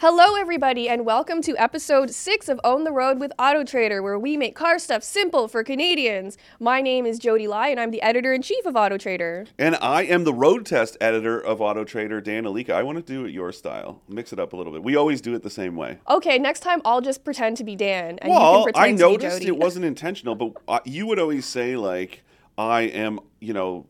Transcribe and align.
Hello, 0.00 0.34
everybody, 0.34 0.88
and 0.88 1.04
welcome 1.04 1.42
to 1.42 1.54
episode 1.58 2.10
six 2.10 2.48
of 2.48 2.58
Own 2.64 2.84
the 2.84 2.90
Road 2.90 3.20
with 3.20 3.34
Auto 3.38 3.64
Trader, 3.64 4.02
where 4.02 4.18
we 4.18 4.34
make 4.34 4.54
car 4.54 4.78
stuff 4.78 5.02
simple 5.02 5.46
for 5.46 5.62
Canadians. 5.62 6.38
My 6.58 6.80
name 6.80 7.04
is 7.04 7.18
Jody 7.18 7.46
Lai, 7.46 7.68
and 7.68 7.78
I'm 7.78 7.90
the 7.90 8.00
editor 8.00 8.32
in 8.32 8.40
chief 8.40 8.64
of 8.64 8.76
Auto 8.76 8.96
Trader. 8.96 9.44
And 9.58 9.76
I 9.76 10.04
am 10.04 10.24
the 10.24 10.32
road 10.32 10.64
test 10.64 10.96
editor 11.02 11.38
of 11.38 11.60
Auto 11.60 11.84
Trader, 11.84 12.22
Dan 12.22 12.44
Ilika. 12.44 12.70
I 12.70 12.82
want 12.82 12.96
to 12.96 13.04
do 13.04 13.26
it 13.26 13.34
your 13.34 13.52
style, 13.52 14.00
mix 14.08 14.32
it 14.32 14.38
up 14.38 14.54
a 14.54 14.56
little 14.56 14.72
bit. 14.72 14.82
We 14.82 14.96
always 14.96 15.20
do 15.20 15.34
it 15.34 15.42
the 15.42 15.50
same 15.50 15.76
way. 15.76 15.98
Okay, 16.08 16.38
next 16.38 16.60
time 16.60 16.80
I'll 16.86 17.02
just 17.02 17.22
pretend 17.22 17.58
to 17.58 17.64
be 17.64 17.76
Dan, 17.76 18.18
and 18.20 18.32
you 18.32 18.38
can 18.38 18.62
pretend 18.62 18.82
I 18.82 18.90
to 18.92 18.96
be 18.96 19.04
I 19.04 19.06
noticed 19.06 19.36
Jody. 19.40 19.48
it 19.48 19.58
wasn't 19.58 19.84
intentional, 19.84 20.34
but 20.34 20.86
you 20.86 21.06
would 21.08 21.18
always 21.18 21.44
say 21.44 21.76
like, 21.76 22.22
"I 22.56 22.84
am," 22.84 23.20
you 23.38 23.52
know, 23.52 23.84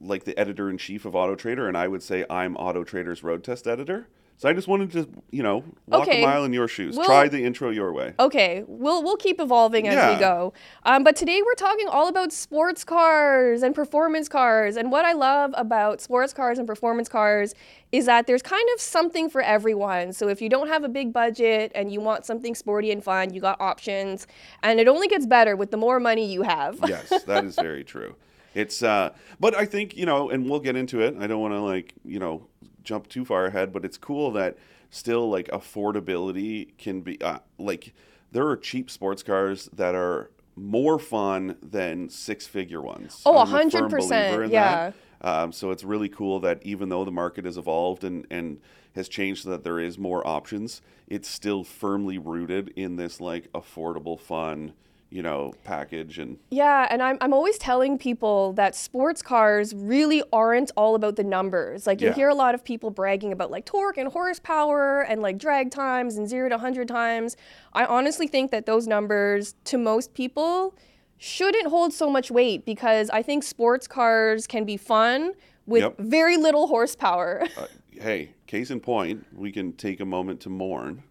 like 0.00 0.24
the 0.24 0.38
editor 0.38 0.70
in 0.70 0.78
chief 0.78 1.04
of 1.04 1.14
Auto 1.14 1.34
Trader, 1.34 1.68
and 1.68 1.76
I 1.76 1.86
would 1.86 2.02
say 2.02 2.24
I'm 2.30 2.56
Auto 2.56 2.82
Trader's 2.82 3.22
road 3.22 3.44
test 3.44 3.66
editor. 3.66 4.08
So 4.36 4.48
I 4.48 4.52
just 4.52 4.66
wanted 4.66 4.90
to, 4.92 5.08
you 5.30 5.42
know, 5.44 5.62
walk 5.86 6.02
Okay. 6.02 6.22
a 6.22 6.26
mile 6.26 6.44
in 6.44 6.52
your 6.52 6.66
shoes. 6.68 6.96
Well- 6.96 7.06
Try 7.06 7.28
the 7.28 7.44
intro 7.44 7.70
your 7.70 7.92
way. 7.92 8.14
Okay, 8.18 8.64
we'll 8.66 9.02
we'll 9.02 9.16
keep 9.16 9.40
evolving 9.40 9.86
as 9.88 10.14
we 10.14 10.20
go. 10.20 10.52
Um, 10.82 11.04
but 11.04 11.14
today 11.16 11.40
we're 11.44 11.54
talking 11.54 11.86
all 11.88 12.08
about 12.08 12.32
sports 12.32 12.84
cars 12.84 13.62
and 13.62 13.74
performance 13.74 14.28
cars. 14.28 14.76
And 14.76 14.90
what 14.90 15.04
I 15.04 15.12
love 15.12 15.52
about 15.56 16.00
sports 16.00 16.32
cars 16.32 16.58
and 16.58 16.66
performance 16.66 17.08
cars 17.08 17.54
is 17.92 18.06
that 18.06 18.26
there's 18.26 18.42
kind 18.42 18.68
of 18.74 18.80
something 18.80 19.30
for 19.30 19.40
everyone. 19.40 20.12
So 20.12 20.28
if 20.28 20.42
you 20.42 20.48
don't 20.48 20.66
have 20.68 20.82
a 20.82 20.88
big 20.88 21.12
budget 21.12 21.70
and 21.74 21.92
you 21.92 22.00
want 22.00 22.26
something 22.26 22.56
sporty 22.56 22.90
and 22.90 23.02
fun, 23.04 23.32
you 23.32 23.40
got 23.40 23.60
options. 23.60 24.26
And 24.64 24.80
it 24.80 24.88
only 24.88 25.06
gets 25.06 25.26
better 25.26 25.54
with 25.54 25.70
the 25.70 25.76
more 25.76 26.00
money 26.00 26.26
you 26.30 26.42
have. 26.42 26.80
yes, 26.88 27.22
that 27.24 27.44
is 27.44 27.54
very 27.68 27.84
true. 27.84 28.16
It's 28.54 28.82
uh 28.82 29.10
but 29.38 29.54
I 29.54 29.64
think, 29.64 29.96
you 29.96 30.06
know, 30.06 30.28
and 30.30 30.50
we'll 30.50 30.60
get 30.60 30.74
into 30.76 31.00
it. 31.00 31.14
I 31.20 31.28
don't 31.28 31.40
want 31.40 31.54
to 31.54 31.60
like, 31.60 31.94
you 32.04 32.18
know, 32.18 32.46
jump 32.84 33.08
too 33.08 33.24
far 33.24 33.46
ahead, 33.46 33.72
but 33.72 33.84
it's 33.84 33.96
cool 33.96 34.30
that 34.32 34.56
still 34.90 35.28
like 35.28 35.48
affordability 35.48 36.76
can 36.78 37.00
be 37.00 37.20
uh, 37.20 37.38
like 37.58 37.92
there 38.30 38.46
are 38.48 38.56
cheap 38.56 38.90
sports 38.90 39.22
cars 39.22 39.68
that 39.72 39.94
are 39.94 40.30
more 40.56 40.98
fun 40.98 41.56
than 41.62 42.08
six-figure 42.08 42.80
ones. 42.80 43.22
Oh, 43.26 43.38
I'm 43.38 43.52
a 43.52 43.70
firm 43.70 43.90
100%, 43.90 43.90
believer 43.90 44.44
in 44.44 44.50
yeah. 44.50 44.92
Um, 45.20 45.52
so 45.52 45.70
it's 45.70 45.84
really 45.84 46.08
cool 46.08 46.38
that 46.40 46.60
even 46.62 46.90
though 46.90 47.04
the 47.04 47.10
market 47.10 47.44
has 47.44 47.56
evolved 47.56 48.04
and, 48.04 48.26
and 48.30 48.60
has 48.94 49.08
changed 49.08 49.44
so 49.44 49.50
that 49.50 49.64
there 49.64 49.80
is 49.80 49.98
more 49.98 50.24
options, 50.26 50.82
it's 51.08 51.28
still 51.28 51.64
firmly 51.64 52.18
rooted 52.18 52.72
in 52.76 52.96
this 52.96 53.20
like 53.20 53.50
affordable, 53.52 54.20
fun, 54.20 54.74
you 55.14 55.22
know, 55.22 55.54
package 55.62 56.18
and 56.18 56.36
Yeah, 56.50 56.88
and 56.90 57.00
I'm, 57.00 57.16
I'm 57.20 57.32
always 57.32 57.56
telling 57.56 57.98
people 57.98 58.52
that 58.54 58.74
sports 58.74 59.22
cars 59.22 59.72
really 59.72 60.24
aren't 60.32 60.72
all 60.76 60.96
about 60.96 61.14
the 61.14 61.22
numbers. 61.22 61.86
Like, 61.86 62.00
you 62.00 62.08
Yeah. 62.08 62.14
hear 62.14 62.28
a 62.28 62.34
lot 62.34 62.52
of 62.56 62.64
people 62.64 62.90
bragging 62.90 63.30
about 63.30 63.48
like 63.52 63.64
torque 63.64 63.96
and 63.96 64.08
horsepower 64.12 65.02
and 65.02 65.22
like 65.22 65.38
drag 65.38 65.70
times 65.70 66.16
and 66.16 66.28
zero 66.28 66.48
to 66.48 66.56
100 66.56 66.88
times. 66.88 67.36
I 67.74 67.84
honestly 67.84 68.26
think 68.26 68.50
that 68.50 68.66
those 68.66 68.88
numbers, 68.88 69.54
to 69.66 69.78
most 69.78 70.14
people, 70.14 70.74
shouldn't 71.16 71.68
hold 71.68 71.92
so 71.92 72.10
much 72.10 72.32
weight 72.32 72.64
because 72.66 73.08
I 73.10 73.22
think 73.22 73.44
sports 73.44 73.86
cars 73.86 74.48
can 74.48 74.64
be 74.64 74.76
fun 74.76 75.34
with 75.64 75.82
Yep. 75.82 75.94
very 75.98 76.36
little 76.36 76.66
horsepower. 76.66 77.44
uh, 77.56 77.66
hey, 77.92 78.34
case 78.48 78.68
in 78.72 78.80
point, 78.80 79.24
we 79.32 79.52
can 79.52 79.74
take 79.74 80.00
a 80.00 80.04
moment 80.04 80.40
to 80.40 80.50
mourn. 80.50 81.04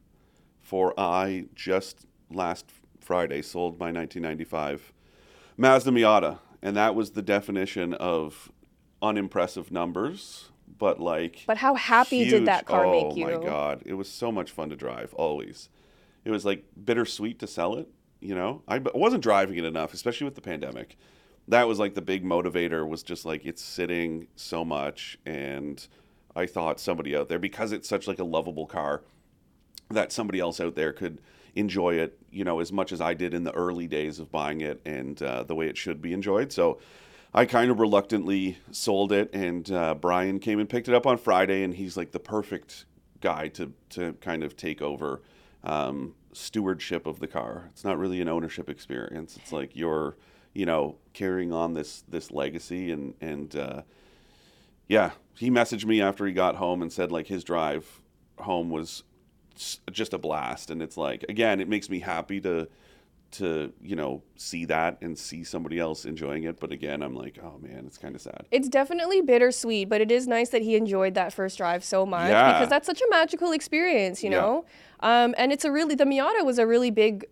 For 0.61 0.93
I 0.99 1.45
just 1.55 2.05
last 2.29 2.65
Friday 3.13 3.43
sold 3.43 3.77
my 3.77 3.91
1995 3.91 4.91
Mazda 5.55 5.91
Miata, 5.91 6.39
and 6.63 6.75
that 6.75 6.95
was 6.95 7.11
the 7.11 7.21
definition 7.21 7.93
of 7.93 8.51
unimpressive 9.03 9.71
numbers, 9.71 10.49
but 10.79 10.99
like. 10.99 11.43
but 11.45 11.57
how 11.57 11.75
happy 11.75 12.27
did 12.27 12.47
that 12.47 12.65
car 12.65 12.87
oh 12.87 12.91
make 12.91 13.15
you? 13.15 13.29
Oh 13.29 13.39
my 13.39 13.45
god, 13.45 13.83
it 13.85 13.93
was 13.93 14.09
so 14.09 14.31
much 14.31 14.49
fun 14.49 14.71
to 14.71 14.75
drive. 14.75 15.13
Always, 15.13 15.69
it 16.25 16.31
was 16.31 16.43
like 16.43 16.65
bittersweet 16.83 17.37
to 17.37 17.45
sell 17.45 17.75
it. 17.75 17.87
You 18.19 18.33
know, 18.33 18.63
I 18.67 18.79
wasn't 18.79 19.21
driving 19.21 19.59
it 19.59 19.63
enough, 19.63 19.93
especially 19.93 20.25
with 20.25 20.33
the 20.33 20.41
pandemic. 20.41 20.97
That 21.47 21.67
was 21.67 21.77
like 21.77 21.93
the 21.93 22.01
big 22.01 22.25
motivator. 22.25 22.87
Was 22.87 23.03
just 23.03 23.25
like 23.25 23.45
it's 23.45 23.61
sitting 23.61 24.25
so 24.35 24.65
much, 24.65 25.19
and 25.23 25.87
I 26.35 26.47
thought 26.47 26.79
somebody 26.79 27.15
out 27.15 27.29
there 27.29 27.37
because 27.37 27.73
it's 27.73 27.87
such 27.87 28.07
like 28.07 28.17
a 28.17 28.23
lovable 28.23 28.65
car 28.65 29.03
that 29.93 30.11
somebody 30.11 30.39
else 30.39 30.59
out 30.59 30.75
there 30.75 30.93
could 30.93 31.21
enjoy 31.55 31.95
it, 31.95 32.17
you 32.31 32.43
know, 32.43 32.59
as 32.59 32.71
much 32.71 32.91
as 32.91 32.99
I 32.99 33.13
did 33.13 33.33
in 33.33 33.43
the 33.43 33.51
early 33.51 33.87
days 33.87 34.19
of 34.19 34.31
buying 34.31 34.61
it 34.61 34.81
and 34.85 35.21
uh, 35.21 35.43
the 35.43 35.55
way 35.55 35.67
it 35.67 35.77
should 35.77 36.01
be 36.01 36.13
enjoyed. 36.13 36.51
So 36.51 36.79
I 37.33 37.45
kind 37.45 37.71
of 37.71 37.79
reluctantly 37.79 38.57
sold 38.71 39.11
it, 39.11 39.33
and 39.33 39.69
uh, 39.71 39.95
Brian 39.95 40.39
came 40.39 40.59
and 40.59 40.69
picked 40.69 40.87
it 40.87 40.93
up 40.93 41.07
on 41.07 41.17
Friday, 41.17 41.63
and 41.63 41.73
he's 41.73 41.97
like 41.97 42.11
the 42.11 42.19
perfect 42.19 42.85
guy 43.21 43.47
to 43.47 43.73
to 43.89 44.13
kind 44.13 44.43
of 44.43 44.55
take 44.55 44.81
over 44.81 45.21
um, 45.63 46.13
stewardship 46.33 47.07
of 47.07 47.19
the 47.19 47.27
car. 47.27 47.69
It's 47.71 47.83
not 47.83 47.97
really 47.97 48.21
an 48.21 48.27
ownership 48.27 48.69
experience. 48.69 49.37
It's 49.37 49.51
like 49.51 49.75
you're, 49.75 50.15
you 50.53 50.65
know, 50.65 50.97
carrying 51.13 51.51
on 51.51 51.73
this 51.73 52.03
this 52.07 52.29
legacy, 52.31 52.91
and 52.91 53.15
and 53.19 53.55
uh, 53.55 53.81
yeah, 54.87 55.11
he 55.35 55.49
messaged 55.49 55.85
me 55.85 56.01
after 56.01 56.27
he 56.27 56.33
got 56.33 56.55
home 56.55 56.83
and 56.83 56.93
said 56.93 57.11
like 57.11 57.27
his 57.27 57.43
drive 57.43 58.01
home 58.37 58.69
was 58.69 59.03
just 59.91 60.13
a 60.13 60.17
blast 60.17 60.69
and 60.71 60.81
it's 60.81 60.97
like 60.97 61.23
again 61.29 61.59
it 61.59 61.67
makes 61.67 61.89
me 61.89 61.99
happy 61.99 62.39
to 62.41 62.67
to 63.31 63.73
you 63.81 63.95
know 63.95 64.21
see 64.35 64.63
that 64.65 64.97
and 65.01 65.17
see 65.17 65.43
somebody 65.43 65.79
else 65.79 66.05
enjoying 66.05 66.43
it 66.43 66.59
but 66.59 66.71
again 66.71 67.01
i'm 67.01 67.15
like 67.15 67.39
oh 67.43 67.57
man 67.61 67.83
it's 67.87 67.97
kind 67.97 68.13
of 68.15 68.21
sad 68.21 68.45
It's 68.51 68.69
definitely 68.69 69.21
bittersweet, 69.21 69.89
but 69.89 70.01
it 70.01 70.11
is 70.11 70.27
nice 70.27 70.49
that 70.49 70.61
he 70.61 70.75
enjoyed 70.75 71.15
that 71.15 71.33
first 71.33 71.57
drive 71.57 71.83
so 71.83 72.05
much 72.05 72.29
Yeah. 72.29 72.53
because 72.53 72.69
that's 72.69 72.85
such 72.85 73.01
a 73.01 73.07
magical 73.09 73.51
experience, 73.51 74.23
you 74.23 74.29
Yeah. 74.31 74.37
know. 74.41 74.65
Um, 74.99 75.33
and 75.37 75.51
it's 75.51 75.65
a 75.65 75.71
really 75.71 75.95
the 75.95 76.05
Miata 76.05 76.45
was 76.45 76.59
a 76.59 76.67
really 76.67 76.91
big. 76.91 77.25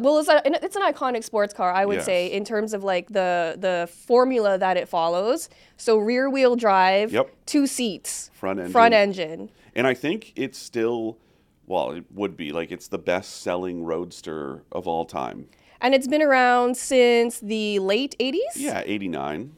Well, 0.00 0.18
it's, 0.20 0.28
a, 0.28 0.40
it's 0.64 0.76
an 0.76 0.82
iconic 0.82 1.24
sports 1.24 1.52
car, 1.52 1.72
I 1.72 1.84
would 1.84 1.96
Yes. 1.96 2.04
say, 2.06 2.26
in 2.30 2.44
terms 2.44 2.72
of 2.74 2.82
like 2.84 3.08
the 3.08 3.56
the 3.58 3.88
formula 4.06 4.56
that 4.58 4.76
it 4.76 4.88
follows. 4.88 5.48
So 5.76 5.96
rear 5.98 6.28
wheel 6.30 6.54
drive, 6.56 7.12
Yep. 7.12 7.30
two 7.46 7.66
seats, 7.66 8.30
Front 8.34 8.58
engine. 8.60 8.72
front 8.72 8.94
engine. 8.94 9.50
and 9.76 9.86
i 9.86 9.94
think 9.94 10.32
it's 10.36 10.58
still 10.58 11.18
well 11.70 11.92
it 11.92 12.04
would 12.12 12.36
be 12.36 12.50
like 12.52 12.70
it's 12.72 12.88
the 12.88 12.98
best 12.98 13.42
selling 13.42 13.84
roadster 13.84 14.62
of 14.72 14.86
all 14.88 15.04
time 15.04 15.46
And 15.80 15.94
it's 15.94 16.08
been 16.08 16.20
around 16.22 16.76
since 16.76 17.38
the 17.40 17.78
late 17.78 18.14
80s? 18.18 18.56
yeah 18.56 18.82
89 18.84 19.56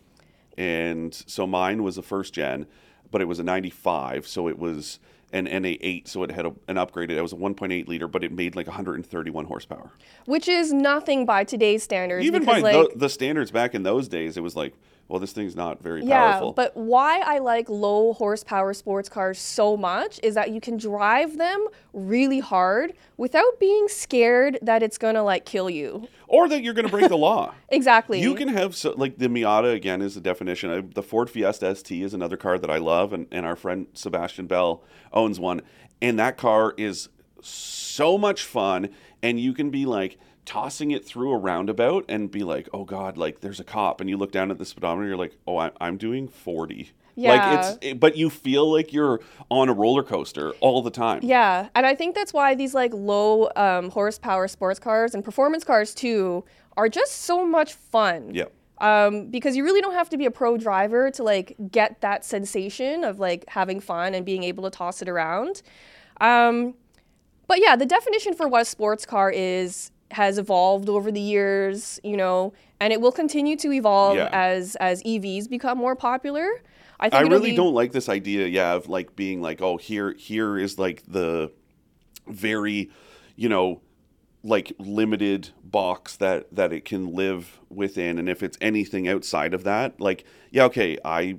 and 0.59 1.15
so 1.27 1.47
mine 1.47 1.83
was 1.83 1.97
a 1.99 2.03
first 2.03 2.35
gen 2.35 2.67
but 3.11 3.21
it 3.21 3.25
was 3.25 3.39
a 3.39 3.43
95 3.43 4.27
so 4.27 4.47
it 4.49 4.59
was 4.59 4.99
an 5.33 5.47
na8 5.47 6.07
so 6.07 6.23
it 6.23 6.31
had 6.31 6.45
a, 6.45 6.53
an 6.69 6.77
upgraded 6.77 7.13
it 7.13 7.23
was 7.23 7.33
a 7.33 7.37
1.8 7.37 7.89
liter 7.89 8.07
but 8.07 8.23
it 8.23 8.31
made 8.33 8.55
like 8.55 8.67
131 8.67 9.47
horsepower 9.47 9.91
Which 10.27 10.47
is 10.49 10.73
nothing 10.73 11.25
by 11.25 11.45
today's 11.45 11.83
standards. 11.83 12.27
even 12.27 12.45
by 12.45 12.61
like, 12.61 12.93
the, 12.93 12.99
the 12.99 13.09
standards 13.09 13.51
back 13.51 13.75
in 13.75 13.83
those 13.83 14.09
days, 14.09 14.37
it 14.37 14.43
was 14.43 14.55
like, 14.55 14.75
well, 15.13 15.21
this 15.21 15.33
thing's 15.33 15.55
not 15.55 15.83
very 15.83 16.03
Yeah, 16.03 16.33
powerful. 16.33 16.53
but 16.55 16.75
why 16.75 17.21
I 17.21 17.39
like 17.39 17.69
low 17.69 18.15
horsepower 18.15 18.73
sports 18.73 19.11
cars 19.11 19.39
so 19.39 19.77
much 19.77 20.19
is 20.23 20.35
that 20.37 20.51
you 20.53 20.61
can 20.61 20.79
drive 20.79 21.37
them 21.37 21.67
really 21.93 22.39
hard 22.41 22.95
without 23.19 23.61
being 23.61 23.89
scared 23.89 24.59
that 24.63 24.83
it's 24.83 24.97
gonna 24.97 25.23
like 25.23 25.45
kill 25.45 25.69
you. 25.69 26.09
or 26.29 26.49
that 26.49 26.63
you're 26.63 26.73
going 26.73 26.87
to 26.87 26.91
break 26.91 27.11
the 27.11 27.17
law. 27.19 27.53
Exactly. 27.69 28.21
You 28.23 28.35
can 28.35 28.49
have 28.49 28.75
so, 28.75 28.95
like 28.97 29.19
the 29.19 29.29
Miata 29.29 29.75
again 29.75 30.01
is 30.01 30.15
the 30.15 30.21
definition. 30.23 30.71
Uh, 30.71 30.81
The 30.95 31.03
Ford 31.03 31.29
Fiesta 31.29 31.75
ST 31.75 32.03
is 32.03 32.15
another 32.15 32.39
car 32.39 32.59
that 32.59 32.71
I 32.71 32.79
love, 32.79 33.13
and, 33.13 33.27
and 33.31 33.45
our 33.45 33.57
friend 33.57 33.87
Sebastian 33.93 34.47
Bell 34.47 34.83
owns 35.13 35.39
one, 35.39 35.61
and 36.01 36.19
that 36.19 36.39
car 36.39 36.73
is 36.79 37.11
so 37.43 38.17
much 38.17 38.45
fun, 38.45 38.89
and 39.23 39.39
you 39.39 39.53
can 39.53 39.69
be 39.71 39.85
like 39.85 40.19
tossing 40.45 40.91
it 40.91 41.05
through 41.05 41.33
a 41.33 41.39
roundabout 41.39 42.05
and 42.09 42.31
be 42.31 42.43
like, 42.43 42.69
oh 42.73 42.85
god, 42.85 43.17
like 43.17 43.41
there's 43.41 43.61
a 43.61 43.65
cop, 43.65 44.01
and 44.01 44.11
you 44.11 44.17
look 44.17 44.33
down 44.33 44.51
at 44.51 44.59
the 44.59 44.65
speedometer, 44.65 45.09
you're 45.09 45.17
like, 45.17 45.37
oh, 45.47 45.57
I, 45.59 45.71
I'm 45.81 45.97
doing 45.97 46.29
40. 46.29 46.91
Yeah. 47.15 47.31
Like 47.35 47.59
it's, 47.59 47.79
it- 47.83 48.01
but 48.01 48.17
you 48.17 48.31
feel 48.31 48.71
like 48.73 48.93
you're 48.93 49.21
on 49.51 49.69
a 49.69 49.73
roller 49.73 50.03
coaster 50.03 50.53
all 50.61 50.83
the 50.83 50.91
time. 50.91 51.21
Yeah, 51.23 51.69
and 51.75 51.85
I 51.87 51.95
think 51.95 52.15
that's 52.15 52.33
why 52.33 52.55
these 52.55 52.75
like 52.75 52.93
low 52.95 53.51
um, 53.57 53.91
horsepower 53.91 54.49
sports 54.49 54.79
cars 54.81 55.15
and 55.15 55.23
performance 55.25 55.63
cars 55.65 55.95
too 55.95 56.45
are 56.77 56.89
just 56.89 57.13
so 57.23 57.45
much 57.47 57.75
fun. 57.75 58.35
Yep. 58.35 58.53
Um, 58.79 59.27
because 59.27 59.55
you 59.57 59.63
really 59.63 59.81
don't 59.81 59.93
have 59.95 60.09
to 60.11 60.17
be 60.17 60.25
a 60.27 60.31
pro 60.31 60.57
driver 60.57 61.09
to 61.13 61.23
like 61.23 61.55
get 61.71 62.01
that 62.01 62.25
sensation 62.25 63.05
of 63.05 63.21
like 63.21 63.45
having 63.47 63.79
fun 63.79 64.13
and 64.15 64.27
being 64.27 64.43
able 64.43 64.65
to 64.65 64.71
toss 64.71 65.01
it 65.03 65.09
around. 65.09 65.63
Um, 66.21 66.75
but 67.47 67.61
yeah, 67.61 67.77
the 67.77 67.87
definition 67.87 68.35
for 68.35 68.49
what 68.49 68.63
a 68.63 68.65
sports 68.65 69.05
car 69.07 69.31
is 69.31 69.91
has 70.13 70.39
evolved 70.39 70.89
over 70.89 71.11
the 71.11 71.21
years, 71.21 71.99
you 72.05 72.17
know, 72.17 72.53
and 72.81 72.93
it 72.93 73.01
will 73.01 73.13
continue 73.13 73.57
to 73.57 73.73
evolve 73.73 74.17
Yeah. 74.17 74.29
as 74.33 74.77
as 74.77 75.03
EVs 75.05 75.49
become 75.49 75.79
more 75.79 75.97
popular. 75.97 76.63
I 77.01 77.09
think 77.11 77.25
I 77.25 77.29
really 77.29 77.51
be- 77.51 77.57
don't 77.57 77.75
like 77.75 77.93
this 77.93 78.09
idea, 78.09 78.47
yeah, 78.47 78.75
of 78.75 78.89
like 78.89 79.17
being 79.17 79.41
like, 79.43 79.61
oh, 79.61 79.77
here, 79.77 80.13
here 80.13 80.57
is 80.59 80.79
like 80.79 81.03
the 81.09 81.51
very, 82.29 82.91
you 83.37 83.49
know, 83.49 83.81
like 84.45 84.73
limited 84.79 85.51
box 85.65 86.17
that 86.17 86.55
that 86.55 86.73
it 86.73 86.85
can 86.85 87.15
live 87.15 87.59
within, 87.71 88.19
and 88.19 88.29
if 88.29 88.43
it's 88.43 88.59
anything 88.61 89.09
outside 89.09 89.55
of 89.55 89.65
that, 89.65 90.01
like, 90.01 90.25
yeah, 90.51 90.65
okay, 90.65 90.99
I, 91.05 91.37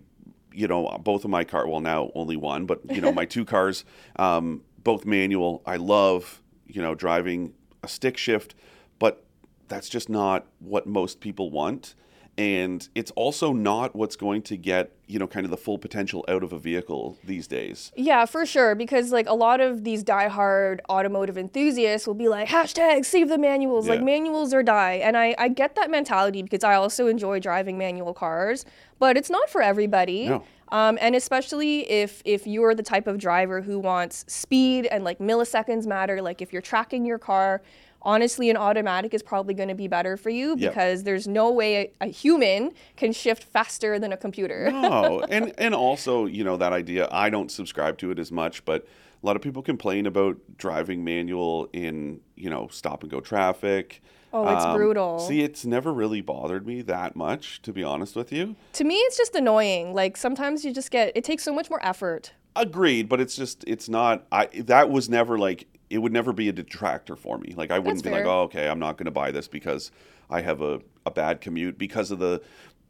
you 0.53 0.67
know, 0.67 0.97
both 1.03 1.23
of 1.23 1.29
my 1.29 1.43
car, 1.43 1.67
well, 1.67 1.81
now 1.81 2.11
only 2.15 2.35
one, 2.37 2.65
but 2.65 2.79
you 2.91 3.01
know, 3.01 3.11
my 3.11 3.25
two 3.35 3.45
cars, 3.45 3.85
um, 4.17 4.61
both 4.83 5.05
manual. 5.05 5.61
I 5.65 5.77
love, 5.77 6.41
you 6.67 6.81
know, 6.81 6.95
driving 6.95 7.53
a 7.83 7.87
stick 7.87 8.17
shift, 8.17 8.55
but 8.99 9.23
that's 9.67 9.89
just 9.89 10.09
not 10.09 10.47
what 10.59 10.87
most 10.87 11.19
people 11.19 11.51
want. 11.51 11.95
And 12.35 12.87
it's 12.95 13.11
also 13.11 13.53
not 13.53 13.95
what's 13.95 14.15
going 14.15 14.41
to 14.43 14.57
get, 14.57 14.91
you 15.05 15.19
know, 15.19 15.27
kind 15.27 15.45
of 15.45 15.51
the 15.51 15.57
full 15.57 15.77
potential 15.77 16.25
out 16.27 16.41
of 16.41 16.51
a 16.51 16.57
vehicle 16.57 17.15
these 17.23 17.45
days. 17.45 17.91
Yeah, 17.95 18.25
for 18.25 18.43
sure. 18.47 18.73
Because 18.73 19.11
like 19.11 19.29
a 19.29 19.35
lot 19.35 19.61
of 19.61 19.83
these 19.83 20.03
diehard 20.03 20.79
automotive 20.89 21.37
enthusiasts 21.37 22.07
will 22.07 22.15
be 22.15 22.27
like, 22.27 22.49
hashtag 22.49 23.05
save 23.05 23.29
the 23.29 23.37
manuals. 23.37 23.87
Like 23.87 24.01
manuals 24.01 24.51
or 24.51 24.63
die. 24.63 24.93
And 24.93 25.15
I, 25.15 25.35
I 25.37 25.47
get 25.47 25.75
that 25.75 25.91
mentality 25.91 26.41
because 26.41 26.63
I 26.63 26.73
also 26.73 27.05
enjoy 27.05 27.39
driving 27.39 27.77
manual 27.77 28.15
cars, 28.15 28.65
but 28.97 29.15
it's 29.15 29.29
not 29.29 29.47
for 29.47 29.61
everybody. 29.61 30.27
No. 30.27 30.43
Um, 30.73 30.97
and 30.99 31.15
especially 31.15 31.89
if 31.89 32.21
if 32.25 32.47
you're 32.47 32.73
the 32.73 32.81
type 32.83 33.05
of 33.07 33.19
driver 33.19 33.61
who 33.61 33.77
wants 33.79 34.25
speed 34.27 34.87
and 34.87 35.03
like 35.03 35.19
milliseconds 35.19 35.85
matter, 35.85 36.19
like 36.21 36.41
if 36.41 36.51
you're 36.51 36.63
tracking 36.63 37.05
your 37.05 37.19
car, 37.19 37.61
honestly, 38.01 38.49
an 38.49 38.57
automatic 38.57 39.13
is 39.13 39.21
probably 39.21 39.53
going 39.53 39.69
to 39.69 39.75
be 39.75 39.87
better 39.87 40.17
for 40.17 40.31
you 40.31 40.55
Yep. 40.57 40.71
because 40.71 41.03
there's 41.03 41.27
no 41.27 41.51
way 41.51 41.75
a, 42.01 42.05
a 42.05 42.07
human 42.07 42.71
can 42.97 43.13
shift 43.13 43.43
faster 43.43 43.99
than 43.99 44.11
a 44.11 44.17
computer. 44.17 44.71
no, 44.71 45.21
and 45.29 45.53
and 45.59 45.75
also 45.75 46.25
you 46.25 46.43
know 46.43 46.57
that 46.57 46.73
idea. 46.73 47.07
I 47.11 47.29
don't 47.29 47.51
subscribe 47.51 47.99
to 47.99 48.09
it 48.09 48.17
as 48.17 48.31
much, 48.31 48.65
but 48.65 48.87
a 49.21 49.25
lot 49.25 49.35
of 49.35 49.43
people 49.43 49.61
complain 49.61 50.07
about 50.07 50.37
driving 50.57 51.03
manual 51.03 51.69
in 51.71 52.19
you 52.35 52.49
know 52.49 52.67
stop 52.71 53.03
and 53.03 53.11
go 53.11 53.19
traffic. 53.21 54.01
Um, 54.33 54.47
Oh, 54.47 54.55
it's 54.55 54.65
brutal. 54.75 55.19
See, 55.19 55.41
it's 55.41 55.63
never 55.63 55.93
really 55.93 56.21
bothered 56.21 56.65
me 56.65 56.81
that 56.83 57.15
much, 57.15 57.61
to 57.61 57.71
be 57.71 57.83
honest 57.83 58.15
with 58.15 58.31
you. 58.31 58.55
to 58.73 58.83
me, 58.83 58.95
it's 58.95 59.17
just 59.17 59.35
annoying. 59.35 59.93
Like 59.93 60.17
sometimes 60.17 60.65
you 60.65 60.73
just 60.73 60.91
get 60.91 61.11
it 61.15 61.23
takes 61.23 61.43
so 61.43 61.53
much 61.53 61.69
more 61.69 61.83
effort. 61.85 62.33
Agreed, 62.55 63.09
but 63.09 63.19
it's 63.21 63.35
just 63.35 63.63
it's 63.67 63.87
not. 63.87 64.25
I 64.31 64.45
that 64.65 64.89
was 64.89 65.09
never 65.09 65.37
like 65.37 65.67
it 65.89 65.99
would 65.99 66.11
never 66.11 66.33
be 66.33 66.49
a 66.49 66.51
detractor 66.51 67.15
for 67.15 67.37
me. 67.37 67.53
Like 67.55 67.69
I 67.69 67.77
wouldn't 67.77 68.03
That's 68.03 68.15
be 68.15 68.19
like, 68.19 68.25
oh, 68.25 68.41
okay, 68.43 68.67
I'm 68.67 68.79
not 68.79 68.97
going 68.97 69.05
to 69.05 69.11
buy 69.11 69.31
this 69.31 69.47
because 69.47 69.91
I 70.29 70.41
have 70.41 70.61
a, 70.61 70.81
a 71.05 71.11
bad 71.11 71.39
commute 71.41 71.77
because 71.77 72.09
of 72.11 72.19
the. 72.19 72.41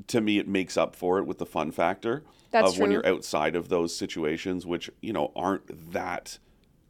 To 0.07 0.21
me, 0.21 0.37
it 0.39 0.47
makes 0.47 0.75
up 0.75 0.95
for 0.95 1.19
it 1.19 1.25
with 1.25 1.37
the 1.37 1.45
fun 1.45 1.71
factor 1.71 2.23
That's 2.51 2.73
of 2.73 2.79
when 2.79 2.91
you're 2.91 3.05
outside 3.05 3.55
of 3.55 3.69
those 3.69 3.95
situations, 3.95 4.65
which 4.65 4.89
you 5.01 5.13
know 5.13 5.31
aren't 5.35 5.91
that. 5.93 6.39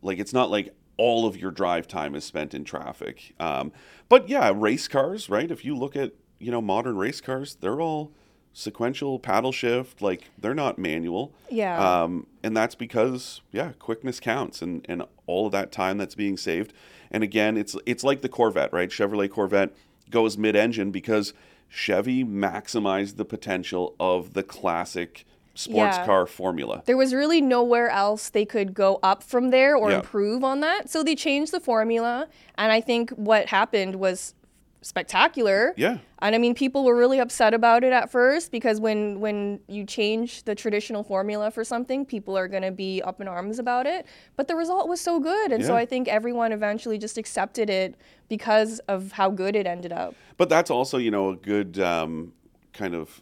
Like 0.02 0.20
it's 0.20 0.34
not 0.34 0.50
like 0.50 0.74
all 0.98 1.26
of 1.26 1.38
your 1.38 1.52
drive 1.52 1.88
time 1.88 2.16
is 2.16 2.24
spent 2.24 2.54
in 2.54 2.64
traffic. 2.64 3.34
Um, 3.40 3.72
but 4.10 4.30
yeah, 4.30 4.52
race 4.56 4.88
cars, 4.88 5.30
right? 5.30 5.50
If 5.50 5.66
you 5.66 5.76
look 5.76 5.96
at 5.96 6.14
you 6.40 6.52
know 6.52 6.62
modern 6.62 6.98
race 6.98 7.22
cars, 7.22 7.56
they're 7.60 7.82
all 7.82 8.12
sequential 8.54 9.18
paddle 9.20 9.52
shift. 9.52 10.02
Like 10.02 10.30
they're 10.38 10.54
not 10.54 10.78
manual. 10.78 11.34
Yeah. 11.50 12.04
Um, 12.04 12.28
and 12.44 12.56
that's 12.56 12.76
because 12.76 13.42
yeah, 13.52 13.72
quickness 13.80 14.20
counts 14.20 14.62
and 14.62 14.86
and 14.88 15.04
all 15.26 15.48
of 15.48 15.52
that 15.52 15.72
time 15.72 15.98
that's 15.98 16.16
being 16.16 16.38
saved. 16.38 16.74
And 17.12 17.24
again, 17.24 17.58
it's 17.58 17.76
it's 17.86 18.04
like 18.04 18.22
the 18.22 18.30
Corvette, 18.30 18.72
right? 18.74 18.90
Chevrolet 18.90 19.30
Corvette 19.30 19.76
goes 20.10 20.38
mid-engine 20.38 20.92
because 20.92 21.34
Chevy 21.70 22.24
maximized 22.24 23.16
the 23.16 23.26
potential 23.26 23.96
of 24.00 24.34
the 24.34 24.44
classic 24.44 25.26
sports 25.56 25.98
Yeah. 25.98 26.06
car 26.06 26.26
formula. 26.26 26.82
There 26.86 26.98
was 26.98 27.14
really 27.14 27.40
nowhere 27.42 27.90
else 27.90 28.30
they 28.30 28.46
could 28.46 28.74
go 28.74 29.00
up 29.04 29.22
from 29.24 29.52
there 29.52 29.76
or 29.76 29.92
Yeah. 29.92 29.98
improve 29.98 30.44
on 30.44 30.62
that. 30.62 30.90
So 30.90 31.04
they 31.04 31.16
changed 31.16 31.52
the 31.52 31.60
formula. 31.60 32.28
And 32.58 32.72
I 32.72 32.82
think 32.82 33.12
what 33.12 33.48
happened 33.50 33.96
was 33.96 34.34
spectacular. 34.82 35.74
Yeah. 35.78 35.98
And 36.20 36.36
I 36.36 36.38
mean, 36.38 36.54
people 36.54 36.84
were 36.84 36.96
really 36.96 37.20
upset 37.20 37.54
about 37.54 37.84
it 37.84 37.94
at 37.94 38.10
first 38.12 38.52
because 38.52 38.80
when 38.82 39.20
when 39.22 39.60
you 39.68 39.86
change 39.86 40.44
the 40.44 40.56
traditional 40.56 41.04
formula 41.04 41.52
for 41.52 41.64
something, 41.64 42.06
people 42.06 42.38
are 42.38 42.48
going 42.50 42.64
to 42.64 42.72
be 42.72 43.02
up 43.02 43.22
in 43.22 43.28
arms 43.28 43.60
about 43.60 43.86
it. 43.86 44.06
But 44.36 44.48
the 44.48 44.56
result 44.56 44.88
was 44.90 45.00
so 45.02 45.20
good, 45.20 45.52
and 45.52 45.64
so 45.64 45.76
I 45.76 45.86
think 45.86 46.08
everyone 46.08 46.52
eventually 46.52 46.98
just 46.98 47.18
accepted 47.18 47.70
it 47.70 47.96
because 48.28 48.80
of 48.88 49.14
how 49.14 49.30
good 49.30 49.56
it 49.56 49.66
ended 49.66 49.94
up. 49.94 50.16
But 50.38 50.50
that's 50.50 50.70
also, 50.70 50.98
you 50.98 51.12
know, 51.12 51.30
a 51.30 51.36
good 51.36 51.80
um, 51.80 52.34
kind 52.74 52.94
of 52.94 53.22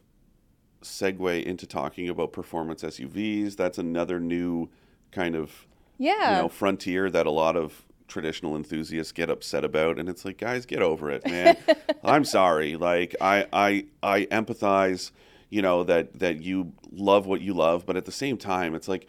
segue 0.82 1.44
into 1.44 1.66
talking 1.68 2.10
about 2.10 2.34
performance 2.34 2.84
SUVs. 2.84 3.56
That's 3.56 3.78
another 3.78 4.20
new 4.20 4.70
kind 5.12 5.36
of 5.36 5.68
Yeah. 5.98 6.36
you 6.38 6.42
know 6.44 6.50
frontier 6.50 7.10
that 7.10 7.26
a 7.28 7.32
lot 7.32 7.56
of 7.56 7.84
traditional 8.08 8.56
enthusiasts 8.58 9.12
get 9.14 9.30
upset 9.30 9.64
about 9.64 9.98
and 9.98 10.10
it's 10.10 10.26
like 10.26 10.38
guys 10.38 10.66
get 10.66 10.82
over 10.82 11.10
it 11.10 11.26
man 11.26 11.56
i'm 12.04 12.26
sorry 12.26 12.76
like 12.76 13.16
i 13.22 13.46
i 13.54 13.86
i 14.04 14.26
empathize 14.26 15.12
you 15.50 15.62
know 15.62 15.84
that 15.86 16.20
that 16.20 16.42
you 16.42 16.74
love 16.92 17.26
what 17.26 17.40
you 17.40 17.54
love 17.54 17.86
but 17.86 17.96
at 17.96 18.04
the 18.04 18.12
same 18.12 18.36
time 18.38 18.76
it's 18.76 18.90
like 18.90 19.08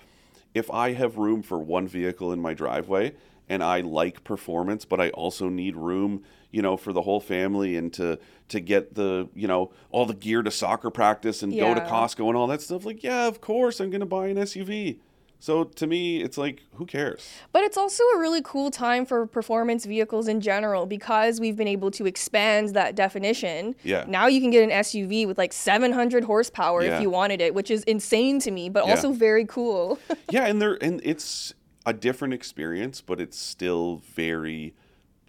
if 0.54 0.70
i 0.70 0.92
have 0.92 1.16
room 1.18 1.42
for 1.42 1.58
one 1.58 1.88
vehicle 1.88 2.32
in 2.32 2.38
my 2.40 2.54
driveway 2.54 3.12
and 3.48 3.60
i 3.64 3.80
like 3.80 4.22
performance 4.22 4.84
but 4.84 5.00
i 5.00 5.08
also 5.10 5.48
need 5.48 5.74
room 5.76 6.22
you 6.52 6.62
know 6.62 6.76
for 6.76 6.92
the 6.92 7.02
whole 7.02 7.20
family 7.20 7.76
and 7.76 7.92
to 7.92 8.18
to 8.48 8.60
get 8.60 8.94
the 8.94 9.28
you 9.34 9.48
know 9.48 9.72
all 9.90 10.06
the 10.06 10.14
gear 10.14 10.42
to 10.42 10.50
soccer 10.50 10.90
practice 10.90 11.42
and 11.42 11.52
go 11.56 11.74
to 11.74 11.80
costco 11.80 12.28
and 12.28 12.36
all 12.36 12.46
that 12.46 12.60
stuff 12.62 12.84
like 12.84 13.02
yeah 13.02 13.26
of 13.26 13.40
course 13.40 13.80
i'm 13.80 13.90
going 13.90 14.00
to 14.00 14.06
buy 14.06 14.28
an 14.28 14.36
suv 14.36 14.98
so 15.42 15.64
to 15.64 15.88
me, 15.88 16.22
it's 16.22 16.38
like, 16.38 16.62
who 16.76 16.86
cares? 16.86 17.28
But 17.50 17.64
it's 17.64 17.76
also 17.76 18.04
a 18.14 18.18
really 18.20 18.42
cool 18.44 18.70
time 18.70 19.04
for 19.04 19.26
performance 19.26 19.84
vehicles 19.84 20.28
in 20.28 20.40
general 20.40 20.86
because 20.86 21.40
we've 21.40 21.56
been 21.56 21.66
able 21.66 21.90
to 21.90 22.06
expand 22.06 22.68
that 22.74 22.94
definition. 22.94 23.74
Yeah. 23.82 24.04
Now 24.06 24.28
you 24.28 24.40
can 24.40 24.52
get 24.52 24.62
an 24.62 24.70
SUV 24.70 25.26
with 25.26 25.38
like 25.38 25.52
700 25.52 26.22
horsepower 26.22 26.84
Yeah. 26.84 26.94
if 26.94 27.02
you 27.02 27.10
wanted 27.10 27.40
it, 27.40 27.54
which 27.56 27.72
is 27.72 27.82
insane 27.84 28.38
to 28.38 28.52
me, 28.52 28.68
but 28.68 28.86
Yeah. 28.86 28.92
also 28.92 29.10
very 29.10 29.44
cool. 29.44 29.98
yeah, 30.30 30.46
and 30.46 30.62
they're 30.62 30.78
and 30.80 31.00
it's 31.02 31.54
a 31.84 31.92
different 31.92 32.34
experience, 32.34 33.00
but 33.00 33.20
it's 33.20 33.36
still 33.36 34.00
very 34.14 34.74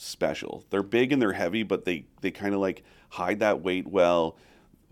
special. 0.04 0.66
They're 0.70 0.84
big 0.84 1.12
and 1.12 1.22
they're 1.22 1.34
heavy, 1.34 1.64
but 1.64 1.86
they 1.86 2.06
they 2.22 2.32
kind 2.32 2.54
of 2.54 2.60
like 2.62 2.84
hide 3.10 3.40
that 3.40 3.62
weight 3.62 3.88
well. 3.88 4.38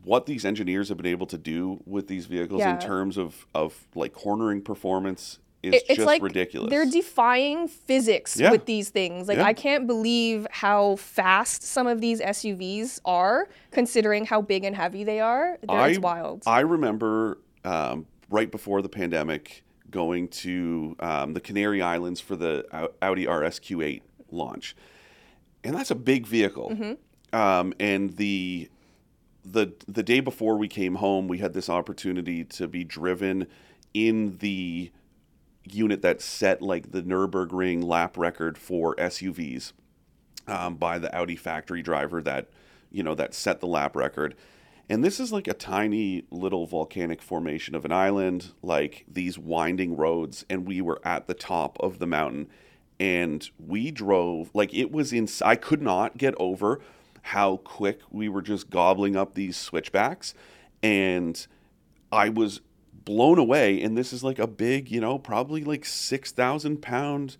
What 0.03 0.25
these 0.25 0.45
engineers 0.45 0.89
have 0.89 0.97
been 0.97 1.05
able 1.05 1.27
to 1.27 1.37
do 1.37 1.81
with 1.85 2.07
these 2.07 2.25
vehicles 2.25 2.59
Yeah. 2.61 2.73
in 2.73 2.79
terms 2.79 3.17
of 3.17 3.45
of 3.53 3.87
like 3.95 4.13
cornering 4.13 4.61
performance 4.61 5.39
is 5.61 5.75
It- 5.75 5.83
it's 5.89 5.95
just 5.97 6.07
like 6.07 6.23
ridiculous. 6.23 6.71
they're 6.71 6.87
defying 6.89 7.67
physics 7.67 8.35
Yeah. 8.39 8.49
with 8.49 8.65
these 8.65 8.89
things. 8.89 9.27
Like 9.27 9.37
Yeah. 9.37 9.45
I 9.45 9.53
can't 9.53 9.85
believe 9.85 10.47
how 10.49 10.95
fast 10.95 11.61
some 11.61 11.85
of 11.85 12.01
these 12.01 12.19
SUVs 12.19 12.99
are, 13.05 13.47
considering 13.69 14.25
how 14.25 14.41
big 14.41 14.63
and 14.63 14.75
heavy 14.75 15.03
they 15.03 15.19
are. 15.19 15.59
They're- 15.67 15.87
it's 15.89 15.99
wild. 15.99 16.41
I 16.47 16.61
remember 16.61 17.37
um, 17.63 18.07
right 18.31 18.49
before 18.49 18.81
the 18.81 18.89
pandemic 18.89 19.63
going 19.91 20.29
to 20.29 20.95
um, 20.99 21.33
the 21.33 21.41
Canary 21.41 21.79
Islands 21.83 22.19
for 22.19 22.35
the 22.35 22.65
Audi 23.03 23.27
RS 23.27 23.59
Q8 23.59 24.01
launch, 24.31 24.75
and 25.63 25.75
that's 25.75 25.91
a 25.91 25.95
big 25.95 26.27
vehicle. 26.27 26.71
Mm-hmm. 26.71 27.35
Um, 27.35 27.73
and 27.79 28.17
the 28.17 28.69
the 29.43 29.73
the 29.87 30.03
day 30.03 30.19
before 30.19 30.57
we 30.57 30.67
came 30.67 30.95
home, 30.95 31.27
we 31.27 31.39
had 31.39 31.53
this 31.53 31.69
opportunity 31.69 32.43
to 32.43 32.67
be 32.67 32.83
driven 32.83 33.47
in 33.93 34.37
the 34.37 34.91
unit 35.63 36.01
that 36.01 36.21
set 36.21 36.61
like 36.61 36.91
the 36.91 37.01
Nurburgring 37.01 37.83
lap 37.83 38.17
record 38.17 38.57
for 38.57 38.95
SUVs 38.95 39.73
um, 40.47 40.75
by 40.75 40.97
the 40.97 41.13
Audi 41.15 41.35
factory 41.35 41.81
driver 41.81 42.21
that 42.21 42.49
you 42.91 43.03
know 43.03 43.15
that 43.15 43.33
set 43.33 43.59
the 43.59 43.67
lap 43.67 43.95
record. 43.95 44.35
And 44.89 45.05
this 45.05 45.21
is 45.21 45.31
like 45.31 45.47
a 45.47 45.53
tiny 45.53 46.25
little 46.31 46.65
volcanic 46.65 47.21
formation 47.21 47.75
of 47.75 47.85
an 47.85 47.93
island, 47.93 48.51
like 48.61 49.05
these 49.07 49.39
winding 49.39 49.95
roads, 49.95 50.45
and 50.49 50.67
we 50.67 50.81
were 50.81 50.99
at 51.05 51.27
the 51.27 51.33
top 51.33 51.77
of 51.79 51.99
the 51.99 52.07
mountain, 52.07 52.49
and 52.99 53.49
we 53.59 53.91
drove 53.91 54.49
like 54.53 54.73
it 54.73 54.91
was 54.91 55.11
in. 55.13 55.27
I 55.43 55.55
could 55.55 55.81
not 55.81 56.17
get 56.17 56.33
over 56.37 56.79
how 57.23 57.57
quick 57.57 57.99
we 58.09 58.27
were 58.29 58.41
just 58.41 58.69
gobbling 58.69 59.15
up 59.15 59.33
these 59.35 59.57
switchbacks, 59.57 60.33
and 60.83 61.45
I 62.11 62.29
was 62.29 62.61
blown 63.05 63.37
away. 63.39 63.81
And 63.81 63.97
this 63.97 64.13
is 64.13 64.23
like 64.23 64.39
a 64.39 64.47
big, 64.47 64.89
you 64.91 65.01
know, 65.01 65.17
probably 65.17 65.63
like 65.63 65.85
six 65.85 66.31
thousand 66.31 66.81
pound 66.81 67.37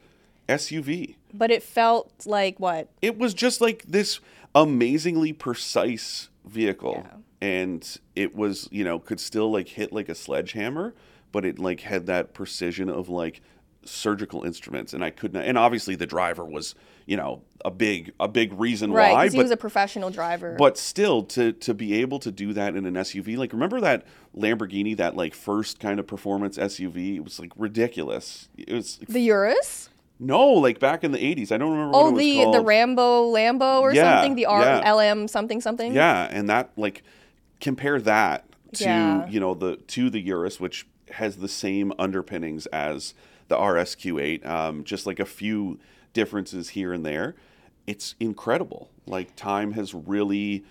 SUV 0.49 1.15
but 1.33 1.49
it 1.49 1.63
felt 1.63 2.11
like 2.25 2.59
what? 2.59 2.89
it 3.01 3.17
was 3.17 3.33
just 3.33 3.61
like 3.61 3.83
this 3.87 4.19
amazingly 4.53 5.31
precise 5.31 6.29
vehicle 6.43 7.05
Yeah. 7.05 7.17
and 7.47 7.97
it 8.17 8.35
was 8.35 8.67
you 8.69 8.83
know 8.83 8.99
could 8.99 9.19
still 9.21 9.49
like 9.49 9.69
hit 9.69 9.93
like 9.93 10.09
a 10.09 10.15
sledgehammer 10.15 10.93
but 11.31 11.45
it 11.45 11.57
like 11.57 11.81
had 11.81 12.05
that 12.07 12.33
precision 12.33 12.89
of 12.89 13.07
like 13.07 13.39
surgical 13.83 14.43
instruments 14.43 14.93
and 14.93 15.03
i 15.03 15.09
could 15.09 15.33
not 15.33 15.43
and 15.43 15.57
obviously 15.57 15.95
the 15.95 16.05
driver 16.05 16.45
was 16.45 16.75
you 17.07 17.17
know 17.17 17.41
a 17.65 17.71
big 17.71 18.11
a 18.19 18.27
big 18.27 18.53
reason 18.59 18.91
Right, 18.93 19.11
why 19.11 19.25
'cause 19.25 19.33
he 19.33 19.37
but 19.39 19.43
was 19.43 19.51
a 19.51 19.57
professional 19.57 20.09
driver. 20.11 20.55
but 20.57 20.77
still 20.77 21.23
to 21.23 21.51
to 21.53 21.73
be 21.73 21.93
able 21.95 22.19
to 22.19 22.31
do 22.31 22.53
that 22.53 22.75
in 22.75 22.85
an 22.85 22.93
SUV 22.95 23.37
like 23.37 23.51
remember 23.53 23.81
that 23.81 24.03
Lamborghini 24.37 24.95
that 24.97 25.15
like 25.15 25.33
first 25.33 25.79
kind 25.79 25.99
of 25.99 26.05
performance 26.05 26.57
SUV 26.59 27.15
it 27.17 27.23
was 27.23 27.39
like 27.39 27.51
ridiculous 27.57 28.49
it 28.55 28.71
was 28.71 28.99
the 29.09 29.21
Urus? 29.21 29.89
no 30.19 30.47
like 30.49 30.79
back 30.79 31.03
in 31.03 31.11
the 31.11 31.17
80s 31.17 31.51
I 31.51 31.57
don't 31.57 31.71
remember 31.71 31.91
what 31.97 32.03
Oh, 32.05 32.09
it 32.09 32.13
was 32.13 32.19
the 32.23 32.35
called 32.43 32.55
the 32.55 32.61
Rambo 32.61 33.31
Lambo 33.33 33.81
or 33.81 33.93
Yeah, 33.95 34.17
something. 34.17 34.35
The 34.35 34.45
R 34.45 34.61
yeah. 34.61 34.91
LM 34.93 35.27
something 35.27 35.59
something. 35.59 35.93
Yeah, 35.93 36.27
and 36.29 36.47
that 36.49 36.69
like 36.77 37.01
compare 37.59 37.99
that 38.01 38.45
to 38.73 38.83
Yeah. 38.83 39.27
you 39.27 39.39
know 39.39 39.55
the 39.55 39.77
to 39.77 40.11
the 40.11 40.19
Urus, 40.21 40.59
which 40.59 40.85
has 41.13 41.37
the 41.37 41.47
same 41.49 41.91
underpinnings 41.97 42.67
as 42.67 43.13
the 43.51 43.57
RSQ8, 43.57 44.45
um, 44.47 44.83
just 44.85 45.05
like 45.05 45.19
a 45.19 45.25
few 45.25 45.77
differences 46.13 46.69
here 46.69 46.93
and 46.93 47.05
there. 47.05 47.35
It's 47.85 48.15
incredible. 48.19 48.89
Like 49.05 49.35
time 49.35 49.73
has 49.73 49.93
really 49.93 50.63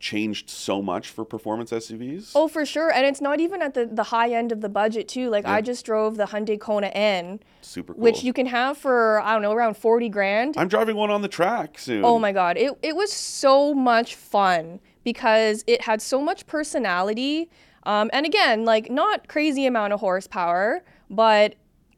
changed 0.00 0.50
so 0.50 0.82
much 0.82 1.10
for 1.10 1.24
performance 1.24 1.70
SUVs. 1.70 2.32
Oh, 2.34 2.48
for 2.48 2.66
sure. 2.66 2.90
And 2.90 3.06
it's 3.06 3.20
not 3.20 3.38
even 3.38 3.62
at 3.62 3.74
the, 3.74 3.86
the 3.86 4.02
high 4.02 4.32
end 4.32 4.50
of 4.50 4.60
the 4.60 4.68
budget, 4.68 5.06
too. 5.06 5.30
Like, 5.30 5.46
I 5.46 5.60
just 5.60 5.86
drove 5.86 6.16
the 6.16 6.24
Hyundai 6.24 6.58
Kona 6.58 6.88
N, 6.88 7.38
Super 7.60 7.94
cool. 7.94 8.02
which 8.02 8.24
you 8.24 8.32
can 8.32 8.46
have 8.46 8.76
for, 8.76 9.20
I 9.20 9.32
don't 9.32 9.42
know, 9.42 9.52
around 9.52 9.76
40 9.76 10.08
grand. 10.08 10.56
I'm 10.58 10.66
driving 10.66 10.96
one 10.96 11.12
on 11.12 11.22
the 11.22 11.28
track 11.28 11.78
soon. 11.78 12.04
Oh 12.04 12.18
my 12.18 12.32
God. 12.32 12.56
It, 12.56 12.76
it 12.82 12.96
was 12.96 13.12
so 13.12 13.72
much 13.72 14.16
fun 14.16 14.80
because 15.04 15.62
it 15.68 15.82
had 15.82 16.02
so 16.02 16.20
much 16.20 16.48
personality. 16.48 17.48
Um, 17.84 18.10
and 18.12 18.26
again, 18.26 18.64
like, 18.64 18.90
not 18.90 19.28
crazy 19.28 19.66
amount 19.66 19.92
of 19.92 20.00
horsepower, 20.00 20.82
but 21.10 21.54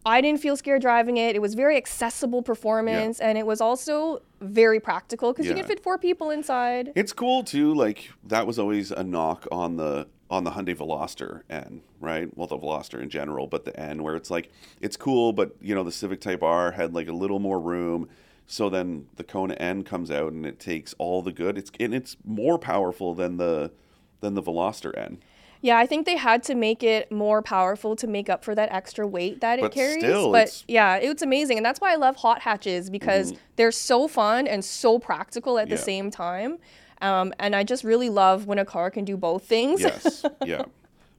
I 0.06 0.20
didn't 0.20 0.40
feel 0.40 0.56
scared 0.56 0.82
driving 0.82 1.16
it. 1.16 1.34
It 1.34 1.40
was 1.40 1.54
very 1.54 1.76
accessible 1.76 2.42
performance, 2.42 3.20
and 3.20 3.38
it 3.38 3.46
was 3.46 3.61
also 3.61 4.20
very 4.40 4.78
practical 4.78 5.32
because 5.32 5.46
you 5.46 5.54
can 5.54 5.64
fit 5.64 5.80
four 5.82 5.99
people 5.99 6.30
inside. 6.30 6.92
It's 6.94 7.12
cool 7.12 7.42
too. 7.42 7.75
Like 7.75 8.11
that 8.25 8.46
was 8.46 8.58
always 8.58 8.90
a 8.90 9.02
knock 9.02 9.46
on 9.50 9.76
the 9.76 10.06
on 10.30 10.44
the 10.44 10.50
Hyundai 10.50 10.76
Veloster 10.76 11.42
N, 11.49 11.82
right? 12.00 12.28
Well, 12.37 12.46
the 12.46 12.58
Veloster 12.58 13.00
in 13.00 13.08
general, 13.08 13.46
but 13.46 13.64
the 13.64 13.78
N, 13.78 14.02
where 14.02 14.16
it's 14.16 14.30
like 14.30 14.50
it's 14.80 14.96
cool, 14.96 15.32
but 15.32 15.56
you 15.61 15.75
know 15.75 15.84
the 15.84 15.92
Civic 15.92 16.20
Type 16.20 16.42
R 16.42 16.73
had 16.73 16.94
like 16.94 17.08
a 17.08 17.12
little 17.12 17.38
more 17.38 17.61
room. 17.61 18.08
So 18.46 18.68
then 18.68 19.06
the 19.16 19.25
Kona 19.25 19.54
N 19.54 19.84
comes 19.84 20.11
out 20.11 20.32
and 20.32 20.44
it 20.44 20.61
takes 20.61 20.94
all 20.99 21.23
the 21.23 21.32
good. 21.32 21.56
It's 21.56 21.70
and 21.80 21.94
it's 21.94 22.16
more 22.25 22.58
powerful 22.58 23.14
than 23.14 23.38
the 23.38 23.73
than 24.20 24.34
the 24.34 24.42
Veloster 24.42 24.96
N. 24.96 25.18
Yeah, 25.64 25.78
I 25.78 25.87
think 25.87 26.04
they 26.04 26.18
had 26.18 26.42
to 26.42 26.54
make 26.54 26.83
it 26.83 27.11
more 27.11 27.40
powerful 27.40 27.97
to 27.97 28.06
make 28.06 28.28
up 28.28 28.44
for 28.44 28.54
that 28.54 28.71
extra 28.71 29.06
weight 29.06 29.40
that 29.40 29.61
But 29.61 29.66
it 29.66 29.73
carries. 29.73 29.97
still, 30.04 30.30
but 30.30 30.42
it's- 30.42 30.62
yeah, 30.68 30.97
it's 30.97 31.23
amazing. 31.23 31.56
And 31.56 31.64
that's 31.64 31.80
why 31.80 31.90
I 31.90 31.97
love 31.97 32.16
hot 32.16 32.42
hatches 32.42 32.90
because 32.90 33.33
they're 33.56 33.73
so 33.73 34.06
fun 34.06 34.47
and 34.47 34.62
so 34.62 34.99
practical 34.99 35.59
at 35.59 35.71
the 35.71 35.78
same 35.78 36.11
time. 36.11 36.59
Um, 37.00 37.33
and 37.38 37.56
I 37.56 37.64
just 37.64 37.83
really 37.83 38.11
love 38.11 38.47
when 38.47 38.59
a 38.59 38.64
car 38.66 38.90
can 38.90 39.06
do 39.06 39.16
both 39.16 39.44
things. 39.47 39.80
Yes, 39.80 40.23
yeah. 40.44 40.64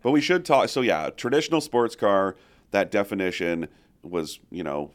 But 0.04 0.12
we 0.12 0.22
should 0.22 0.46
talk. 0.46 0.70
So 0.70 0.82
yeah, 0.82 1.10
traditional 1.10 1.60
sports 1.60 1.96
car. 1.96 2.36
That 2.70 2.92
definition 2.92 3.68
was 4.04 4.40
you 4.52 4.64
know 4.64 4.92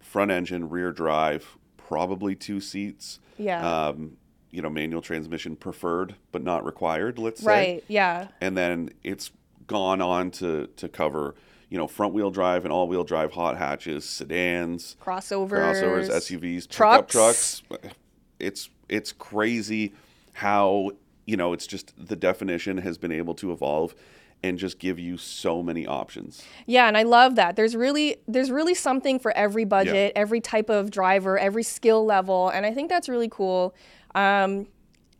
front 0.00 0.30
engine, 0.30 0.70
rear 0.70 0.92
drive, 0.92 1.58
probably 1.76 2.34
two 2.34 2.58
seats. 2.58 3.20
Yeah. 3.36 3.60
Um, 3.88 4.16
you 4.54 4.62
know, 4.62 4.70
manual 4.70 5.02
transmission 5.02 5.56
preferred, 5.56 6.14
but 6.30 6.44
not 6.44 6.64
required. 6.64 7.18
Let's 7.18 7.40
say. 7.40 7.46
right. 7.46 7.84
Yeah. 7.88 8.28
And 8.40 8.56
then 8.56 8.90
it's 9.02 9.32
gone 9.66 10.00
on 10.00 10.30
to 10.30 10.68
to 10.76 10.88
cover 10.88 11.34
you 11.70 11.78
know 11.78 11.88
front 11.88 12.14
wheel 12.14 12.30
drive 12.30 12.64
and 12.64 12.72
all 12.72 12.86
wheel 12.86 13.02
drive 13.02 13.32
hot 13.32 13.58
hatches, 13.58 14.04
sedans, 14.08 14.96
Crossovers. 15.02 15.48
crossovers, 15.48 16.08
SUVs, 16.08 16.68
trucks. 16.68 16.96
pickup 16.96 17.08
trucks. 17.08 17.62
It's 18.38 18.70
it's 18.88 19.10
crazy 19.10 19.92
how 20.34 20.92
you 21.26 21.36
know 21.36 21.52
it's 21.52 21.66
just 21.66 21.92
the 21.96 22.16
definition 22.16 22.78
has 22.78 22.96
been 22.96 23.12
able 23.12 23.34
to 23.34 23.50
evolve 23.50 23.94
and 24.44 24.58
just 24.58 24.78
give 24.78 24.98
you 24.98 25.16
so 25.16 25.62
many 25.62 25.86
options. 25.86 26.44
Yeah, 26.66 26.86
and 26.86 26.98
I 26.98 27.02
love 27.02 27.34
that. 27.36 27.56
There's 27.56 27.74
really 27.74 28.18
there's 28.28 28.50
really 28.50 28.74
something 28.74 29.18
for 29.18 29.32
every 29.32 29.64
budget, 29.64 30.12
every 30.14 30.40
type 30.40 30.68
of 30.68 30.90
driver, 30.90 31.38
every 31.38 31.62
skill 31.62 32.04
level, 32.04 32.50
and 32.50 32.66
I 32.66 32.72
think 32.72 32.90
that's 32.90 33.08
really 33.08 33.28
cool. 33.28 33.74
Um, 34.14 34.66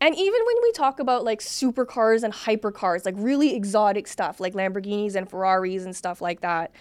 and 0.01 0.13
even 0.15 0.41
when 0.45 0.55
we 0.61 0.71
talk 0.73 0.99
about 0.99 1.23
like 1.23 1.39
supercars 1.39 2.23
and 2.23 2.33
hypercars, 2.33 3.05
like 3.05 3.15
really 3.17 3.55
exotic 3.55 4.07
stuff, 4.07 4.39
like 4.39 4.53
Lamborghinis 4.53 5.15
and 5.15 5.29
Ferraris 5.29 5.85
and 5.85 5.95
stuff 5.95 6.21
like 6.21 6.41
that, 6.41 6.71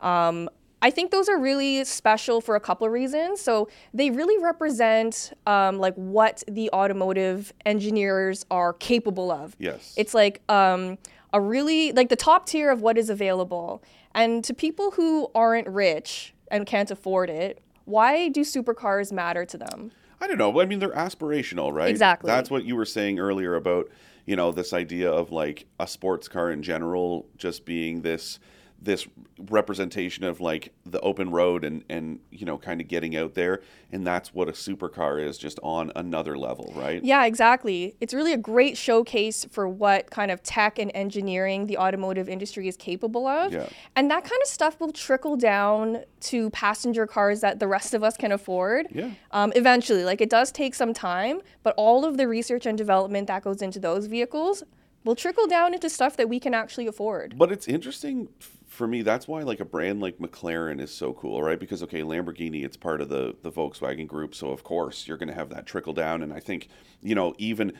um, 0.00 0.48
I 0.82 0.90
think 0.90 1.10
those 1.10 1.30
are 1.30 1.38
really 1.38 1.82
special 1.84 2.42
for 2.42 2.56
a 2.56 2.60
couple 2.60 2.86
of 2.86 2.92
reasons. 2.92 3.40
So 3.40 3.70
they 3.94 4.10
really 4.10 4.36
represent 4.42 5.32
um, 5.46 5.78
like 5.78 5.94
what 5.94 6.42
the 6.46 6.68
automotive 6.72 7.54
engineers 7.64 8.44
are 8.50 8.74
capable 8.74 9.30
of. 9.30 9.56
Yes. 9.58 9.94
It's 9.96 10.12
like 10.12 10.42
um, 10.50 10.98
a 11.32 11.40
really 11.40 11.92
like 11.92 12.10
the 12.10 12.16
top 12.16 12.44
tier 12.46 12.70
of 12.70 12.82
what 12.82 12.98
is 12.98 13.08
available. 13.08 13.82
And 14.14 14.44
to 14.44 14.52
people 14.52 14.90
who 14.90 15.30
aren't 15.34 15.68
rich 15.68 16.34
and 16.50 16.66
can't 16.66 16.90
afford 16.90 17.30
it, 17.30 17.62
why 17.86 18.28
do 18.28 18.42
supercars 18.42 19.10
matter 19.10 19.46
to 19.46 19.56
them? 19.56 19.90
I 20.20 20.26
don't 20.26 20.38
know. 20.38 20.60
I 20.60 20.66
mean, 20.66 20.78
they're 20.78 20.90
aspirational, 20.90 21.72
right? 21.72 21.90
Exactly. 21.90 22.28
That's 22.28 22.50
what 22.50 22.64
you 22.64 22.76
were 22.76 22.84
saying 22.84 23.18
earlier 23.18 23.54
about, 23.54 23.88
you 24.26 24.36
know, 24.36 24.52
this 24.52 24.72
idea 24.72 25.10
of 25.10 25.30
like 25.32 25.66
a 25.78 25.86
sports 25.86 26.28
car 26.28 26.50
in 26.50 26.62
general 26.62 27.26
just 27.36 27.64
being 27.64 28.02
this 28.02 28.38
this 28.84 29.06
representation 29.50 30.24
of 30.24 30.40
like 30.40 30.72
the 30.86 31.00
open 31.00 31.30
road 31.30 31.64
and 31.64 31.84
and 31.88 32.20
you 32.30 32.46
know 32.46 32.56
kind 32.56 32.80
of 32.80 32.88
getting 32.88 33.16
out 33.16 33.34
there 33.34 33.60
and 33.90 34.06
that's 34.06 34.32
what 34.32 34.48
a 34.48 34.52
supercar 34.52 35.22
is 35.22 35.36
just 35.36 35.58
on 35.62 35.90
another 35.96 36.38
level 36.38 36.72
right 36.76 37.02
Yeah, 37.04 37.24
exactly. 37.24 37.96
It's 38.00 38.14
really 38.14 38.32
a 38.32 38.38
great 38.38 38.76
showcase 38.76 39.44
for 39.50 39.68
what 39.68 40.10
kind 40.10 40.30
of 40.30 40.42
tech 40.42 40.78
and 40.78 40.90
engineering 40.94 41.66
the 41.66 41.78
automotive 41.78 42.28
industry 42.28 42.66
is 42.68 42.76
capable 42.76 43.26
of. 43.26 43.52
Yeah. 43.52 43.68
And 43.94 44.10
that 44.10 44.24
kind 44.24 44.40
of 44.42 44.48
stuff 44.48 44.80
will 44.80 44.92
trickle 44.92 45.36
down 45.36 46.04
to 46.20 46.50
passenger 46.50 47.06
cars 47.06 47.40
that 47.40 47.58
the 47.58 47.68
rest 47.68 47.94
of 47.94 48.02
us 48.02 48.16
can 48.16 48.32
afford. 48.32 48.88
Yeah. 48.90 49.10
Um, 49.30 49.52
eventually, 49.54 50.04
like 50.04 50.20
it 50.20 50.30
does 50.30 50.50
take 50.50 50.74
some 50.74 50.94
time, 50.94 51.40
but 51.62 51.74
all 51.76 52.04
of 52.04 52.16
the 52.16 52.26
research 52.26 52.66
and 52.66 52.76
development 52.76 53.26
that 53.28 53.42
goes 53.42 53.62
into 53.62 53.78
those 53.78 54.06
vehicles 54.06 54.62
will 55.04 55.14
trickle 55.14 55.46
down 55.46 55.74
into 55.74 55.90
stuff 55.90 56.16
that 56.16 56.28
we 56.28 56.40
can 56.40 56.54
actually 56.54 56.86
afford. 56.86 57.36
But 57.36 57.52
it's 57.52 57.68
interesting 57.68 58.28
for 58.74 58.86
me. 58.86 59.02
That's 59.02 59.26
why 59.26 59.42
like 59.42 59.60
a 59.60 59.64
brand 59.64 60.00
like 60.00 60.18
McLaren 60.18 60.80
is 60.80 60.92
so 60.92 61.12
cool, 61.14 61.42
right? 61.42 61.58
Because 61.58 61.82
okay, 61.84 62.02
Lamborghini, 62.02 62.64
it's 62.64 62.76
part 62.76 63.00
of 63.00 63.08
the 63.08 63.34
the 63.42 63.50
Volkswagen 63.50 64.06
group, 64.06 64.34
so 64.34 64.50
of 64.50 64.64
course 64.64 65.06
you're 65.08 65.16
going 65.16 65.28
to 65.28 65.34
have 65.34 65.48
that 65.50 65.66
trickle 65.66 65.92
down. 65.92 66.22
And 66.22 66.32
I 66.32 66.40
think 66.40 66.68
you 67.02 67.14
know 67.14 67.34
even 67.38 67.72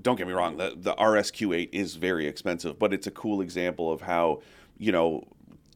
don't 0.00 0.16
get 0.16 0.26
me 0.26 0.32
wrong, 0.32 0.56
the 0.56 0.74
the 0.76 0.94
RSQ8 0.94 1.70
is 1.72 1.96
very 1.96 2.26
expensive, 2.26 2.78
but 2.78 2.92
it's 2.92 3.06
a 3.06 3.10
cool 3.10 3.40
example 3.40 3.90
of 3.90 4.02
how 4.02 4.42
you 4.78 4.92
know 4.92 5.24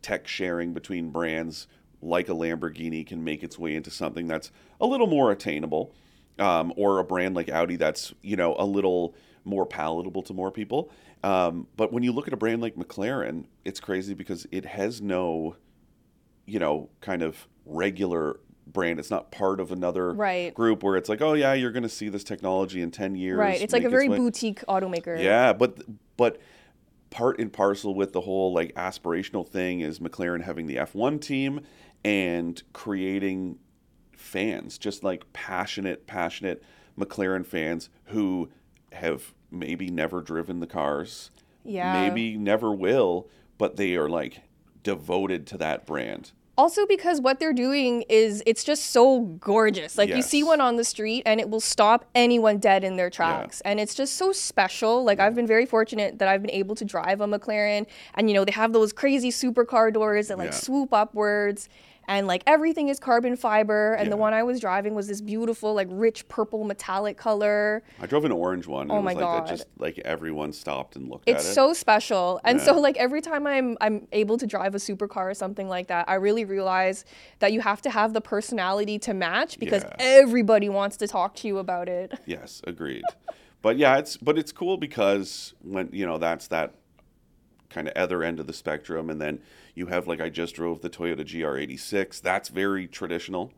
tech 0.03 0.29
sharing 0.29 0.73
between 0.73 1.11
brands 1.11 1.67
like 2.01 2.29
a 2.29 2.33
Lamborghini 2.33 3.05
can 3.05 3.25
make 3.25 3.43
its 3.43 3.59
way 3.59 3.75
into 3.75 3.91
something 3.91 4.29
that's 4.29 4.53
a 4.81 4.87
little 4.87 5.09
more 5.09 5.33
attainable, 5.33 5.93
um, 6.39 6.73
or 6.77 6.99
a 6.99 7.05
brand 7.05 7.35
like 7.35 7.49
Audi 7.49 7.77
that's 7.77 8.13
you 8.23 8.37
know 8.37 8.55
a 8.59 8.65
little 8.65 9.15
more 9.49 9.67
palatable 9.67 10.23
to 10.23 10.35
more 10.35 10.51
people. 10.51 10.91
Um, 11.25 11.67
but 11.77 11.93
when 11.93 12.03
you 12.03 12.13
look 12.13 12.29
at 12.29 12.33
a 12.33 12.37
brand 12.37 12.63
like 12.63 12.77
McLaren, 12.77 13.47
it's 13.65 13.81
crazy 13.81 14.15
because 14.15 14.47
it 14.53 14.65
has 14.65 15.01
no, 15.03 15.57
you 16.47 16.59
know, 16.59 16.91
kind 17.01 17.23
of 17.23 17.49
regular 17.67 18.39
brand. 18.67 19.01
It's 19.01 19.11
not 19.11 19.33
part 19.33 19.59
of 19.59 19.73
another 19.73 20.13
Right. 20.13 20.55
group 20.55 20.83
where 20.83 20.97
it's 20.97 21.09
like, 21.09 21.21
oh 21.23 21.33
yeah, 21.33 21.55
you're 21.55 21.73
going 21.73 21.83
to 21.83 21.89
see 21.89 22.09
this 22.09 22.23
technology 22.23 22.83
in 22.83 22.91
ten 22.91 23.17
years. 23.17 23.39
Right. 23.39 23.61
It's 23.61 23.73
like 23.73 23.83
a 23.83 23.87
its 23.87 23.93
very 23.93 24.09
boutique 24.09 24.65
automaker. 24.69 25.21
yeah, 25.21 25.53
but 25.53 25.79
but 26.17 26.39
part 27.11 27.41
and 27.41 27.51
parcel 27.53 27.95
with 27.95 28.13
the 28.13 28.21
whole 28.21 28.53
like 28.53 28.75
aspirational 28.75 29.49
thing 29.49 29.81
is 29.81 29.99
McLaren 29.99 30.43
having 30.43 30.67
the 30.67 30.77
F1 30.77 31.21
team 31.21 31.63
and 32.05 32.63
creating 32.75 33.59
fans, 34.13 34.77
just 34.79 35.03
like 35.03 35.33
passionate, 35.33 36.07
passionate 36.07 36.63
McLaren 36.99 37.47
fans 37.47 37.89
who 38.07 38.51
have 38.93 39.35
maybe 39.51 39.91
never 39.91 40.21
driven 40.21 40.61
the 40.61 40.67
cars, 40.67 41.31
Yeah. 41.65 41.93
maybe 41.93 42.37
never 42.37 42.73
will, 42.73 43.29
but 43.57 43.77
they 43.77 43.97
are 43.97 44.09
like 44.09 44.41
devoted 44.83 45.47
to 45.49 45.59
that 45.59 45.87
brand. 45.87 46.33
Also 46.57 46.87
because 46.87 47.21
what 47.21 47.39
they're 47.39 47.53
doing 47.53 48.03
is 48.09 48.43
it's 48.45 48.65
just 48.65 48.87
so 48.87 49.21
gorgeous. 49.21 49.97
Like 49.97 50.09
you 50.09 50.23
see 50.23 50.43
one 50.43 50.61
on 50.61 50.75
the 50.75 50.83
street 50.83 51.23
and 51.25 51.39
it 51.39 51.49
will 51.49 51.61
stop 51.61 52.05
anyone 52.17 52.59
dead 52.59 52.83
in 52.83 52.97
their 52.97 53.11
tracks. 53.11 53.61
And 53.61 53.79
it's 53.79 53.95
just 53.95 54.15
so 54.17 54.33
special. 54.33 55.05
Like 55.05 55.21
I've 55.21 55.37
been 55.37 55.47
very 55.47 55.67
fortunate 55.67 56.19
that 56.19 56.27
I've 56.27 56.43
been 56.43 56.51
able 56.51 56.75
to 56.75 56.85
drive 56.85 57.21
a 57.21 57.27
McLaren 57.29 57.87
and 58.15 58.29
you 58.29 58.35
know 58.35 58.45
they 58.45 58.51
have 58.53 58.73
those 58.73 58.93
crazy 58.93 59.31
supercar 59.31 59.93
doors 59.93 60.29
that 60.29 60.39
like 60.39 60.47
Yeah. 60.51 60.57
swoop 60.57 60.93
upwards 60.93 61.69
and 62.09 62.27
like 62.27 62.43
everything 62.47 62.89
is 62.89 62.99
carbon 62.99 63.37
fiber 63.37 63.93
and 63.95 64.11
the 64.11 64.17
one 64.17 64.33
I 64.33 64.43
was 64.43 64.59
driving 64.61 64.95
was 64.95 65.07
this 65.07 65.21
beautiful 65.21 65.75
like 65.75 65.89
rich 65.91 66.27
purple 66.29 66.65
metallic 66.65 67.17
color. 67.19 67.83
I 68.01 68.07
drove 68.07 68.25
an 68.25 68.33
orange 68.33 68.67
one. 68.67 68.83
And 68.83 68.93
Oh 68.93 68.95
it 68.95 68.99
was 68.99 69.05
my 69.05 69.13
like 69.13 69.21
God. 69.21 69.47
Just 69.47 69.67
like 69.79 69.99
everyone 70.01 70.53
stopped 70.53 70.97
and 70.97 71.09
looked 71.09 71.29
It's 71.29 71.45
at 71.45 71.45
it. 71.45 71.49
It's 71.49 71.55
so 71.55 71.73
special. 71.75 72.41
And 72.45 72.59
Yeah. 72.59 72.65
so 72.65 72.81
like 72.81 72.97
every 72.97 73.21
time 73.21 73.47
I'm 73.47 73.77
I'm 73.81 74.09
able 74.13 74.39
to 74.39 74.47
drive 74.47 74.75
a 74.75 74.79
supercar 74.79 75.31
or 75.31 75.35
something 75.35 75.69
like 75.69 75.89
that, 75.89 76.09
I 76.09 76.15
really 76.15 76.45
realize 76.47 77.05
that 77.41 77.53
you 77.53 77.61
have 77.61 77.83
to 77.83 77.91
have 77.91 78.15
the 78.15 78.21
personality 78.23 78.99
to 79.01 79.13
match 79.15 79.59
because 79.59 79.85
Yeah. 79.85 79.97
everybody 79.99 80.69
wants 80.71 80.97
to 80.99 81.07
talk 81.07 81.35
to 81.37 81.47
you 81.49 81.59
about 81.59 81.89
it. 81.89 82.13
Yes, 82.25 82.63
agreed. 82.67 83.05
but 83.61 83.77
yeah, 83.77 83.99
it's 83.99 84.17
but 84.17 84.39
it's 84.39 84.53
cool 84.53 84.79
because 84.79 85.53
when 85.61 85.91
you 85.93 86.07
know 86.07 86.17
that's 86.17 86.49
that 86.49 86.75
kind 87.71 87.89
of 87.89 87.95
other 87.97 88.23
end 88.23 88.41
of 88.41 88.47
the 88.47 88.53
spectrum, 88.53 89.11
and 89.11 89.21
then 89.21 89.41
you 89.75 89.87
have 89.87 90.07
like 90.07 90.21
I 90.21 90.29
just 90.29 90.55
drove 90.55 90.81
the 90.81 90.91
Toyota 90.91 91.21
GR86. 91.25 92.21
That's 92.21 92.49
very 92.49 92.87
traditional. 92.87 93.53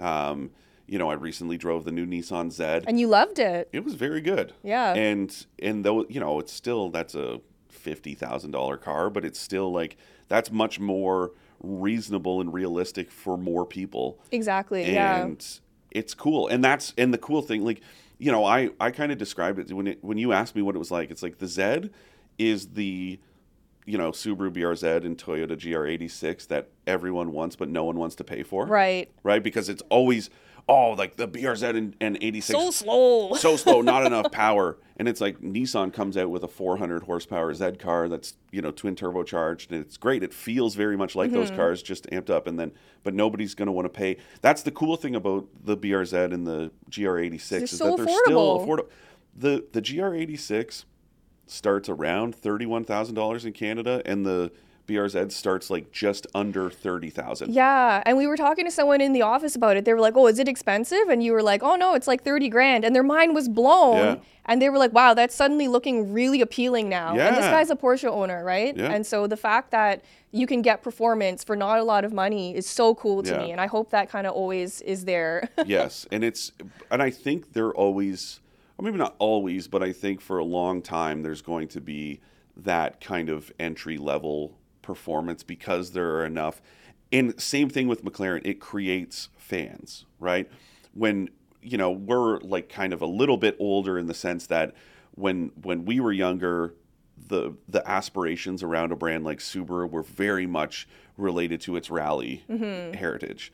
Um, 0.00 0.50
you 0.86 0.98
know, 0.98 1.08
I 1.08 1.14
recently 1.14 1.56
drove 1.56 1.84
the 1.84 1.92
new 1.92 2.04
Nissan 2.06 2.50
Z. 2.50 2.84
And 2.86 2.98
you 2.98 3.06
loved 3.06 3.38
it. 3.38 3.68
It 3.72 3.84
was 3.84 3.94
very 3.94 4.20
good. 4.20 4.52
Yeah. 4.62 4.92
And 4.94 5.46
and 5.58 5.84
though 5.84 6.04
you 6.08 6.20
know 6.20 6.38
it's 6.38 6.52
still 6.52 6.90
that's 6.90 7.14
a 7.14 7.40
fifty 7.68 8.14
thousand 8.14 8.50
dollar 8.50 8.76
car, 8.76 9.08
but 9.10 9.24
it's 9.24 9.38
still 9.38 9.72
like 9.72 9.96
that's 10.28 10.50
much 10.50 10.80
more 10.80 11.32
reasonable 11.62 12.40
and 12.40 12.52
realistic 12.52 13.10
for 13.10 13.38
more 13.38 13.64
people 13.64 14.18
Exactly. 14.32 14.82
and 14.82 14.92
yeah. 14.92 15.28
it's 15.92 16.12
cool 16.12 16.48
and 16.48 16.64
that's 16.64 16.92
and 16.98 17.14
the 17.14 17.18
cool 17.18 17.40
thing 17.40 17.64
like 17.64 17.80
you 18.18 18.32
know 18.32 18.44
i 18.44 18.68
i 18.80 18.90
kind 18.90 19.12
of 19.12 19.18
described 19.18 19.60
it 19.60 19.72
when 19.72 19.86
it 19.86 20.02
when 20.02 20.18
you 20.18 20.32
asked 20.32 20.56
me 20.56 20.62
what 20.62 20.74
it 20.74 20.78
was 20.80 20.90
like 20.90 21.08
it's 21.12 21.22
like 21.22 21.38
the 21.38 21.46
z 21.46 21.88
is 22.36 22.70
the 22.70 23.20
you 23.86 23.98
know 23.98 24.10
subaru 24.12 24.50
brz 24.52 25.04
and 25.04 25.18
toyota 25.18 25.56
gr86 25.56 26.46
that 26.48 26.68
everyone 26.86 27.32
wants 27.32 27.56
but 27.56 27.68
no 27.68 27.84
one 27.84 27.96
wants 27.98 28.14
to 28.16 28.24
pay 28.24 28.42
for 28.42 28.66
Right. 28.66 29.10
right 29.22 29.42
because 29.42 29.68
it's 29.68 29.82
always 29.90 30.30
oh 30.68 30.90
like 30.92 31.16
the 31.16 31.26
brz 31.26 31.62
and, 31.68 31.96
and 32.00 32.16
86 32.20 32.46
So 32.58 32.70
slow. 32.70 33.34
so 33.36 33.56
slow, 33.56 33.80
not 33.80 34.06
enough 34.10 34.30
power. 34.30 34.78
And 34.98 35.08
it's 35.08 35.20
like 35.20 35.40
Nissan 35.40 35.92
comes 35.92 36.16
out 36.16 36.30
with 36.30 36.44
a 36.44 36.48
400 36.48 37.02
horsepower 37.02 37.52
Z 37.54 37.72
car 37.80 38.08
that's 38.08 38.34
you 38.52 38.62
know 38.62 38.70
twin 38.70 38.94
turbocharged, 38.94 39.72
and 39.72 39.80
it's 39.80 39.96
great. 39.96 40.22
It 40.22 40.32
feels 40.32 40.76
very 40.76 40.96
much 40.96 41.16
like 41.16 41.30
Mm-hmm. 41.30 41.40
those 41.40 41.50
cars, 41.50 41.82
just 41.82 42.08
amped 42.10 42.30
up. 42.30 42.46
And 42.46 42.56
then, 42.60 42.70
but 43.02 43.12
nobody's 43.12 43.54
going 43.56 43.66
to 43.66 43.72
want 43.72 43.86
to 43.86 43.88
pay. 43.88 44.18
That's 44.42 44.62
the 44.62 44.70
cool 44.70 44.94
thing 44.96 45.16
about 45.16 45.48
the 45.64 45.76
BRZ 45.76 46.32
and 46.32 46.46
the 46.46 46.70
GR86 46.90 47.48
They're 47.48 47.62
is 47.64 47.70
so 47.76 47.96
that 47.96 48.04
they're 48.06 48.14
still 48.26 48.60
affordable. 48.60 48.66
affordable. 48.68 48.88
The 49.34 49.64
the 49.72 49.82
GR86 49.82 50.84
starts 51.52 51.88
around 51.88 52.34
thirty 52.34 52.66
one 52.66 52.84
thousand 52.84 53.14
dollars 53.14 53.44
in 53.44 53.52
Canada, 53.52 54.02
and 54.04 54.24
the 54.26 54.50
BRZ 54.88 55.30
starts 55.30 55.70
like 55.70 55.92
just 55.92 56.26
under 56.34 56.68
thirty 56.68 57.08
thousand. 57.08 57.52
Yeah, 57.54 58.02
and 58.04 58.16
we 58.16 58.26
were 58.26 58.36
talking 58.36 58.64
to 58.64 58.70
someone 58.70 59.00
in 59.00 59.12
the 59.12 59.22
office 59.22 59.54
about 59.54 59.76
it. 59.76 59.84
They 59.84 59.94
were 59.94 60.00
like, 60.00 60.16
"Oh, 60.16 60.26
is 60.26 60.38
it 60.38 60.48
expensive?" 60.48 61.08
And 61.08 61.22
you 61.22 61.32
were 61.32 61.42
like, 61.42 61.62
"Oh 61.62 61.76
no, 61.76 61.94
it's 61.94 62.08
like 62.08 62.24
30 62.24 62.48
grand." 62.48 62.84
And 62.84 62.94
their 62.94 63.04
mind 63.04 63.34
was 63.34 63.48
blown. 63.48 63.96
Yeah. 63.96 64.16
And 64.44 64.60
they 64.60 64.68
were 64.68 64.78
like, 64.78 64.92
"Wow, 64.92 65.14
that's 65.14 65.36
suddenly 65.36 65.68
looking 65.68 66.12
really 66.12 66.40
appealing 66.40 66.88
now." 66.88 67.14
Yeah. 67.14 67.28
And 67.28 67.36
this 67.36 67.46
guy's 67.46 67.70
a 67.70 67.76
Porsche 67.76 68.08
owner, 68.08 68.42
right? 68.44 68.76
Yeah. 68.76 68.90
And 68.90 69.06
so 69.06 69.28
the 69.28 69.36
fact 69.36 69.70
that 69.70 70.02
you 70.32 70.46
can 70.48 70.62
get 70.62 70.82
performance 70.82 71.44
for 71.44 71.54
not 71.54 71.78
a 71.78 71.84
lot 71.84 72.04
of 72.04 72.12
money 72.12 72.56
is 72.56 72.66
so 72.66 72.94
cool 72.96 73.22
to 73.22 73.30
Yeah. 73.30 73.38
me, 73.38 73.52
and 73.52 73.60
I 73.60 73.66
hope 73.68 73.90
that 73.90 74.08
kind 74.10 74.26
of 74.26 74.32
always 74.32 74.80
is 74.80 75.04
there. 75.04 75.48
yes, 75.66 76.06
and 76.10 76.24
it's 76.24 76.50
and 76.90 77.00
I 77.00 77.10
think 77.10 77.52
they're 77.52 77.72
always, 77.72 78.40
maybe 78.82 78.98
not 78.98 79.14
always, 79.18 79.68
but 79.68 79.82
I 79.82 79.92
think 79.92 80.20
for 80.20 80.38
a 80.38 80.44
long 80.44 80.82
time 80.82 81.22
there's 81.22 81.42
going 81.42 81.68
to 81.68 81.80
be 81.80 82.20
that 82.56 83.00
kind 83.00 83.28
of 83.28 83.52
entry 83.58 83.96
level 83.96 84.58
performance 84.82 85.42
because 85.42 85.92
there 85.92 86.16
are 86.16 86.26
enough. 86.26 86.60
And 87.12 87.40
same 87.40 87.68
thing 87.68 87.88
with 87.88 88.04
McLaren, 88.04 88.42
it 88.44 88.60
creates 88.60 89.28
fans, 89.36 90.06
right? 90.18 90.50
When 90.94 91.30
you 91.62 91.78
know 91.78 91.90
we're 91.90 92.38
like 92.40 92.68
kind 92.68 92.92
of 92.92 93.00
a 93.00 93.06
little 93.06 93.36
bit 93.36 93.56
older 93.60 93.98
in 93.98 94.06
the 94.06 94.14
sense 94.14 94.46
that 94.48 94.74
when 95.14 95.52
when 95.62 95.84
we 95.84 96.00
were 96.00 96.12
younger 96.12 96.74
the 97.28 97.54
the 97.68 97.88
aspirations 97.88 98.64
around 98.64 98.90
a 98.90 98.96
brand 98.96 99.22
like 99.22 99.38
Subaru 99.38 99.88
were 99.88 100.02
very 100.02 100.46
much 100.46 100.88
related 101.16 101.60
to 101.60 101.76
its 101.76 101.88
rally 101.88 102.42
mm-hmm. 102.50 102.94
heritage 102.94 103.52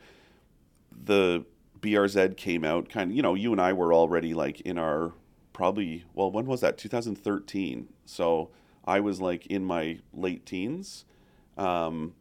the 1.03 1.45
BRZ 1.81 2.37
came 2.37 2.63
out 2.63 2.89
kind 2.89 3.11
of, 3.11 3.15
you 3.15 3.21
know, 3.21 3.35
you 3.35 3.51
and 3.51 3.61
I 3.61 3.73
were 3.73 3.93
already 3.93 4.33
like 4.33 4.61
in 4.61 4.77
our 4.77 5.13
probably, 5.59 6.05
well, 6.13 6.31
when 6.31 6.45
was 6.45 6.61
that? 6.61 6.77
2013. 6.77 7.89
So 8.05 8.49
I 8.85 9.01
was 9.01 9.19
like 9.19 9.45
in 9.47 9.65
my 9.65 9.99
late 10.13 10.45
teens. 10.45 11.03
Um, 11.57 12.13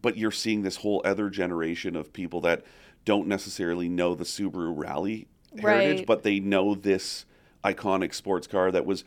but 0.00 0.16
you're 0.16 0.30
seeing 0.30 0.62
this 0.62 0.76
whole 0.76 1.02
other 1.04 1.28
generation 1.28 1.94
of 1.94 2.14
people 2.14 2.40
that 2.40 2.64
don't 3.04 3.28
necessarily 3.28 3.90
know 3.90 4.14
the 4.14 4.24
Subaru 4.24 4.72
Rally 4.74 5.28
heritage, 5.60 5.98
Right. 5.98 6.06
but 6.06 6.22
they 6.22 6.40
know 6.40 6.74
this 6.74 7.26
iconic 7.62 8.14
sports 8.14 8.46
car 8.46 8.72
that 8.72 8.86
was 8.86 9.04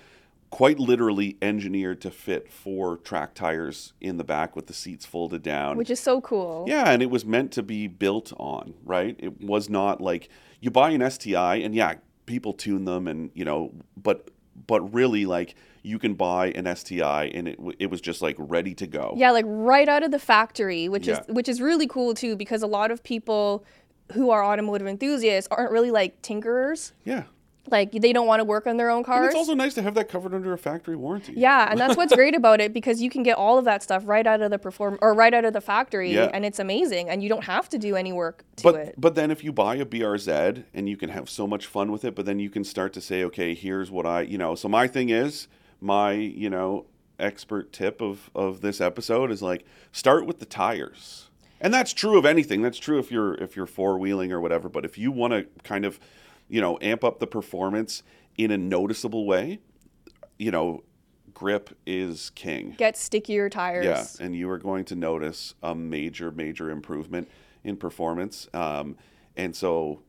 quite 0.52 0.78
literally 0.78 1.38
engineered 1.42 2.00
to 2.02 2.12
fit 2.12 2.52
four 2.52 2.98
track 2.98 3.34
tires 3.34 3.94
in 4.00 4.18
the 4.18 4.24
back 4.24 4.56
with 4.56 4.68
the 4.68 4.74
seats 4.74 5.08
folded 5.08 5.42
down. 5.42 5.76
Which 5.76 5.90
is 5.90 6.00
so 6.00 6.22
cool. 6.22 6.66
Yeah, 6.68 6.88
and 6.92 7.02
it 7.02 7.10
was 7.10 7.26
meant 7.26 7.52
to 7.54 7.64
be 7.64 7.88
built 7.88 8.32
on, 8.38 8.76
right? 8.86 9.16
It 9.18 9.42
was 9.42 9.72
not 9.72 10.02
like 10.02 10.30
you 10.62 10.70
buy 10.70 10.92
an 10.92 11.02
STI 11.10 11.56
and 11.56 11.74
yeah, 11.74 11.96
people 12.28 12.54
tune 12.54 12.86
them 12.86 13.08
and, 13.08 13.32
you 13.34 13.44
know, 13.44 13.74
but 14.02 14.30
but 14.68 14.82
really 14.94 15.26
like 15.26 15.56
you 15.84 15.98
can 16.00 16.14
buy 16.16 16.48
an 16.52 16.66
STI 16.76 17.26
and 17.34 17.48
it 17.48 17.60
it 17.80 17.90
was 17.90 18.02
just 18.02 18.22
like 18.22 18.36
ready 18.38 18.76
to 18.76 18.86
go. 18.86 19.14
Yeah, 19.18 19.32
like 19.32 19.46
right 19.48 19.90
out 19.90 20.04
of 20.04 20.12
the 20.12 20.20
factory, 20.20 20.88
which 20.90 21.08
Yeah. 21.08 21.22
is 21.22 21.28
which 21.28 21.50
is 21.50 21.60
really 21.62 21.88
cool 21.88 22.14
too 22.14 22.36
because 22.36 22.62
a 22.62 22.68
lot 22.68 22.92
of 22.92 23.02
people 23.04 23.66
who 24.14 24.30
are 24.30 24.44
automotive 24.44 24.88
enthusiasts 24.88 25.48
aren't 25.52 25.72
really 25.72 25.92
like 25.92 26.22
tinkerers. 26.22 26.92
Yeah. 27.04 27.24
Like 27.70 27.92
they 27.92 28.14
don't 28.14 28.28
want 28.28 28.40
to 28.40 28.44
work 28.44 28.68
on 28.68 28.78
their 28.78 28.90
own 28.90 28.98
And 28.98 29.06
cars. 29.06 29.26
it's 29.28 29.36
also 29.36 29.54
nice 29.54 29.74
to 29.76 29.82
have 29.82 29.94
that 29.96 30.08
covered 30.10 30.34
under 30.34 30.54
a 30.54 30.58
factory 30.58 30.96
warranty. 30.96 31.34
yeah, 31.36 31.68
and 31.70 31.80
that's 31.80 31.98
what's 31.98 32.14
great 32.16 32.36
about 32.36 32.62
it 32.62 32.74
because 32.74 33.02
you 33.02 33.10
can 33.10 33.24
get 33.24 33.38
all 33.38 33.58
of 33.58 33.66
that 33.66 33.84
stuff 33.84 34.04
right 34.06 34.26
out 34.26 34.42
of 34.42 34.52
the 34.52 34.60
perform 34.60 34.98
or 35.02 35.14
right 35.14 35.34
out 35.34 35.46
of 35.46 35.54
the 35.54 35.62
factory 35.62 36.14
Yeah. 36.14 36.30
and 36.34 36.46
it's 36.46 36.60
amazing 36.60 37.10
and 37.10 37.22
you 37.22 37.30
don't 37.30 37.44
have 37.44 37.68
to 37.70 37.78
do 37.78 37.96
any 37.96 38.12
work 38.14 38.44
to 38.58 38.64
But 38.64 38.76
it. 38.76 38.96
but 38.98 39.16
then 39.16 39.32
if 39.32 39.44
you 39.44 39.52
buy 39.52 39.76
a 39.76 39.86
BRZ 39.86 40.64
and 40.74 40.88
you 40.90 40.98
can 40.98 41.10
have 41.10 41.30
so 41.30 41.46
much 41.48 41.66
fun 41.66 41.92
with 41.92 42.06
it, 42.06 42.16
but 42.16 42.26
then 42.26 42.40
you 42.40 42.50
can 42.50 42.64
start 42.64 42.94
to 42.94 43.02
say, 43.02 43.24
okay, 43.26 43.54
here's 43.54 43.92
what 43.92 44.06
I, 44.06 44.22
you 44.22 44.38
know, 44.38 44.56
so 44.56 44.68
my 44.68 44.88
thing 44.88 45.10
is 45.10 45.48
my, 45.82 46.14
you 46.14 46.50
know, 46.50 46.86
expert 47.20 47.74
tip 47.74 48.00
of 48.02 48.30
of 48.36 48.62
this 48.62 48.80
episode 48.80 49.32
is 49.32 49.42
like 49.42 49.66
start 49.92 50.26
with 50.26 50.40
the 50.40 50.46
tires. 50.46 51.30
And 51.60 51.74
that's 51.74 51.92
true 51.92 52.20
of 52.20 52.26
anything. 52.26 52.62
That's 52.62 52.78
true 52.78 53.00
if 53.00 53.12
you're 53.12 53.34
if 53.36 53.56
you're 53.56 53.66
four 53.66 53.98
wheeling 53.98 54.32
or 54.32 54.40
whatever, 54.40 54.70
but 54.70 54.86
if 54.86 54.98
you 54.98 55.12
want 55.12 55.34
to 55.34 55.48
kind 55.64 55.86
of, 55.86 56.00
you 56.50 56.62
know, 56.62 56.78
amp 56.82 57.04
up 57.04 57.20
the 57.20 57.28
performance 57.28 58.04
in 58.38 58.52
a 58.52 58.58
noticeable 58.58 59.26
way, 59.26 59.60
you 60.38 60.52
know, 60.52 60.84
grip 61.38 61.78
is 61.86 62.32
king. 62.32 62.74
Get 62.80 62.98
stickier 62.98 63.48
tires. 63.48 63.86
Yeah, 63.86 64.26
and 64.26 64.36
you 64.36 64.50
are 64.50 64.58
going 64.58 64.86
to 64.86 64.96
notice 64.96 65.54
a 65.62 65.76
major, 65.76 66.32
major 66.32 66.72
improvement 66.72 67.30
in 67.64 67.78
performance. 67.78 68.48
Um, 68.56 68.98
and 69.36 69.56
so, 69.56 70.02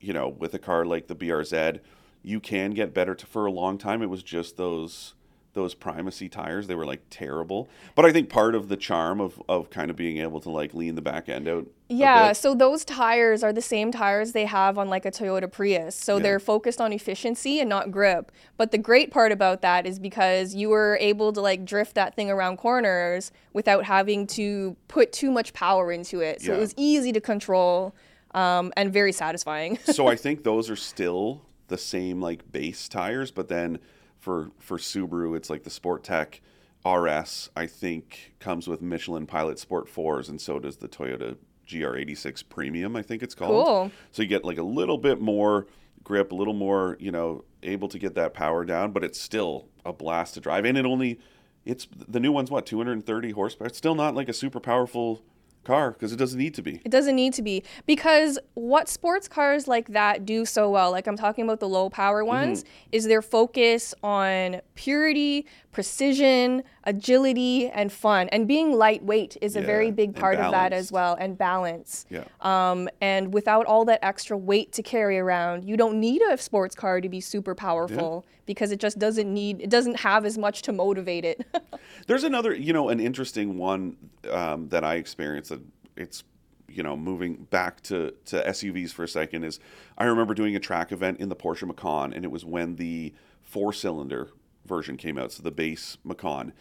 you 0.00 0.12
know, 0.12 0.28
with 0.28 0.54
a 0.54 0.60
car 0.60 0.84
like 0.84 1.08
the 1.08 1.16
BRZ, 1.16 1.80
you 2.22 2.38
can 2.38 2.70
get 2.70 2.94
better. 2.94 3.16
To, 3.16 3.26
for 3.26 3.46
a 3.46 3.50
long 3.50 3.78
time, 3.78 4.00
it 4.00 4.10
was 4.10 4.22
just 4.22 4.56
those 4.56 5.15
those 5.56 5.74
primacy 5.74 6.28
tires. 6.28 6.68
They 6.68 6.76
were 6.76 6.86
like 6.86 7.00
terrible. 7.10 7.68
But 7.96 8.04
I 8.04 8.12
think 8.12 8.28
part 8.28 8.54
of 8.54 8.68
the 8.68 8.76
charm 8.76 9.20
of 9.20 9.42
of 9.48 9.70
kind 9.70 9.90
of 9.90 9.96
being 9.96 10.18
able 10.18 10.40
to 10.42 10.50
like 10.50 10.72
lean 10.74 10.94
the 10.94 11.02
back 11.02 11.28
end 11.28 11.48
out. 11.48 11.66
Yeah, 11.88 12.32
so 12.32 12.54
those 12.54 12.84
tires 12.84 13.42
are 13.44 13.52
the 13.52 13.62
same 13.62 13.90
tires 13.92 14.32
they 14.32 14.44
have 14.44 14.76
on 14.78 14.88
like 14.88 15.04
a 15.06 15.10
Toyota 15.10 15.50
Prius. 15.50 15.94
So 15.96 16.16
Yeah. 16.16 16.22
they're 16.22 16.40
focused 16.40 16.80
on 16.80 16.92
efficiency 16.92 17.58
and 17.60 17.68
not 17.68 17.90
grip. 17.90 18.30
But 18.56 18.70
the 18.70 18.78
great 18.78 19.10
part 19.10 19.32
about 19.32 19.62
that 19.62 19.86
is 19.86 19.98
because 19.98 20.54
you 20.54 20.68
were 20.68 20.96
able 21.00 21.32
to 21.32 21.40
like 21.40 21.64
drift 21.64 21.94
that 21.96 22.14
thing 22.14 22.30
around 22.30 22.58
corners 22.58 23.32
without 23.52 23.84
having 23.84 24.26
to 24.28 24.76
put 24.88 25.12
too 25.12 25.30
much 25.32 25.52
power 25.52 25.90
into 25.90 26.20
it. 26.20 26.42
So 26.42 26.52
Yeah. 26.52 26.58
it 26.58 26.60
was 26.60 26.74
easy 26.76 27.12
to 27.12 27.20
control 27.20 27.94
um, 28.34 28.72
and 28.76 28.92
very 28.92 29.12
satisfying. 29.12 29.78
so 29.84 30.06
I 30.08 30.16
think 30.16 30.44
those 30.44 30.68
are 30.68 30.76
still 30.76 31.42
the 31.68 31.78
same 31.78 32.20
like 32.20 32.52
base 32.52 32.88
tires, 32.88 33.30
but 33.30 33.48
then 33.48 33.78
for 34.26 34.50
for 34.58 34.76
Subaru, 34.76 35.36
it's 35.36 35.48
like 35.48 35.62
the 35.62 35.70
Sport 35.70 36.02
Tech 36.02 36.40
RS. 36.84 37.48
I 37.54 37.66
think 37.68 38.34
comes 38.40 38.66
with 38.66 38.82
Michelin 38.82 39.24
Pilot 39.24 39.60
Sport 39.60 39.88
fours, 39.88 40.28
and 40.28 40.40
so 40.40 40.58
does 40.58 40.78
the 40.78 40.88
Toyota 40.88 41.36
GR86 41.68 42.48
Premium. 42.48 42.96
I 42.96 43.02
think 43.02 43.22
it's 43.22 43.36
called. 43.36 43.64
Cool. 43.64 43.92
So 44.10 44.22
you 44.22 44.28
get 44.28 44.44
like 44.44 44.58
a 44.58 44.64
little 44.64 44.98
bit 44.98 45.20
more 45.20 45.68
grip, 46.02 46.32
a 46.32 46.34
little 46.34 46.54
more, 46.54 46.96
you 46.98 47.12
know, 47.12 47.44
able 47.62 47.86
to 47.86 48.00
get 48.00 48.16
that 48.16 48.34
power 48.34 48.64
down, 48.64 48.90
but 48.90 49.04
it's 49.04 49.20
still 49.20 49.68
a 49.84 49.92
blast 49.92 50.34
to 50.34 50.40
drive, 50.40 50.64
and 50.64 50.76
it 50.76 50.84
only. 50.84 51.20
It's 51.64 51.86
the 52.08 52.18
new 52.18 52.32
one's 52.32 52.50
what 52.50 52.66
230 52.66 53.30
horsepower. 53.30 53.68
It's 53.68 53.78
still 53.78 53.94
not 53.94 54.16
like 54.16 54.28
a 54.28 54.32
super 54.32 54.58
powerful 54.58 55.22
car 55.66 55.90
because 55.90 56.12
it 56.12 56.16
doesn't 56.16 56.38
need 56.38 56.54
to 56.54 56.62
be. 56.62 56.80
It 56.84 56.90
doesn't 56.90 57.14
need 57.16 57.34
to 57.34 57.42
be 57.42 57.62
because 57.86 58.38
what 58.54 58.88
sports 58.88 59.28
cars 59.28 59.66
like 59.68 59.88
that 59.88 60.24
do 60.24 60.44
so 60.46 60.70
well, 60.70 60.90
like 60.90 61.06
I'm 61.06 61.16
talking 61.16 61.44
about 61.44 61.60
the 61.60 61.68
low 61.68 61.90
power 61.90 62.22
Mm-hmm. 62.22 62.28
ones, 62.28 62.64
is 62.92 63.04
their 63.06 63.20
focus 63.22 63.94
on 64.02 64.60
purity, 64.74 65.44
precision, 65.76 66.62
agility, 66.84 67.68
and 67.68 67.92
fun. 67.92 68.30
And 68.30 68.48
being 68.48 68.72
lightweight 68.72 69.36
is 69.42 69.56
a 69.56 69.60
very 69.60 69.90
big 69.90 70.16
part 70.16 70.38
of 70.38 70.50
that 70.50 70.72
as 70.72 70.90
well, 70.90 71.18
and 71.20 71.36
balance. 71.36 72.06
Yeah. 72.08 72.24
Um, 72.40 72.88
and 73.02 73.34
without 73.34 73.66
all 73.66 73.84
that 73.84 73.98
extra 74.02 74.38
weight 74.38 74.72
to 74.72 74.82
carry 74.82 75.18
around, 75.18 75.66
you 75.66 75.76
don't 75.76 76.00
need 76.00 76.22
a 76.22 76.38
sports 76.38 76.74
car 76.74 77.02
to 77.02 77.10
be 77.10 77.20
super 77.20 77.54
powerful 77.54 78.24
because 78.46 78.72
it 78.72 78.80
just 78.80 78.98
doesn't 78.98 79.30
need, 79.30 79.60
it 79.60 79.68
doesn't 79.68 79.96
have 79.96 80.24
as 80.24 80.38
much 80.38 80.62
to 80.62 80.72
motivate 80.72 81.26
it. 81.26 81.46
There's 82.06 82.24
another, 82.24 82.54
you 82.54 82.72
know, 82.72 82.88
an 82.88 82.98
interesting 82.98 83.58
one 83.58 83.98
um, 84.30 84.70
that 84.70 84.82
I 84.82 84.94
experienced. 84.94 85.50
That 85.50 85.60
it's, 85.94 86.24
you 86.70 86.82
know, 86.82 86.96
moving 86.96 87.46
back 87.50 87.82
to 87.82 88.14
to 88.24 88.42
SUVs 88.48 88.92
for 88.92 89.04
a 89.04 89.08
second. 89.08 89.44
Is 89.44 89.60
I 89.98 90.04
remember 90.04 90.32
doing 90.32 90.56
a 90.56 90.60
track 90.60 90.90
event 90.90 91.20
in 91.20 91.28
the 91.28 91.36
Porsche 91.36 91.66
Macan, 91.66 92.14
and 92.14 92.24
it 92.24 92.30
was 92.30 92.46
when 92.46 92.76
the 92.76 93.12
four 93.42 93.74
cylinder 93.74 94.30
version 94.66 94.96
came 94.96 95.18
out, 95.18 95.32
so 95.32 95.42
the 95.42 95.50
base 95.50 95.96
Macan, 96.04 96.52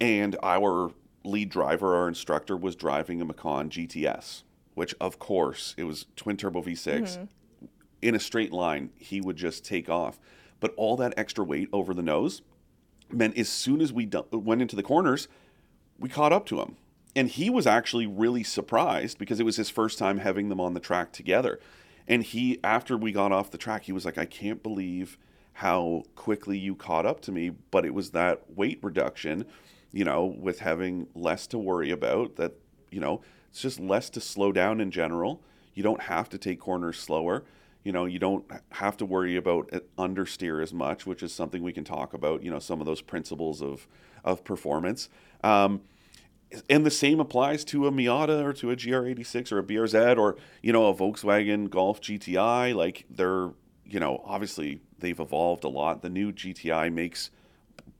and 0.00 0.36
our 0.42 0.92
lead 1.24 1.50
driver, 1.50 1.96
our 1.96 2.08
instructor, 2.08 2.56
was 2.56 2.76
driving 2.76 3.20
a 3.20 3.24
Macan 3.24 3.68
GTS, 3.70 4.42
which 4.74 4.94
of 5.00 5.18
course 5.18 5.74
it 5.76 5.84
was 5.84 6.06
twin 6.16 6.36
turbo 6.36 6.62
V6 6.62 7.00
mm-hmm. 7.00 7.24
in 8.02 8.14
a 8.14 8.20
straight 8.20 8.52
line, 8.52 8.90
he 8.96 9.20
would 9.20 9.36
just 9.36 9.64
take 9.64 9.88
off. 9.90 10.18
But 10.60 10.74
all 10.76 10.96
that 10.96 11.14
extra 11.16 11.44
weight 11.44 11.68
over 11.72 11.94
the 11.94 12.02
nose 12.02 12.42
meant 13.10 13.36
as 13.38 13.48
soon 13.48 13.80
as 13.80 13.92
we 13.92 14.06
du- 14.06 14.24
went 14.32 14.62
into 14.62 14.76
the 14.76 14.82
corners, 14.82 15.28
we 15.98 16.08
caught 16.08 16.32
up 16.32 16.46
to 16.46 16.60
him. 16.60 16.76
and 17.16 17.28
he 17.28 17.50
was 17.50 17.66
actually 17.66 18.06
really 18.06 18.44
surprised 18.44 19.18
because 19.18 19.40
it 19.40 19.44
was 19.44 19.56
his 19.56 19.70
first 19.70 19.98
time 19.98 20.18
having 20.18 20.48
them 20.48 20.60
on 20.60 20.74
the 20.74 20.80
track 20.80 21.10
together. 21.10 21.58
And 22.06 22.22
he, 22.22 22.60
after 22.62 22.96
we 22.96 23.12
got 23.12 23.32
off 23.32 23.50
the 23.50 23.58
track, 23.58 23.84
he 23.84 23.92
was 23.92 24.04
like, 24.04 24.16
I 24.18 24.24
can't 24.24 24.62
believe 24.62 25.18
how 25.58 26.04
quickly 26.14 26.56
you 26.56 26.72
caught 26.76 27.04
up 27.04 27.20
to 27.20 27.32
me. 27.32 27.50
But 27.50 27.84
it 27.84 27.92
was 27.92 28.10
that 28.10 28.42
weight 28.54 28.78
reduction, 28.80 29.44
you 29.90 30.04
know, 30.04 30.24
with 30.24 30.60
having 30.60 31.08
less 31.16 31.48
to 31.48 31.58
worry 31.58 31.90
about, 31.90 32.36
that, 32.36 32.52
you 32.92 33.00
know, 33.00 33.22
it's 33.50 33.60
just 33.60 33.80
less 33.80 34.08
to 34.10 34.20
slow 34.20 34.52
down 34.52 34.80
in 34.80 34.92
general. 34.92 35.42
You 35.74 35.82
don't 35.82 36.02
have 36.02 36.28
to 36.28 36.38
take 36.38 36.60
corners 36.60 36.96
slower. 36.96 37.42
You 37.82 37.90
know, 37.90 38.04
you 38.04 38.20
don't 38.20 38.48
have 38.70 38.96
to 38.98 39.04
worry 39.04 39.34
about 39.34 39.72
understeer 39.98 40.62
as 40.62 40.72
much, 40.72 41.06
which 41.06 41.24
is 41.24 41.32
something 41.32 41.60
we 41.64 41.72
can 41.72 41.82
talk 41.82 42.14
about, 42.14 42.44
you 42.44 42.52
know, 42.52 42.60
some 42.60 42.78
of 42.78 42.86
those 42.86 43.00
principles 43.00 43.60
of, 43.60 43.88
of 44.22 44.44
performance. 44.44 45.08
Um, 45.42 45.80
and 46.70 46.86
the 46.86 46.90
same 46.92 47.18
applies 47.18 47.64
to 47.64 47.88
a 47.88 47.90
Miata 47.90 48.44
or 48.44 48.52
to 48.52 48.70
a 48.70 48.76
GR86 48.76 49.50
or 49.50 49.58
a 49.58 49.64
BRZ 49.64 50.18
or 50.18 50.36
you 50.62 50.72
know 50.72 50.86
a 50.86 50.94
Volkswagen 50.94 51.68
Golf 51.68 52.00
GTI. 52.00 52.74
Like 52.76 53.06
they're 53.10 53.50
you 53.84 54.00
know 54.00 54.22
obviously 54.24 54.80
they've 54.98 55.18
evolved 55.18 55.64
a 55.64 55.68
lot. 55.68 56.02
The 56.02 56.10
new 56.10 56.32
GTI 56.32 56.92
makes 56.92 57.30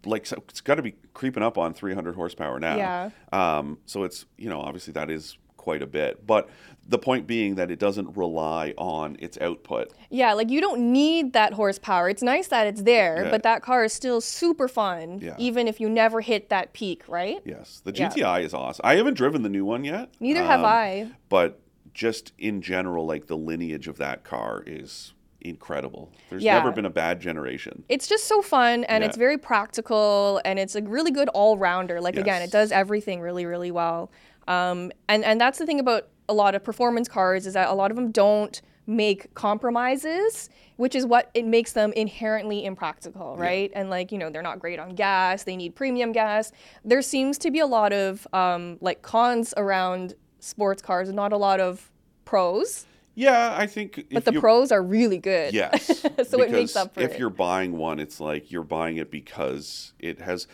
like 0.05 0.31
it's 0.31 0.61
got 0.61 0.77
to 0.77 0.83
be 0.83 0.95
creeping 1.15 1.43
up 1.43 1.59
on 1.59 1.75
300 1.75 2.15
horsepower 2.15 2.61
now. 2.61 2.77
Yeah. 2.77 3.11
Um, 3.33 3.79
so 3.87 4.05
it's 4.05 4.27
you 4.37 4.49
know 4.49 4.61
obviously 4.61 4.93
that 4.95 5.11
is 5.11 5.37
quite 5.57 5.83
a 5.83 5.87
bit. 5.87 6.27
But 6.27 6.49
the 6.87 6.99
point 6.99 7.27
being 7.27 7.57
that 7.57 7.71
it 7.71 7.79
doesn't 7.79 8.17
rely 8.17 8.73
on 8.79 9.17
its 9.19 9.37
output. 9.39 9.93
Yeah, 10.09 10.33
like 10.33 10.49
you 10.49 10.61
don't 10.63 10.93
need 10.93 11.35
that 11.35 11.53
horsepower. 11.53 12.09
It's 12.09 12.23
nice 12.23 12.49
that 12.49 12.67
it's 12.67 12.83
there, 12.83 13.25
Yeah. 13.25 13.31
but 13.31 13.43
that 13.43 13.61
car 13.63 13.85
is 13.85 13.93
still 13.93 14.23
super 14.23 14.69
fun, 14.69 15.19
Yeah. 15.21 15.35
even 15.39 15.69
if 15.69 15.81
you 15.81 15.91
never 15.91 16.23
hit 16.23 16.49
that 16.49 16.73
peak, 16.73 17.07
right? 17.09 17.41
Yes, 17.45 17.83
the 17.85 17.93
Yeah. 17.93 18.09
GTI 18.09 18.41
is 18.41 18.55
awesome. 18.55 18.81
I 18.85 18.95
haven't 18.97 19.15
driven 19.15 19.43
the 19.43 19.51
new 19.51 19.67
one 19.67 19.85
yet. 19.85 20.09
Neither 20.21 20.43
have 20.43 20.61
um, 20.61 20.67
I. 20.67 21.11
But 21.29 21.61
just 21.93 22.33
in 22.39 22.63
general, 22.63 23.05
like 23.05 23.27
the 23.27 23.37
lineage 23.37 23.89
of 23.89 23.99
that 23.99 24.25
car 24.25 24.63
is 24.67 25.13
incredible. 25.41 26.11
There's 26.31 26.43
Yeah. 26.43 26.59
never 26.59 26.73
been 26.73 26.85
a 26.87 26.91
bad 26.91 27.21
generation. 27.21 27.85
It's 27.89 28.07
just 28.09 28.25
so 28.25 28.43
fun 28.43 28.85
and 28.85 29.03
Yeah. 29.03 29.09
it's 29.09 29.17
very 29.17 29.39
practical 29.39 30.41
and 30.45 30.59
it's 30.59 30.75
a 30.75 30.83
really 30.83 31.11
good 31.11 31.29
all 31.31 31.57
rounder. 31.57 32.01
Like 32.01 32.17
again, 32.17 32.43
it 32.43 32.51
does 32.51 32.73
everything 32.73 33.21
really, 33.21 33.47
really 33.47 33.71
well. 33.71 34.11
Um, 34.49 34.91
and 35.09 35.25
and 35.25 35.41
that's 35.41 35.59
the 35.59 35.67
thing 35.67 35.79
about 35.81 36.09
a 36.29 36.35
lot 36.35 36.55
of 36.55 36.65
performance 36.65 37.09
cars 37.09 37.47
is 37.47 37.55
that 37.55 37.69
a 37.69 37.73
lot 37.75 37.91
of 37.91 37.97
them 37.97 38.11
don't 38.11 38.61
make 38.87 39.33
compromises, 39.35 40.49
which 40.77 40.95
is 40.95 41.05
what 41.05 41.31
it 41.35 41.45
makes 41.45 41.73
them 41.73 41.93
inherently 41.93 42.65
impractical, 42.65 43.37
right? 43.37 43.71
And 43.75 43.91
like 43.91 44.11
you 44.11 44.19
know, 44.19 44.31
they're 44.31 44.43
not 44.43 44.59
great 44.59 44.79
on 44.79 44.95
gas. 44.95 45.45
They 45.45 45.57
need 45.57 45.75
premium 45.77 46.13
gas. 46.13 46.53
There 46.85 47.03
seems 47.03 47.39
to 47.39 47.51
be 47.51 47.61
a 47.61 47.67
lot 47.67 47.93
of 47.93 48.27
um, 48.33 48.79
like 48.81 49.03
cons 49.03 49.53
around 49.57 50.15
sports 50.41 50.81
cars, 50.83 51.09
and 51.09 51.17
not 51.17 51.33
a 51.33 51.37
lot 51.37 51.61
of 51.61 51.91
pros. 52.25 52.87
Yeah, 53.19 53.53
I 53.59 53.67
think. 53.67 54.07
But 54.13 54.25
the 54.25 54.35
pros 54.35 54.71
are 54.71 54.81
really 54.81 55.19
good. 55.19 55.53
Yes. 55.53 56.07
so 56.29 56.41
it 56.41 56.53
makes 56.53 56.77
up 56.77 56.95
for 56.95 57.01
if 57.01 57.11
it. 57.11 57.13
If 57.15 57.19
you're 57.19 57.31
buying 57.31 57.77
one, 57.77 57.99
it's 57.99 58.21
like 58.21 58.53
you're 58.53 58.63
buying 58.63 58.97
it 58.97 59.11
because 59.11 59.93
it 59.99 60.21
has 60.21 60.47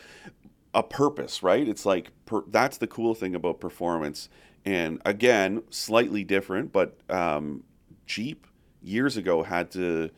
a 0.73 0.83
purpose, 0.83 1.43
right? 1.43 1.69
It's 1.69 1.85
like 1.85 2.11
per, 2.25 2.43
that's 2.49 2.79
the 2.79 2.87
cool 2.87 3.15
thing 3.15 3.35
about 3.35 3.61
performance. 3.61 4.31
And 4.65 5.03
again, 5.05 5.63
slightly 5.69 6.25
different, 6.25 6.73
but 6.73 6.97
um, 7.11 7.65
Jeep 8.07 8.47
years 8.83 9.19
ago 9.19 9.43
had 9.43 9.71
to 9.73 10.09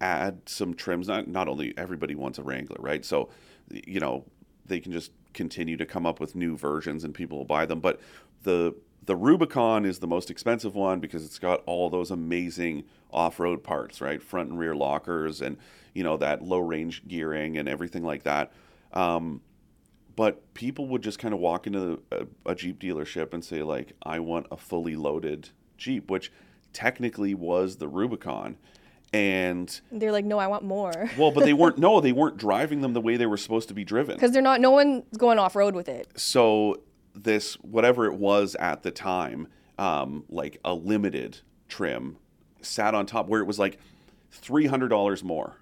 add 0.00 0.42
some 0.46 0.74
trims. 0.74 1.08
Not 1.08 1.26
not 1.26 1.48
only 1.48 1.76
everybody 1.76 2.14
wants 2.14 2.38
a 2.38 2.44
Wrangler, 2.44 2.76
right? 2.78 3.04
So 3.04 3.30
you 3.68 3.98
know 3.98 4.24
they 4.64 4.78
can 4.78 4.92
just 4.92 5.10
continue 5.34 5.76
to 5.76 5.84
come 5.84 6.06
up 6.06 6.20
with 6.20 6.36
new 6.36 6.56
versions 6.56 7.02
and 7.02 7.12
people 7.12 7.38
will 7.38 7.44
buy 7.44 7.66
them. 7.66 7.80
But 7.80 8.00
the 8.44 8.76
the 9.06 9.16
Rubicon 9.16 9.84
is 9.84 10.00
the 10.00 10.06
most 10.06 10.30
expensive 10.30 10.74
one 10.74 11.00
because 11.00 11.24
it's 11.24 11.38
got 11.38 11.62
all 11.66 11.88
those 11.88 12.10
amazing 12.10 12.84
off-road 13.12 13.62
parts, 13.62 14.00
right? 14.00 14.22
Front 14.22 14.50
and 14.50 14.58
rear 14.58 14.74
lockers 14.74 15.40
and 15.40 15.56
you 15.94 16.02
know 16.02 16.16
that 16.18 16.42
low 16.42 16.58
range 16.58 17.06
gearing 17.08 17.56
and 17.56 17.68
everything 17.68 18.04
like 18.04 18.24
that. 18.24 18.52
Um, 18.92 19.40
but 20.16 20.54
people 20.54 20.88
would 20.88 21.02
just 21.02 21.18
kind 21.18 21.32
of 21.34 21.40
walk 21.40 21.66
into 21.66 22.02
a, 22.10 22.26
a 22.46 22.54
Jeep 22.54 22.80
dealership 22.80 23.32
and 23.32 23.44
say 23.44 23.62
like, 23.62 23.92
"I 24.02 24.18
want 24.18 24.46
a 24.50 24.56
fully 24.56 24.96
loaded 24.96 25.50
Jeep," 25.78 26.10
which 26.10 26.32
technically 26.72 27.34
was 27.34 27.76
the 27.76 27.88
Rubicon, 27.88 28.56
and 29.12 29.80
They're 29.90 30.12
like, 30.12 30.24
no, 30.24 30.38
I 30.38 30.46
want 30.46 30.64
more. 30.64 31.10
well, 31.18 31.30
but 31.30 31.44
they 31.44 31.52
weren't. 31.52 31.78
No, 31.86 32.00
they 32.00 32.12
weren't 32.12 32.36
driving 32.36 32.80
them 32.80 32.92
the 32.92 33.00
way 33.00 33.16
they 33.16 33.26
were 33.26 33.36
supposed 33.36 33.68
to 33.68 33.74
be 33.74 33.84
driven. 33.84 34.16
Because 34.16 34.32
they're 34.32 34.42
not, 34.42 34.60
no 34.60 34.70
one's 34.70 35.04
going 35.16 35.38
off 35.38 35.54
road 35.54 35.74
with 35.74 35.88
it. 35.88 36.08
so 36.18 36.80
this 37.16 37.54
whatever 37.56 38.06
it 38.06 38.14
was 38.14 38.54
at 38.56 38.82
the 38.82 38.90
time 38.90 39.48
um, 39.78 40.24
like 40.28 40.58
a 40.64 40.74
limited 40.74 41.38
trim 41.68 42.16
sat 42.62 42.94
on 42.94 43.06
top 43.06 43.28
where 43.28 43.40
it 43.40 43.46
was 43.46 43.58
like 43.58 43.78
$300 44.42 45.22
more. 45.22 45.56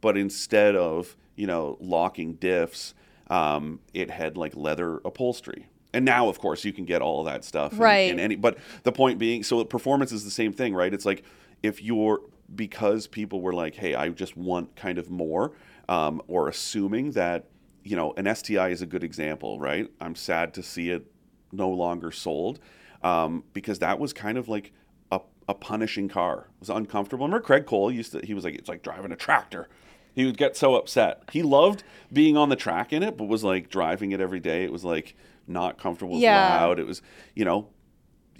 But 0.00 0.16
instead 0.16 0.76
of 0.76 1.16
you 1.36 1.46
know 1.46 1.76
locking 1.80 2.36
diffs 2.36 2.94
um, 3.28 3.80
it 3.94 4.10
had 4.10 4.36
like 4.36 4.56
leather 4.56 5.00
upholstery. 5.04 5.66
And 5.92 6.04
now 6.04 6.28
of 6.28 6.38
course 6.38 6.64
you 6.64 6.72
can 6.72 6.84
get 6.84 7.02
all 7.02 7.20
of 7.20 7.26
that 7.26 7.44
stuff 7.44 7.72
in- 7.72 7.78
Right. 7.78 8.10
in 8.10 8.18
any 8.20 8.36
but 8.36 8.58
the 8.84 8.92
point 8.92 9.18
being 9.18 9.42
so 9.42 9.64
performance 9.64 10.12
is 10.12 10.24
the 10.24 10.30
same 10.30 10.52
thing 10.52 10.74
right? 10.74 10.92
It's 10.92 11.04
like 11.06 11.22
if 11.62 11.82
you're 11.82 12.20
because 12.54 13.06
people 13.06 13.40
were 13.42 13.52
like 13.52 13.76
hey 13.76 13.94
i 13.94 14.08
just 14.08 14.36
want 14.36 14.74
kind 14.74 14.98
of 14.98 15.08
more 15.08 15.52
um, 15.88 16.20
or 16.26 16.48
assuming 16.48 17.12
that 17.12 17.44
you 17.82 17.96
know 17.96 18.12
an 18.16 18.32
sti 18.34 18.68
is 18.68 18.82
a 18.82 18.86
good 18.86 19.02
example 19.04 19.58
right? 19.58 19.90
I'm 20.00 20.14
sad 20.14 20.54
to 20.54 20.62
see 20.62 20.90
it 20.90 21.06
no 21.52 21.68
longer 21.70 22.10
sold 22.12 22.60
um, 23.02 23.44
because 23.52 23.78
that 23.80 23.98
was 23.98 24.12
kind 24.12 24.36
of 24.38 24.48
like 24.48 24.72
a, 25.10 25.20
a 25.48 25.54
punishing 25.54 26.08
car. 26.08 26.46
It 26.54 26.60
was 26.60 26.70
uncomfortable. 26.70 27.26
Remember 27.26 27.44
craig 27.44 27.66
cole 27.66 27.90
used 27.90 28.12
to 28.12 28.20
he 28.24 28.34
was 28.34 28.44
like 28.44 28.54
it's 28.54 28.68
like 28.68 28.82
driving 28.82 29.12
a 29.12 29.16
tractor. 29.16 29.68
He 30.14 30.24
would 30.26 30.36
get 30.36 30.56
so 30.56 30.74
upset. 30.74 31.22
He 31.32 31.42
loved 31.42 31.82
being 32.12 32.36
on 32.36 32.48
the 32.48 32.56
track 32.56 32.92
in 32.92 33.02
it 33.02 33.16
but 33.16 33.24
was 33.24 33.42
like 33.44 33.70
driving 33.70 34.12
it 34.12 34.20
every 34.20 34.40
day. 34.40 34.64
It 34.64 34.72
was 34.72 34.84
like 34.84 35.16
not 35.46 35.78
comfortable 35.78 36.12
it 36.14 36.16
was 36.16 36.22
Yeah. 36.22 36.48
loud. 36.60 36.78
It 36.78 36.86
was 36.86 37.00
you 37.34 37.44
know 37.44 37.68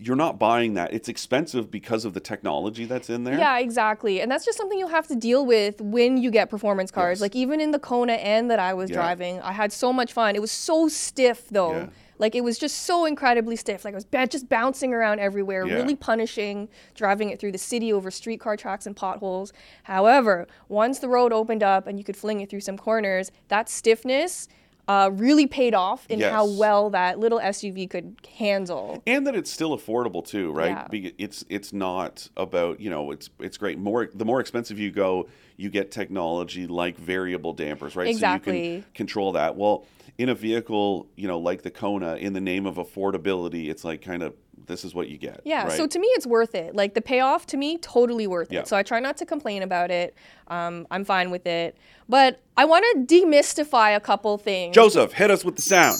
you're 0.02 0.16
not 0.16 0.38
buying 0.38 0.74
that 0.74 0.92
it's 0.94 1.08
expensive 1.10 1.70
because 1.70 2.04
of 2.06 2.14
the 2.14 2.20
technology 2.20 2.86
that's 2.86 3.10
in 3.10 3.24
there 3.24 3.36
Yeah, 3.38 3.58
exactly. 3.58 4.20
And 4.22 4.30
that's 4.30 4.44
just 4.46 4.56
something 4.56 4.78
you'll 4.78 4.88
have 4.88 5.06
to 5.08 5.14
deal 5.14 5.44
with 5.44 5.80
when 5.80 6.16
you 6.16 6.30
get 6.30 6.48
performance 6.48 6.90
cars. 6.90 7.18
Yes. 7.18 7.20
Like 7.20 7.36
even 7.36 7.60
in 7.60 7.70
the 7.70 7.78
Kona 7.78 8.14
N 8.14 8.48
that 8.48 8.58
I 8.58 8.72
was 8.72 8.88
Yeah. 8.88 8.96
driving, 8.96 9.40
I 9.40 9.52
had 9.52 9.72
so 9.72 9.92
much 9.92 10.12
fun. 10.12 10.34
It 10.36 10.40
was 10.40 10.50
so 10.50 10.88
stiff 10.88 11.48
though. 11.50 11.72
Yeah. 11.72 11.86
Like 12.18 12.34
it 12.34 12.42
was 12.44 12.58
just 12.58 12.82
so 12.82 13.04
incredibly 13.04 13.56
stiff. 13.56 13.84
Like 13.84 13.94
I 13.94 13.96
was 13.96 14.04
ba- 14.04 14.26
just 14.26 14.48
bouncing 14.48 14.92
around 14.94 15.20
everywhere, 15.20 15.66
Yeah. 15.66 15.74
really 15.74 15.96
punishing, 15.96 16.68
driving 16.94 17.30
it 17.30 17.38
through 17.38 17.52
the 17.52 17.58
city 17.58 17.92
over 17.92 18.10
streetcar 18.10 18.56
tracks 18.56 18.86
and 18.86 18.94
potholes. 18.96 19.52
However, 19.84 20.46
once 20.68 20.98
the 20.98 21.08
road 21.08 21.32
opened 21.32 21.62
up 21.62 21.86
and 21.86 21.98
you 21.98 22.04
could 22.04 22.16
fling 22.16 22.40
it 22.40 22.48
through 22.50 22.60
some 22.60 22.76
corners, 22.78 23.30
that 23.48 23.68
stiffness 23.68 24.48
uh, 24.90 25.08
really 25.12 25.46
paid 25.46 25.72
off 25.72 26.04
in 26.08 26.20
how 26.20 26.44
well 26.44 26.90
that 26.90 27.16
little 27.20 27.38
SUV 27.38 27.88
could 27.88 28.16
handle. 28.36 29.00
and 29.06 29.24
that 29.24 29.36
it's 29.36 29.48
still 29.48 29.76
affordable 29.78 30.26
too, 30.26 30.50
right? 30.50 30.88
Yeah. 30.92 31.10
It's 31.16 31.44
it's 31.48 31.72
not 31.72 32.28
about 32.36 32.80
you 32.80 32.90
know 32.90 33.12
it's 33.12 33.30
it's 33.38 33.56
great. 33.56 33.78
More 33.78 34.10
the 34.12 34.24
more 34.24 34.40
expensive 34.40 34.80
you 34.80 34.90
go, 34.90 35.28
you 35.56 35.70
get 35.70 35.92
technology 35.92 36.66
like 36.66 36.98
variable 36.98 37.52
dampers, 37.52 37.94
right? 37.94 38.06
So 38.06 38.08
you 38.08 38.16
Exactly. 38.16 38.82
can 38.82 38.84
control 38.94 39.32
that. 39.32 39.56
Well, 39.56 39.86
in 40.20 40.28
a 40.28 40.34
vehicle, 40.34 41.08
you 41.16 41.26
know, 41.26 41.38
like 41.38 41.62
the 41.62 41.70
Kona, 41.70 42.16
in 42.16 42.34
the 42.34 42.42
name 42.42 42.66
of 42.66 42.74
affordability, 42.76 43.70
it's 43.70 43.84
like 43.84 44.02
kind 44.02 44.22
of 44.22 44.34
this 44.66 44.84
is 44.84 44.94
what 44.94 45.08
you 45.08 45.16
get. 45.16 45.40
Yeah, 45.46 45.62
right? 45.64 45.72
so 45.72 45.86
to 45.86 45.98
me, 45.98 46.06
it's 46.08 46.26
worth 46.26 46.54
it. 46.54 46.76
Like 46.76 46.92
the 46.92 47.00
payoff 47.00 47.46
to 47.46 47.56
me, 47.56 47.78
totally 47.78 48.26
worth 48.26 48.52
Yeah. 48.52 48.60
it. 48.60 48.68
So 48.68 48.76
I 48.76 48.82
try 48.82 49.00
not 49.00 49.16
to 49.16 49.24
complain 49.24 49.62
about 49.62 49.90
it. 49.90 50.14
Um, 50.48 50.86
I'm 50.90 51.06
fine 51.06 51.30
with 51.30 51.46
it. 51.46 51.78
But 52.06 52.38
I 52.58 52.66
want 52.66 52.84
to 53.08 53.14
demystify 53.16 53.96
a 53.96 54.00
couple 54.00 54.36
things. 54.36 54.74
Joseph, 54.74 55.14
hit 55.14 55.30
us 55.30 55.42
with 55.42 55.56
the 55.56 55.62
sound. 55.62 55.96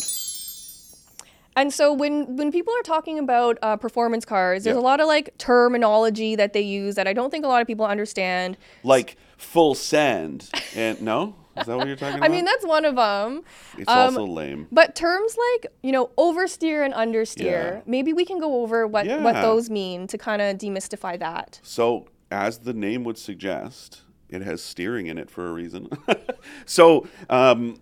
And 1.56 1.72
so 1.72 1.90
when 1.92 2.36
when 2.36 2.52
people 2.52 2.74
are 2.78 2.82
talking 2.82 3.18
about 3.18 3.56
uh, 3.62 3.76
performance 3.78 4.26
cars, 4.26 4.64
there's 4.64 4.74
Yeah. 4.74 4.80
a 4.80 4.90
lot 4.92 5.00
of 5.00 5.06
like 5.08 5.36
terminology 5.38 6.36
that 6.36 6.52
they 6.52 6.60
use 6.60 6.94
that 6.96 7.08
I 7.08 7.14
don't 7.14 7.30
think 7.30 7.46
a 7.46 7.48
lot 7.48 7.62
of 7.62 7.66
people 7.66 7.86
understand. 7.86 8.58
Like 8.84 9.16
full 9.38 9.74
send, 9.74 10.50
and 10.76 11.00
no, 11.00 11.34
is 11.60 11.66
that 11.66 11.76
what 11.76 11.86
you're 11.86 11.96
talking 11.96 12.18
about? 12.18 12.30
I 12.30 12.32
mean, 12.32 12.44
that's 12.44 12.66
one 12.66 12.84
of 12.84 12.96
them. 12.96 13.42
it's 13.76 13.88
um, 13.88 13.98
also 13.98 14.26
lame. 14.26 14.66
But 14.72 14.94
terms 14.94 15.36
like, 15.52 15.72
you 15.82 15.92
know, 15.92 16.06
oversteer 16.18 16.84
and 16.84 16.94
understeer, 16.94 17.44
Yeah. 17.44 17.80
maybe 17.86 18.12
we 18.12 18.24
can 18.24 18.38
go 18.38 18.62
over 18.62 18.86
what, 18.86 19.06
what 19.06 19.34
those 19.34 19.70
mean 19.70 20.06
to 20.08 20.18
kind 20.18 20.42
of 20.42 20.58
demystify 20.58 21.18
that. 21.18 21.60
So, 21.62 22.06
as 22.30 22.58
the 22.58 22.72
name 22.72 23.04
would 23.04 23.18
suggest, 23.18 24.02
it 24.28 24.42
has 24.42 24.62
steering 24.62 25.06
in 25.06 25.18
it 25.18 25.30
for 25.30 25.48
a 25.48 25.52
reason. 25.52 25.88
so, 26.64 27.06
um, 27.28 27.80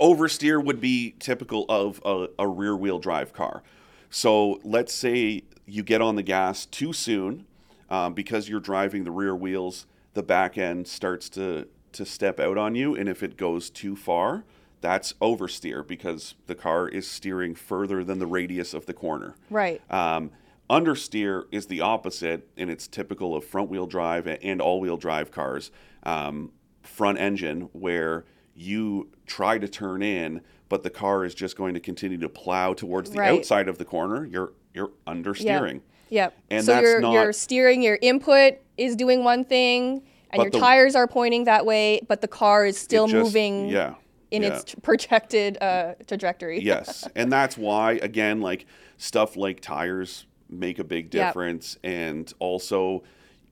oversteer 0.00 0.62
would 0.62 0.80
be 0.80 1.14
typical 1.18 1.64
of 1.68 2.00
a, 2.04 2.28
a 2.38 2.46
rear 2.48 2.76
wheel 2.76 2.98
drive 2.98 3.32
car. 3.32 3.62
So, 4.10 4.60
let's 4.64 4.94
say 4.94 5.42
you 5.66 5.82
get 5.82 6.00
on 6.00 6.16
the 6.16 6.22
gas 6.22 6.64
too 6.64 6.92
soon 6.92 7.46
um, 7.90 8.14
because 8.14 8.48
you're 8.48 8.60
driving 8.60 9.04
the 9.04 9.10
rear 9.10 9.34
wheels, 9.34 9.86
the 10.14 10.22
back 10.22 10.56
end 10.56 10.86
starts 10.88 11.28
to, 11.30 11.68
to 11.92 12.04
step 12.04 12.38
out 12.40 12.58
on 12.58 12.74
you. 12.74 12.94
And 12.94 13.08
if 13.08 13.22
it 13.22 13.36
goes 13.36 13.70
too 13.70 13.96
far, 13.96 14.44
that's 14.80 15.12
oversteer 15.14 15.86
because 15.86 16.34
the 16.46 16.54
car 16.54 16.88
is 16.88 17.08
steering 17.08 17.54
further 17.54 18.04
than 18.04 18.18
the 18.18 18.26
radius 18.26 18.74
of 18.74 18.86
the 18.86 18.94
corner. 18.94 19.34
Right. 19.50 19.80
Um, 19.92 20.30
understeer 20.70 21.44
is 21.50 21.66
the 21.66 21.80
opposite, 21.80 22.48
and 22.56 22.70
it's 22.70 22.86
typical 22.86 23.34
of 23.34 23.44
front 23.44 23.70
wheel 23.70 23.86
drive 23.86 24.26
and 24.26 24.60
all 24.60 24.80
wheel 24.80 24.96
drive 24.96 25.30
cars. 25.30 25.70
Um, 26.04 26.52
front 26.82 27.18
engine, 27.18 27.62
where 27.72 28.24
you 28.54 29.08
try 29.26 29.58
to 29.58 29.68
turn 29.68 30.02
in, 30.02 30.40
but 30.68 30.82
the 30.82 30.90
car 30.90 31.24
is 31.24 31.34
just 31.34 31.56
going 31.56 31.74
to 31.74 31.80
continue 31.80 32.18
to 32.18 32.28
plow 32.28 32.72
towards 32.74 33.10
the 33.10 33.18
Right. 33.18 33.30
outside 33.38 33.68
of 33.68 33.78
the 33.78 33.84
corner. 33.84 34.24
You're 34.26 34.52
you're 34.74 34.92
understeering. 35.08 35.80
Yep. 36.10 36.34
And 36.50 36.64
so 36.64 36.72
that's 36.72 36.82
you're 36.84 37.00
not- 37.00 37.12
you're 37.12 37.32
steering 37.32 37.82
your 37.82 37.98
input 38.00 38.54
is 38.76 38.94
doing 38.94 39.24
one 39.24 39.44
thing 39.44 40.02
and 40.30 40.38
But 40.38 40.42
your 40.44 40.50
the- 40.50 40.58
tires 40.60 40.94
are 40.94 41.06
pointing 41.06 41.44
that 41.44 41.64
way, 41.66 42.00
but 42.06 42.20
the 42.20 42.28
car 42.28 42.66
is 42.66 42.76
still 42.78 43.06
just- 43.06 43.24
moving 43.24 43.68
Yeah. 43.68 43.94
in 44.30 44.42
yeah. 44.42 44.56
its 44.56 44.74
projected 44.82 45.56
uh, 45.62 45.94
trajectory. 46.06 46.60
yes 46.62 47.08
and 47.16 47.32
that's 47.32 47.56
why 47.56 47.92
again 48.02 48.40
like 48.40 48.66
stuff 48.98 49.36
like 49.36 49.60
tires 49.60 50.26
make 50.50 50.78
a 50.78 50.84
big 50.84 51.12
Yep. 51.14 51.28
difference 51.28 51.78
and 51.82 52.32
also 52.38 53.02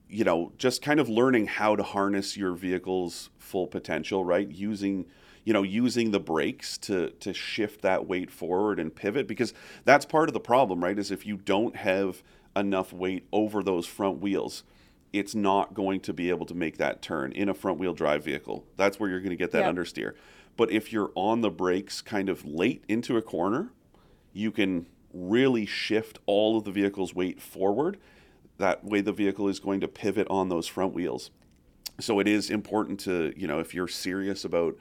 you 0.09 0.23
know 0.23 0.51
just 0.57 0.81
kind 0.81 0.99
of 0.99 1.09
learning 1.09 1.47
how 1.47 1.75
to 1.75 1.83
harness 1.83 2.37
your 2.37 2.53
vehicle's 2.53 3.29
full 3.39 3.65
potential 3.67 4.23
right 4.23 4.47
using 4.49 5.05
you 5.45 5.53
know 5.53 5.63
using 5.63 6.11
the 6.11 6.19
brakes 6.19 6.77
to 6.77 7.09
to 7.19 7.33
shift 7.33 7.81
that 7.81 8.05
weight 8.07 8.29
forward 8.31 8.79
and 8.79 8.93
pivot 8.95 9.27
because 9.27 9.53
that's 9.85 10.05
part 10.05 10.29
of 10.29 10.33
the 10.33 10.39
problem 10.39 10.83
right 10.83 10.97
is 10.99 11.09
if 11.11 11.25
you 11.25 11.37
don't 11.37 11.75
have 11.75 12.21
enough 12.55 12.91
weight 12.93 13.25
over 13.31 13.61
those 13.63 13.85
front 13.87 14.19
wheels 14.21 14.63
it's 15.13 15.33
not 15.33 15.73
going 15.73 15.99
to 15.99 16.13
be 16.13 16.29
able 16.29 16.45
to 16.45 16.53
make 16.53 16.77
that 16.77 17.01
turn 17.01 17.31
in 17.31 17.49
a 17.49 17.53
front 17.53 17.79
wheel 17.79 17.93
drive 17.93 18.23
vehicle 18.23 18.65
that's 18.75 18.99
where 18.99 19.09
you're 19.09 19.21
going 19.21 19.29
to 19.29 19.35
get 19.35 19.51
that 19.51 19.65
Yep. 19.65 19.75
understeer 19.75 20.13
but 20.55 20.71
if 20.71 20.91
you're 20.91 21.11
on 21.15 21.41
the 21.41 21.49
brakes 21.51 22.01
kind 22.01 22.29
of 22.29 22.45
late 22.45 22.83
into 22.87 23.17
a 23.17 23.21
corner 23.21 23.71
you 24.33 24.51
can 24.51 24.85
really 25.13 25.65
shift 25.65 26.19
all 26.25 26.57
of 26.57 26.63
the 26.63 26.71
vehicle's 26.71 27.13
weight 27.15 27.41
forward. 27.41 27.97
That 28.57 28.83
way, 28.83 29.01
the 29.01 29.11
vehicle 29.11 29.47
is 29.47 29.59
going 29.59 29.81
to 29.81 29.87
pivot 29.87 30.27
on 30.29 30.49
those 30.49 30.67
front 30.67 30.93
wheels. 30.93 31.31
So 31.99 32.19
it 32.19 32.27
is 32.27 32.49
important 32.49 32.99
to, 33.01 33.33
you 33.35 33.47
know, 33.47 33.59
if 33.59 33.73
you're 33.73 33.87
serious 33.87 34.45
about 34.45 34.77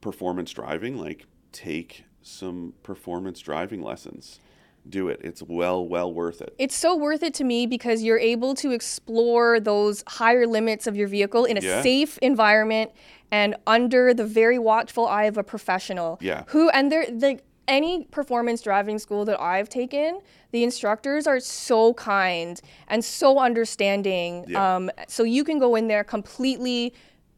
performance 0.00 0.52
driving, 0.52 0.98
like 0.98 1.26
take 1.52 2.04
some 2.22 2.74
performance 2.82 3.40
driving 3.40 3.82
lessons. 3.82 4.40
Do 4.88 5.08
it. 5.08 5.20
It's 5.22 5.42
well, 5.42 5.86
well 5.86 6.12
worth 6.12 6.40
it. 6.40 6.54
It's 6.58 6.74
so 6.74 6.96
worth 6.96 7.22
it 7.22 7.34
to 7.34 7.44
me 7.44 7.66
because 7.66 8.02
you're 8.02 8.18
able 8.18 8.54
to 8.56 8.70
explore 8.70 9.60
those 9.60 10.02
higher 10.06 10.46
limits 10.46 10.86
of 10.86 10.96
your 10.96 11.06
vehicle 11.08 11.44
in 11.44 11.56
a 11.58 11.60
Yeah. 11.60 11.82
safe 11.82 12.18
environment 12.22 12.90
and 13.30 13.54
under 13.66 14.12
the 14.14 14.24
very 14.24 14.58
watchful 14.58 15.06
eye 15.06 15.24
of 15.24 15.36
a 15.36 15.42
professional. 15.44 16.18
Yeah. 16.20 16.44
Who 16.48 16.70
and 16.70 16.90
they're 16.90 17.06
like 17.10 17.44
any 17.68 18.04
performance 18.04 18.62
driving 18.62 18.98
school 18.98 19.24
that 19.26 19.40
I've 19.40 19.68
taken, 19.68 20.20
the 20.50 20.64
instructors 20.64 21.28
are 21.28 21.38
so 21.38 21.94
kind 21.94 22.60
and 22.88 23.04
so 23.04 23.38
understanding. 23.38 24.44
Yeah. 24.48 24.76
Um, 24.76 24.90
so 25.06 25.22
you 25.22 25.44
can 25.44 25.58
go 25.60 25.76
in 25.76 25.86
there 25.86 26.02
completely 26.02 26.92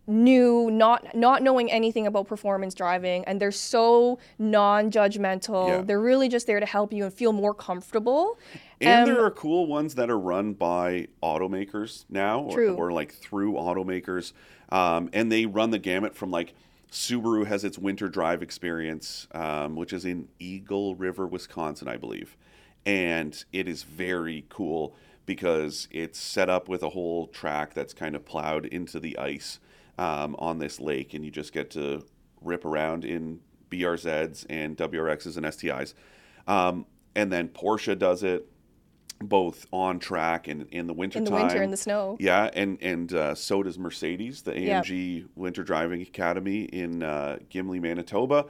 new, 0.07 0.71
not 0.71 1.15
not 1.15 1.43
knowing 1.43 1.71
anything 1.71 2.07
about 2.07 2.27
performance 2.27 2.75
driving, 2.75 3.25
and 3.27 3.41
they're 3.41 3.53
so 3.53 4.19
non-judgmental. 4.39 5.69
Yeah. 5.69 5.83
They're 5.83 6.01
really 6.01 6.29
just 6.29 6.47
there 6.47 6.61
to 6.61 6.67
help 6.67 6.93
you 6.93 7.05
and 7.05 7.13
feel 7.13 7.33
more 7.33 7.55
comfortable. 7.55 8.39
And 8.81 9.09
Um, 9.09 9.15
there 9.15 9.25
are 9.25 9.31
cool 9.31 9.67
ones 9.67 9.95
that 9.95 10.11
are 10.11 10.19
run 10.19 10.55
by 10.55 11.09
automakers 11.23 12.05
now, 12.09 12.41
or, 12.41 12.71
or 12.71 12.93
like 12.93 13.13
through 13.13 13.53
automakers, 13.53 14.33
um, 14.71 15.09
and 15.13 15.31
they 15.31 15.47
run 15.47 15.71
the 15.71 15.79
gamut 15.79 16.17
from 16.17 16.31
like 16.31 16.55
Subaru 16.91 17.47
has 17.47 17.65
its 17.65 17.79
winter 17.79 18.09
drive 18.09 18.43
experience, 18.43 19.29
um, 19.33 19.77
which 19.77 19.93
is 19.93 20.05
in 20.05 20.29
Eagle 20.39 20.95
River, 20.95 21.27
Wisconsin, 21.27 21.89
I 21.89 21.97
believe, 21.97 22.37
and 22.85 23.45
it 23.53 23.69
is 23.69 23.85
very 23.85 24.45
cool 24.49 24.95
because 25.25 25.87
it's 25.93 26.19
set 26.19 26.51
up 26.51 26.69
with 26.69 26.83
a 26.83 26.91
whole 26.91 27.29
track 27.29 27.73
that's 27.73 27.95
kind 27.95 28.17
of 28.17 28.25
plowed 28.27 28.67
into 28.67 28.99
the 28.99 29.17
ice 29.17 29.61
um, 29.99 30.35
on 30.39 30.59
this 30.59 30.81
lake, 30.81 31.15
and 31.15 31.25
you 31.25 31.31
just 31.31 31.53
get 31.53 31.71
to 31.73 32.05
rip 32.41 32.65
around 32.65 33.05
in 33.05 33.41
BRZs 33.71 34.47
and 34.51 34.77
WRXs 34.77 35.37
and 35.37 35.47
STIs. 35.47 35.95
Um, 36.47 36.87
and 37.15 37.33
then 37.33 37.49
Porsche 37.49 37.99
does 37.99 38.23
it 38.23 38.49
both 39.21 39.67
on 39.73 39.99
track 39.99 40.49
and 40.49 40.67
in 40.71 40.87
the 40.87 40.93
winter 40.93 41.19
in 41.19 41.25
the 41.25 41.31
time. 41.31 41.47
winter 41.47 41.63
in 41.63 41.71
the 41.71 41.77
snow. 41.77 42.17
Yeah, 42.19 42.51
and 42.55 42.79
and 42.83 43.13
uh, 43.15 43.35
so 43.35 43.63
does 43.63 43.79
Mercedes, 43.79 44.43
the 44.43 44.59
Yep. 44.59 44.85
AMG 44.85 45.29
Winter 45.37 45.63
Driving 45.63 46.03
Academy 46.03 46.65
in 46.65 47.03
uh, 47.03 47.39
Gimli, 47.49 47.81
Manitoba. 47.81 48.47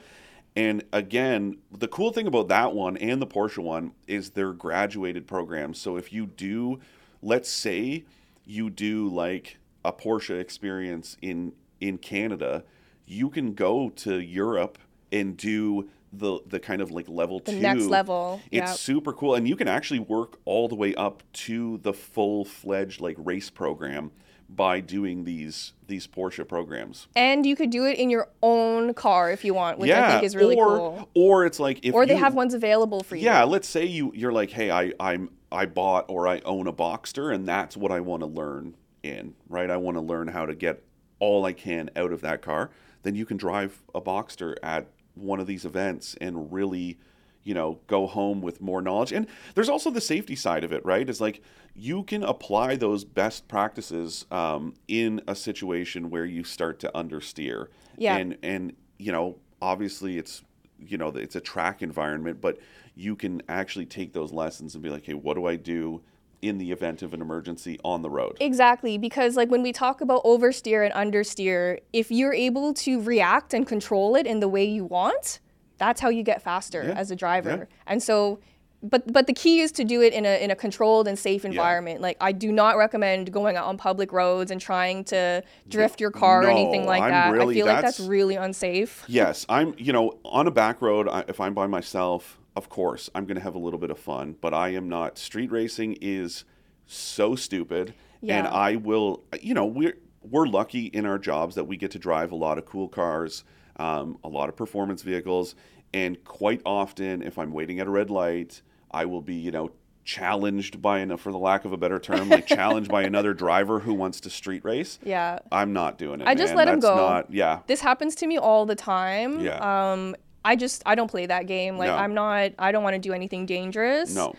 And 0.55 0.85
again, 0.93 1.59
the 1.71 1.89
cool 1.89 2.13
thing 2.13 2.27
about 2.27 2.49
that 2.49 2.75
one 2.75 2.97
and 2.99 3.23
the 3.23 3.27
Porsche 3.27 3.59
one 3.63 3.93
is 4.07 4.31
they're 4.31 4.53
graduated 4.53 5.27
programs. 5.27 5.79
So 5.79 5.97
if 5.97 6.13
you 6.13 6.27
do, 6.27 6.79
let's 7.23 7.49
say 7.49 8.05
you 8.45 8.69
do 8.69 9.09
like 9.09 9.57
a 9.85 9.93
Porsche 9.93 10.39
experience 10.41 11.17
in 11.23 11.53
in 11.81 11.99
Canada, 11.99 12.65
you 13.07 13.29
can 13.29 13.55
go 13.55 13.91
to 13.91 14.21
Europe 14.21 14.79
and 15.11 15.37
do 15.37 15.89
the 16.13 16.41
the 16.47 16.61
kind 16.61 16.81
of 16.83 16.91
like 16.91 17.09
level 17.09 17.41
The 17.41 17.53
two 17.53 17.61
next 17.61 17.85
level. 17.87 18.41
it's 18.51 18.61
yeah. 18.61 18.73
super 18.73 19.13
cool, 19.13 19.35
and 19.35 19.49
you 19.49 19.57
can 19.57 19.69
actually 19.69 20.01
work 20.01 20.39
all 20.45 20.69
the 20.69 20.75
way 20.75 20.95
up 20.95 21.23
to 21.33 21.79
the 21.79 21.93
full 21.93 22.45
fledged 22.45 23.01
like 23.01 23.17
race 23.19 23.51
program 23.51 24.13
by 24.49 24.81
doing 24.81 25.25
these 25.25 25.73
these 25.87 26.07
Porsche 26.07 26.47
programs. 26.47 27.09
And 27.17 27.47
you 27.47 27.57
could 27.57 27.71
do 27.71 27.85
it 27.87 27.99
in 27.99 28.11
your 28.11 28.29
own 28.43 28.93
car 28.95 29.31
if 29.31 29.45
you 29.45 29.55
want, 29.55 29.79
which 29.79 29.89
yeah, 29.89 30.09
I 30.09 30.11
think 30.13 30.25
is 30.25 30.37
really 30.37 30.57
or, 30.57 30.67
cool. 30.77 31.09
Or 31.15 31.47
it's 31.47 31.59
like 31.59 31.81
if 31.83 31.95
Or 31.95 32.05
they 32.07 32.15
you- 32.15 32.21
have 32.21 32.35
ones 32.35 32.53
available 32.55 33.03
for 33.03 33.17
you. 33.17 33.25
Yeah, 33.25 33.45
let's 33.45 33.69
say 33.69 33.87
you 33.87 34.13
you're 34.15 34.33
like, 34.33 34.51
hey, 34.51 34.71
I 34.71 34.93
I'm 35.01 35.31
I 35.51 35.67
bought 35.67 36.07
or 36.09 36.29
I 36.29 36.41
own 36.45 36.67
a 36.67 36.73
Boxster, 36.73 37.35
and 37.35 37.49
that's 37.49 37.77
what 37.77 37.91
I 37.91 38.01
want 38.01 38.21
to 38.21 38.27
learn 38.27 38.75
in, 39.03 39.35
right? 39.49 39.71
I 39.71 39.77
want 39.77 39.97
to 39.97 40.01
learn 40.01 40.29
how 40.29 40.47
to 40.47 40.55
get 40.55 40.83
all 41.19 41.45
I 41.45 41.53
can 41.53 41.91
out 41.97 42.13
of 42.13 42.21
that 42.23 42.43
car. 42.43 42.71
Then 43.03 43.15
you 43.15 43.27
can 43.27 43.37
drive 43.37 43.83
a 43.95 44.01
Boxster 44.01 44.57
at 44.63 44.89
one 45.15 45.41
of 45.41 45.47
these 45.47 45.65
events 45.65 46.17
and 46.21 46.53
really, 46.53 46.99
you 47.43 47.55
know, 47.55 47.81
go 47.87 48.07
home 48.07 48.41
with 48.41 48.61
more 48.61 48.81
knowledge. 48.81 49.13
And 49.13 49.27
there's 49.55 49.69
also 49.69 49.91
the 49.91 50.01
safety 50.01 50.37
side 50.37 50.65
of 50.65 50.73
it, 50.73 50.85
right? 50.85 51.09
It's 51.09 51.21
like 51.21 51.43
you 51.75 52.03
can 52.05 52.23
apply 52.23 52.77
those 52.77 53.05
best 53.05 53.49
practices 53.49 54.27
um, 54.31 54.75
in 54.89 55.21
a 55.27 55.35
situation 55.35 56.11
where 56.11 56.25
you 56.25 56.45
start 56.45 56.79
to 56.81 56.91
understeer. 56.95 57.69
Yeah. 57.97 58.17
And 58.17 58.39
and 58.43 58.75
you 58.99 59.13
know, 59.13 59.39
obviously 59.61 60.19
it's 60.19 60.43
you 60.79 60.99
know 60.99 61.09
it's 61.09 61.37
a 61.37 61.41
track 61.41 61.83
environment, 61.83 62.41
but 62.41 62.59
you 62.95 63.17
can 63.17 63.43
actually 63.49 63.87
take 63.87 64.13
those 64.13 64.33
lessons 64.33 64.75
and 64.75 64.83
be 64.83 64.91
like, 64.91 65.07
hey, 65.07 65.15
what 65.15 65.35
do 65.35 65.47
I 65.47 65.57
do 65.57 66.03
in 66.43 66.59
the 66.59 66.73
event 66.73 67.03
of 67.03 67.15
an 67.15 67.21
emergency 67.23 67.79
on 67.85 68.03
the 68.03 68.11
road? 68.11 68.37
Exactly, 68.41 68.99
because 68.99 69.37
like 69.37 69.49
when 69.51 69.63
we 69.63 69.73
talk 69.73 70.01
about 70.01 70.23
oversteer 70.25 70.85
and 70.85 70.93
understeer, 70.93 71.79
if 71.93 72.11
you're 72.11 72.35
able 72.35 72.75
to 72.75 73.01
react 73.01 73.55
and 73.55 73.67
control 73.67 74.17
it 74.17 74.27
in 74.27 74.41
the 74.41 74.49
way 74.49 74.65
you 74.65 74.85
want, 74.85 75.41
that's 75.79 76.01
how 76.01 76.09
you 76.09 76.23
get 76.23 76.43
faster 76.43 76.83
Yeah, 76.89 76.95
as 76.95 77.11
a 77.11 77.17
driver. 77.17 77.69
yeah. 77.71 77.77
And 77.87 78.03
so 78.03 78.41
but 78.85 79.13
but 79.13 79.29
the 79.29 79.33
key 79.33 79.61
is 79.61 79.71
to 79.71 79.85
do 79.85 80.03
it 80.03 80.13
in 80.13 80.27
a 80.27 80.43
in 80.43 80.51
a 80.51 80.57
controlled 80.57 81.07
and 81.07 81.17
safe 81.17 81.45
environment. 81.45 82.01
Like 82.01 82.17
I 82.21 82.33
do 82.33 82.51
not 82.51 82.77
recommend 82.77 83.33
going 83.33 83.57
out 83.57 83.67
on 83.67 83.77
public 83.77 84.13
roads 84.13 84.51
and 84.51 84.61
trying 84.61 85.05
to 85.05 85.45
drift 85.69 86.01
your 86.01 86.11
car 86.11 86.43
or 86.43 86.51
anything 86.51 86.85
like 86.85 87.01
I'm 87.01 87.11
that. 87.13 87.31
really- 87.33 87.55
I 87.55 87.59
feel 87.59 87.67
like 87.67 87.81
that's 87.83 87.99
that's- 87.99 88.11
really 88.11 88.35
unsafe. 88.35 89.05
Yes, 89.07 89.47
I'm. 89.49 89.77
You 89.79 89.93
know, 89.93 90.19
on 90.25 90.49
a 90.49 90.51
back 90.51 90.83
road, 90.83 91.07
I, 91.09 91.25
if 91.29 91.39
I'm 91.41 91.55
by 91.55 91.69
myself, 91.69 92.41
of 92.55 92.69
course, 92.69 93.09
I'm 93.15 93.25
going 93.25 93.37
to 93.37 93.43
have 93.43 93.55
a 93.55 93.59
little 93.59 93.79
bit 93.79 93.91
of 93.91 93.99
fun. 93.99 94.37
But 94.41 94.53
I 94.55 94.71
am 94.71 94.89
not. 94.89 95.19
Street 95.19 95.51
racing 95.51 95.99
is 96.01 96.45
so 96.87 97.35
stupid, 97.35 97.95
and 98.27 98.47
I 98.47 98.77
will. 98.77 99.25
You 99.41 99.55
know, 99.55 99.67
we're 99.67 99.97
we're 100.23 100.47
lucky 100.47 100.87
in 100.87 101.07
our 101.07 101.19
jobs 101.19 101.55
that 101.55 101.65
we 101.65 101.77
get 101.77 101.91
to 101.93 101.99
drive 101.99 102.33
a 102.33 102.37
lot 102.37 102.59
of 102.59 102.67
cool 102.67 102.89
cars, 102.89 103.45
um, 103.77 104.19
a 104.23 104.29
lot 104.29 104.49
of 104.49 104.57
performance 104.57 105.03
vehicles, 105.03 105.55
and 105.93 106.23
quite 106.25 106.63
often, 106.65 107.23
if 107.23 107.39
I'm 107.39 107.53
waiting 107.53 107.81
at 107.81 107.87
a 107.87 107.91
red 107.91 108.11
light, 108.11 108.63
I 108.91 109.07
will 109.07 109.23
be, 109.23 109.35
you 109.35 109.51
know. 109.51 109.71
Challenged 110.05 110.83
by, 110.83 110.99
an, 110.99 111.17
for 111.17 111.31
the 111.31 111.39
lack 111.39 111.65
of 111.65 111.73
a 111.73 111.77
better 111.77 112.01
term, 112.01 112.29
like 112.29 112.45
challenged 112.49 112.91
by 112.91 113.05
another 113.05 113.33
driver 113.33 113.79
who 113.79 113.95
wants 113.95 114.19
to 114.23 114.31
street 114.31 114.65
race. 114.65 114.99
Yeah. 115.05 115.39
I'm 115.53 115.73
not 115.73 115.97
doing 115.97 116.21
it. 116.21 116.27
I 116.27 116.35
just 116.35 116.57
man. 116.57 116.57
let 116.57 116.75
him 116.75 116.81
go. 116.81 116.97
Not, 116.97 117.33
yeah, 117.33 117.61
This 117.69 117.81
happens 117.81 118.17
to 118.17 118.27
me 118.27 118.37
all 118.37 118.67
the 118.67 118.75
time. 118.75 119.39
Yeah. 119.39 119.59
Um 119.93 120.17
I 120.45 120.57
just 120.57 120.83
I 120.87 120.95
don't 120.95 121.11
play 121.11 121.27
that 121.27 121.47
game. 121.47 121.79
Like 121.79 121.89
No. 121.89 121.97
I'm 121.97 122.15
not 122.15 122.53
I 122.59 122.73
don't 122.73 122.83
want 122.83 122.95
to 122.95 122.99
do 123.01 123.13
anything 123.13 123.47
dangerous. 123.47 124.15
no. 124.15 124.35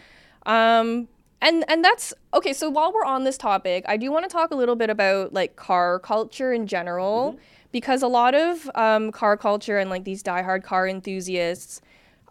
Um, 0.45 1.07
and 1.41 1.63
and 1.69 1.83
that's 1.83 2.13
okay. 2.33 2.53
So 2.53 2.69
while 2.69 2.93
we're 2.93 3.05
on 3.05 3.23
this 3.23 3.37
topic, 3.37 3.85
I 3.87 3.97
do 3.97 4.11
want 4.11 4.23
to 4.23 4.29
talk 4.29 4.51
a 4.51 4.55
little 4.55 4.75
bit 4.75 4.89
about 4.89 5.33
like 5.33 5.55
car 5.55 5.99
culture 5.99 6.53
in 6.53 6.67
general, 6.67 7.33
Mm-hmm. 7.33 7.41
because 7.71 8.01
a 8.01 8.07
lot 8.07 8.33
of 8.35 8.69
um, 8.75 9.11
car 9.11 9.35
culture 9.37 9.77
and 9.77 9.89
like 9.89 10.03
these 10.03 10.23
diehard 10.23 10.63
car 10.63 10.87
enthusiasts 10.87 11.81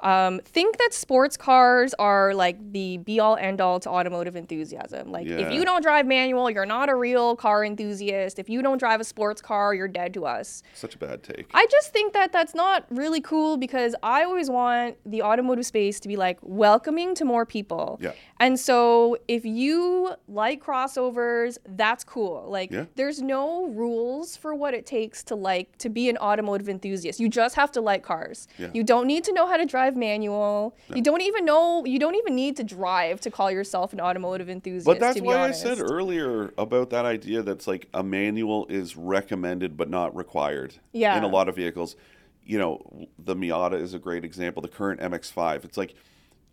um, 0.03 0.41
think 0.45 0.79
that 0.79 0.93
sports 0.93 1.37
cars 1.37 1.95
are 1.99 2.35
like 2.35 2.57
the 2.73 2.97
be 2.99 3.21
all 3.21 3.37
end 3.37 3.61
all 3.61 3.79
to 3.81 3.88
automotive 3.88 4.35
enthusiasm. 4.37 5.11
Like, 5.12 5.27
Yeah. 5.27 5.37
if 5.38 5.53
you 5.53 5.65
don't 5.65 5.83
drive 5.83 6.07
manual, 6.07 6.51
you're 6.51 6.67
not 6.67 6.88
a 6.88 6.95
real 6.95 7.37
car 7.37 7.65
enthusiast. 7.65 8.38
If 8.38 8.49
you 8.49 8.62
don't 8.62 8.79
drive 8.79 9.01
a 9.01 9.05
sports 9.05 9.41
car, 9.41 9.75
you're 9.75 9.88
dead 9.88 10.12
to 10.15 10.27
us. 10.27 10.62
Such 10.75 10.95
a 10.95 10.99
bad 10.99 11.23
take. 11.23 11.47
I 11.55 11.67
just 11.71 11.93
think 11.93 12.12
that 12.15 12.33
that's 12.33 12.55
not 12.55 12.85
really 12.91 13.21
cool 13.21 13.57
because 13.57 13.95
I 14.03 14.25
always 14.25 14.51
want 14.51 14.97
the 15.07 15.23
automotive 15.23 15.67
space 15.67 16.01
to 16.01 16.09
be 16.09 16.17
like 16.17 16.38
welcoming 16.43 17.15
to 17.17 17.25
more 17.25 17.47
people. 17.47 17.99
Yeah. 18.03 18.12
And 18.41 18.59
so 18.59 19.17
if 19.29 19.45
you 19.45 20.15
like 20.27 20.62
crossovers, 20.65 21.59
that's 21.69 22.05
cool. 22.05 22.45
Like 22.49 22.71
Yeah. 22.71 22.87
there's 22.97 23.23
no 23.23 23.67
rules 23.69 24.37
for 24.37 24.55
what 24.55 24.75
it 24.75 24.87
takes 24.87 25.23
to 25.25 25.35
like 25.35 25.77
to 25.79 25.88
be 25.88 26.09
an 26.09 26.19
automotive 26.19 26.69
enthusiast. 26.69 27.21
You 27.21 27.29
just 27.29 27.55
have 27.55 27.71
to 27.73 27.81
like 27.81 28.03
cars. 28.03 28.49
Yeah. 28.59 28.69
You 28.75 28.83
don't 28.85 29.07
need 29.07 29.25
to 29.25 29.33
know 29.33 29.47
how 29.47 29.57
to 29.57 29.65
drive 29.65 29.91
manual. 29.96 30.76
You 30.94 31.02
don't 31.02 31.20
even 31.22 31.44
know 31.44 31.85
you 31.85 31.98
don't 31.98 32.14
even 32.16 32.35
need 32.35 32.57
to 32.59 32.64
drive 32.64 33.20
to 33.22 33.31
call 33.31 33.50
yourself 33.50 33.92
an 33.92 34.00
automotive 34.00 34.48
enthusiast. 34.48 34.87
But 34.87 35.00
that's 35.00 35.20
why 35.20 35.37
honest. 35.37 35.64
I 35.64 35.74
said 35.74 35.78
earlier 35.81 36.52
about 36.59 36.90
that 36.90 37.05
idea 37.05 37.42
that's 37.42 37.66
like 37.66 37.88
a 37.94 38.02
manual 38.02 38.66
is 38.68 38.96
recommended 38.96 39.76
but 39.76 39.88
not 39.90 40.14
required 40.16 40.74
Yeah. 40.92 41.16
in 41.16 41.24
a 41.24 41.28
lot 41.28 41.48
of 41.48 41.57
vehicles. 41.57 41.96
You 42.44 42.59
know, 42.59 43.07
the 43.18 43.37
Miata 43.37 43.81
is 43.81 43.94
a 43.94 43.98
great 43.98 44.24
example. 44.24 44.62
The 44.62 44.68
current 44.68 45.00
MX-5, 45.00 45.64
it's 45.64 45.76
like 45.76 45.94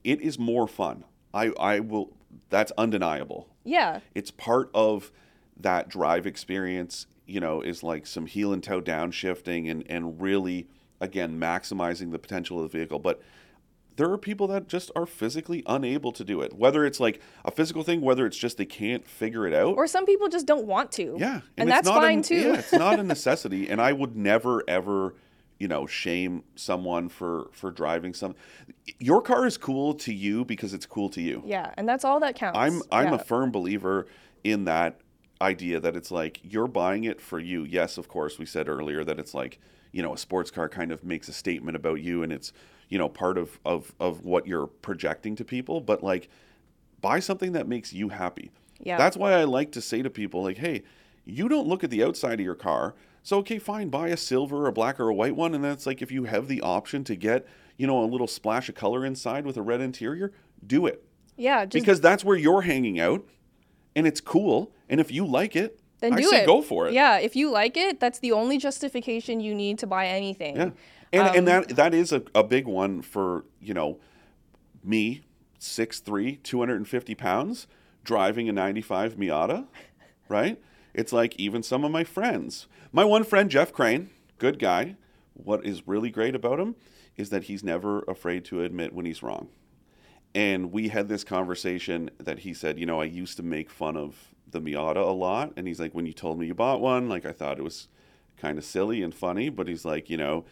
it 0.03 0.21
is 0.21 0.37
more 0.39 0.67
fun. 0.67 1.03
I 1.33 1.47
I 1.59 1.79
will. 1.79 2.11
That's 2.49 2.71
undeniable. 2.77 3.47
Yeah. 3.63 3.99
It's 4.15 4.31
part 4.31 4.69
of 4.73 5.11
that 5.59 5.89
drive 5.89 6.25
experience. 6.27 7.07
You 7.25 7.39
know, 7.39 7.61
is 7.61 7.83
like 7.83 8.07
some 8.07 8.25
heel 8.25 8.53
and 8.53 8.63
toe 8.63 8.81
downshifting 8.81 9.69
and 9.69 9.83
and 9.89 10.19
really 10.21 10.67
again 11.01 11.39
maximizing 11.39 12.11
the 12.11 12.19
potential 12.19 12.63
of 12.63 12.71
the 12.71 12.77
vehicle, 12.77 12.99
but 12.99 13.21
there 13.99 14.09
are 14.09 14.17
people 14.17 14.47
that 14.47 14.69
just 14.69 14.91
are 14.95 15.05
physically 15.05 15.61
unable 15.65 16.13
to 16.13 16.23
do 16.23 16.39
it. 16.39 16.53
Whether 16.53 16.85
it's 16.85 17.01
like 17.01 17.19
a 17.43 17.51
physical 17.51 17.83
thing, 17.83 17.99
whether 17.99 18.25
it's 18.25 18.37
just 18.37 18.57
they 18.57 18.65
can't 18.65 19.05
figure 19.05 19.45
it 19.45 19.53
out. 19.53 19.75
Or 19.75 19.87
some 19.87 20.05
people 20.05 20.29
just 20.29 20.45
don't 20.45 20.65
want 20.65 20.93
to. 20.93 21.17
yeah, 21.19 21.41
And, 21.57 21.67
it's 21.69 21.75
that's 21.75 21.89
fine 21.89 22.19
a, 22.19 22.23
too. 22.23 22.35
Yeah, 22.35 22.59
it's 22.59 22.71
not 22.71 22.97
a 22.97 23.03
necessity, 23.15 23.69
and 23.69 23.81
I 23.81 23.91
would 23.91 24.15
never 24.15 24.63
ever, 24.69 25.15
you 25.59 25.67
know, 25.67 25.85
shame 25.85 26.43
someone 26.55 27.09
for 27.09 27.49
for 27.51 27.71
driving 27.71 28.13
some. 28.13 28.35
Your 28.99 29.21
car 29.21 29.45
is 29.45 29.57
cool 29.57 29.93
to 29.95 30.13
you 30.13 30.45
because 30.45 30.73
it's 30.73 30.85
cool 30.85 31.09
to 31.09 31.21
you. 31.21 31.43
Yeah, 31.45 31.73
and 31.75 31.87
that's 31.87 32.05
all 32.05 32.21
that 32.21 32.37
counts. 32.37 32.57
I'm 32.57 32.81
I'm 32.93 33.09
yeah. 33.09 33.15
a 33.15 33.19
firm 33.19 33.51
believer 33.51 34.07
in 34.45 34.63
that 34.63 35.01
idea 35.41 35.79
that 35.81 35.97
it's 35.97 36.09
like 36.09 36.39
you're 36.43 36.67
buying 36.67 37.03
it 37.03 37.19
for 37.19 37.37
you. 37.37 37.63
Yes, 37.63 37.97
of 37.97 38.07
course, 38.07 38.39
we 38.39 38.45
said 38.45 38.69
earlier 38.69 39.03
that 39.03 39.19
it's 39.19 39.33
like, 39.33 39.59
you 39.91 40.01
know, 40.01 40.13
a 40.13 40.17
sports 40.17 40.51
car 40.51 40.69
kind 40.69 40.91
of 40.91 41.03
makes 41.03 41.27
a 41.27 41.33
statement 41.33 41.75
about 41.75 42.01
you 42.01 42.23
and 42.23 42.31
it's, 42.31 42.53
you 42.89 42.97
know, 42.97 43.09
part 43.09 43.37
of 43.37 43.59
of 43.65 43.93
of 43.99 44.25
what 44.25 44.47
you're 44.47 44.67
projecting 44.67 45.35
to 45.35 45.45
people, 45.45 45.81
but 45.81 46.03
like 46.03 46.29
buy 47.01 47.19
something 47.19 47.53
that 47.53 47.67
makes 47.67 47.93
you 47.93 48.09
happy. 48.09 48.51
Yeah. 48.79 48.97
That's 48.97 49.17
why 49.17 49.33
I 49.33 49.43
like 49.43 49.71
to 49.73 49.81
say 49.81 50.01
to 50.01 50.09
people 50.09 50.43
like, 50.43 50.57
"Hey, 50.57 50.83
you 51.25 51.49
don't 51.49 51.67
look 51.67 51.83
at 51.83 51.89
the 51.89 52.03
outside 52.03 52.39
of 52.39 52.45
your 52.45 52.55
car. 52.55 52.95
So 53.23 53.37
okay, 53.39 53.59
fine, 53.59 53.89
buy 53.89 54.09
a 54.09 54.17
silver, 54.17 54.67
a 54.67 54.71
black 54.71 54.99
or 54.99 55.09
a 55.09 55.13
white 55.13 55.35
one 55.35 55.53
and 55.53 55.63
that's 55.63 55.85
like 55.85 56.01
if 56.01 56.11
you 56.11 56.23
have 56.23 56.47
the 56.47 56.61
option 56.61 57.03
to 57.05 57.15
get, 57.15 57.45
you 57.77 57.85
know, 57.85 58.03
a 58.03 58.05
little 58.05 58.27
splash 58.27 58.69
of 58.69 58.75
color 58.75 59.05
inside 59.05 59.45
with 59.45 59.57
a 59.57 59.61
red 59.61 59.81
interior, 59.81 60.31
do 60.65 60.85
it." 60.85 61.03
Yeah, 61.35 61.65
just 61.65 61.83
because 61.83 62.01
that's 62.01 62.23
where 62.23 62.37
you're 62.37 62.61
hanging 62.61 62.99
out 62.99 63.25
and 63.95 64.05
it's 64.05 64.21
cool 64.21 64.73
and 64.87 64.99
if 64.99 65.11
you 65.11 65.25
like 65.25 65.55
it 65.55 65.78
then 66.01 66.13
i 66.13 66.17
do 66.17 66.23
say 66.29 66.43
it. 66.43 66.45
go 66.45 66.61
for 66.61 66.87
it. 66.87 66.93
Yeah, 66.93 67.17
if 67.17 67.35
you 67.35 67.51
like 67.51 67.77
it, 67.77 67.99
that's 67.99 68.19
the 68.19 68.31
only 68.31 68.57
justification 68.57 69.39
you 69.39 69.53
need 69.55 69.79
to 69.79 69.87
buy 69.87 70.07
anything. 70.07 70.55
yeah. 70.55 70.69
And, 71.11 71.27
Um, 71.27 71.35
and 71.37 71.47
that 71.47 71.69
that 71.69 71.93
is 71.93 72.11
a, 72.11 72.21
a 72.35 72.43
big 72.43 72.67
one 72.67 73.01
for 73.01 73.45
you 73.59 73.73
know 73.73 73.99
me 74.83 75.21
6'3 75.59 76.41
250 76.43 77.15
pounds 77.15 77.67
driving 78.03 78.47
a 78.47 78.53
95 78.53 79.15
miata 79.15 79.67
right? 80.29 80.61
It's 80.93 81.11
like 81.11 81.35
even 81.37 81.63
some 81.63 81.83
of 81.83 81.91
my 81.91 82.03
friends. 82.03 82.67
My 82.91 83.03
one 83.03 83.23
friend 83.23 83.49
jeff 83.49 83.73
crane 83.73 84.09
good 84.37 84.57
guy. 84.57 84.95
What 85.33 85.65
is 85.65 85.87
really 85.87 86.09
great 86.09 86.35
about 86.35 86.59
him 86.59 86.75
is 87.15 87.29
that 87.29 87.43
he's 87.43 87.63
never 87.63 88.01
afraid 88.03 88.45
to 88.45 88.63
admit 88.63 88.93
when 88.93 89.05
he's 89.05 89.21
wrong. 89.21 89.49
And 90.33 90.71
we 90.71 90.89
had 90.89 91.07
this 91.09 91.23
conversation 91.23 92.09
that 92.19 92.39
he 92.39 92.53
said, 92.53 92.79
you 92.79 92.85
know, 92.85 93.01
I 93.01 93.05
used 93.05 93.37
to 93.37 93.43
make 93.43 93.69
fun 93.69 93.97
of 93.97 94.15
the 94.51 94.61
Miata 94.61 94.97
a 94.97 95.11
lot, 95.11 95.53
and 95.55 95.67
he's 95.67 95.79
like, 95.79 95.93
when 95.93 96.05
you 96.05 96.13
told 96.13 96.39
me 96.39 96.47
you 96.47 96.53
bought 96.53 96.81
one, 96.81 97.09
like 97.09 97.25
I 97.25 97.31
thought 97.31 97.59
it 97.59 97.63
was 97.63 97.87
kind 98.37 98.57
of 98.57 98.63
silly 98.65 99.03
and 99.03 99.13
funny, 99.13 99.49
but 99.49 99.67
he's 99.67 99.85
like, 99.85 100.09
you 100.09 100.17
know, 100.17 100.45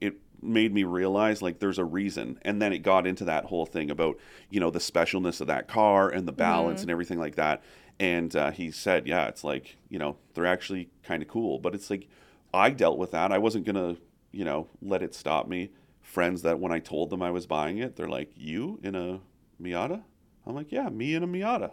it 0.00 0.16
made 0.42 0.74
me 0.74 0.84
realize 0.84 1.40
like 1.42 1.58
there's 1.58 1.78
a 1.78 1.84
reason, 1.84 2.38
and 2.42 2.60
then 2.60 2.72
it 2.72 2.78
got 2.78 3.06
into 3.06 3.24
that 3.24 3.46
whole 3.46 3.66
thing 3.66 3.90
about 3.90 4.18
you 4.50 4.60
know 4.60 4.70
the 4.70 4.78
specialness 4.78 5.40
of 5.40 5.46
that 5.46 5.68
car 5.68 6.08
and 6.08 6.28
the 6.28 6.32
balance 6.32 6.82
and 6.82 6.90
everything 6.90 7.18
like 7.18 7.36
that, 7.36 7.62
and 7.98 8.34
uh, 8.36 8.50
he 8.50 8.70
said, 8.70 9.06
yeah, 9.06 9.26
it's 9.26 9.44
like 9.44 9.76
you 9.88 9.98
know 9.98 10.16
they're 10.34 10.46
actually 10.46 10.90
kind 11.02 11.22
of 11.22 11.28
cool, 11.28 11.58
but 11.58 11.74
it's 11.74 11.90
like 11.90 12.08
I 12.52 12.70
dealt 12.70 12.98
with 12.98 13.10
that. 13.12 13.32
I 13.32 13.38
wasn't 13.38 13.64
gonna 13.64 13.96
you 14.32 14.44
know 14.44 14.68
let 14.82 15.02
it 15.02 15.14
stop 15.14 15.48
me 15.48 15.70
friends 16.02 16.42
that 16.42 16.60
when 16.60 16.72
I 16.72 16.78
told 16.78 17.10
them 17.10 17.22
I 17.22 17.30
was 17.30 17.46
buying 17.46 17.78
it, 17.78 17.96
they're 17.96 18.08
like, 18.08 18.30
"You 18.36 18.78
in 18.82 18.94
a 18.94 19.20
Miata?" 19.60 20.02
I'm 20.46 20.54
like, 20.54 20.70
"Yeah, 20.72 20.88
me 20.90 21.14
in 21.14 21.22
a 21.22 21.28
Miata. 21.28 21.72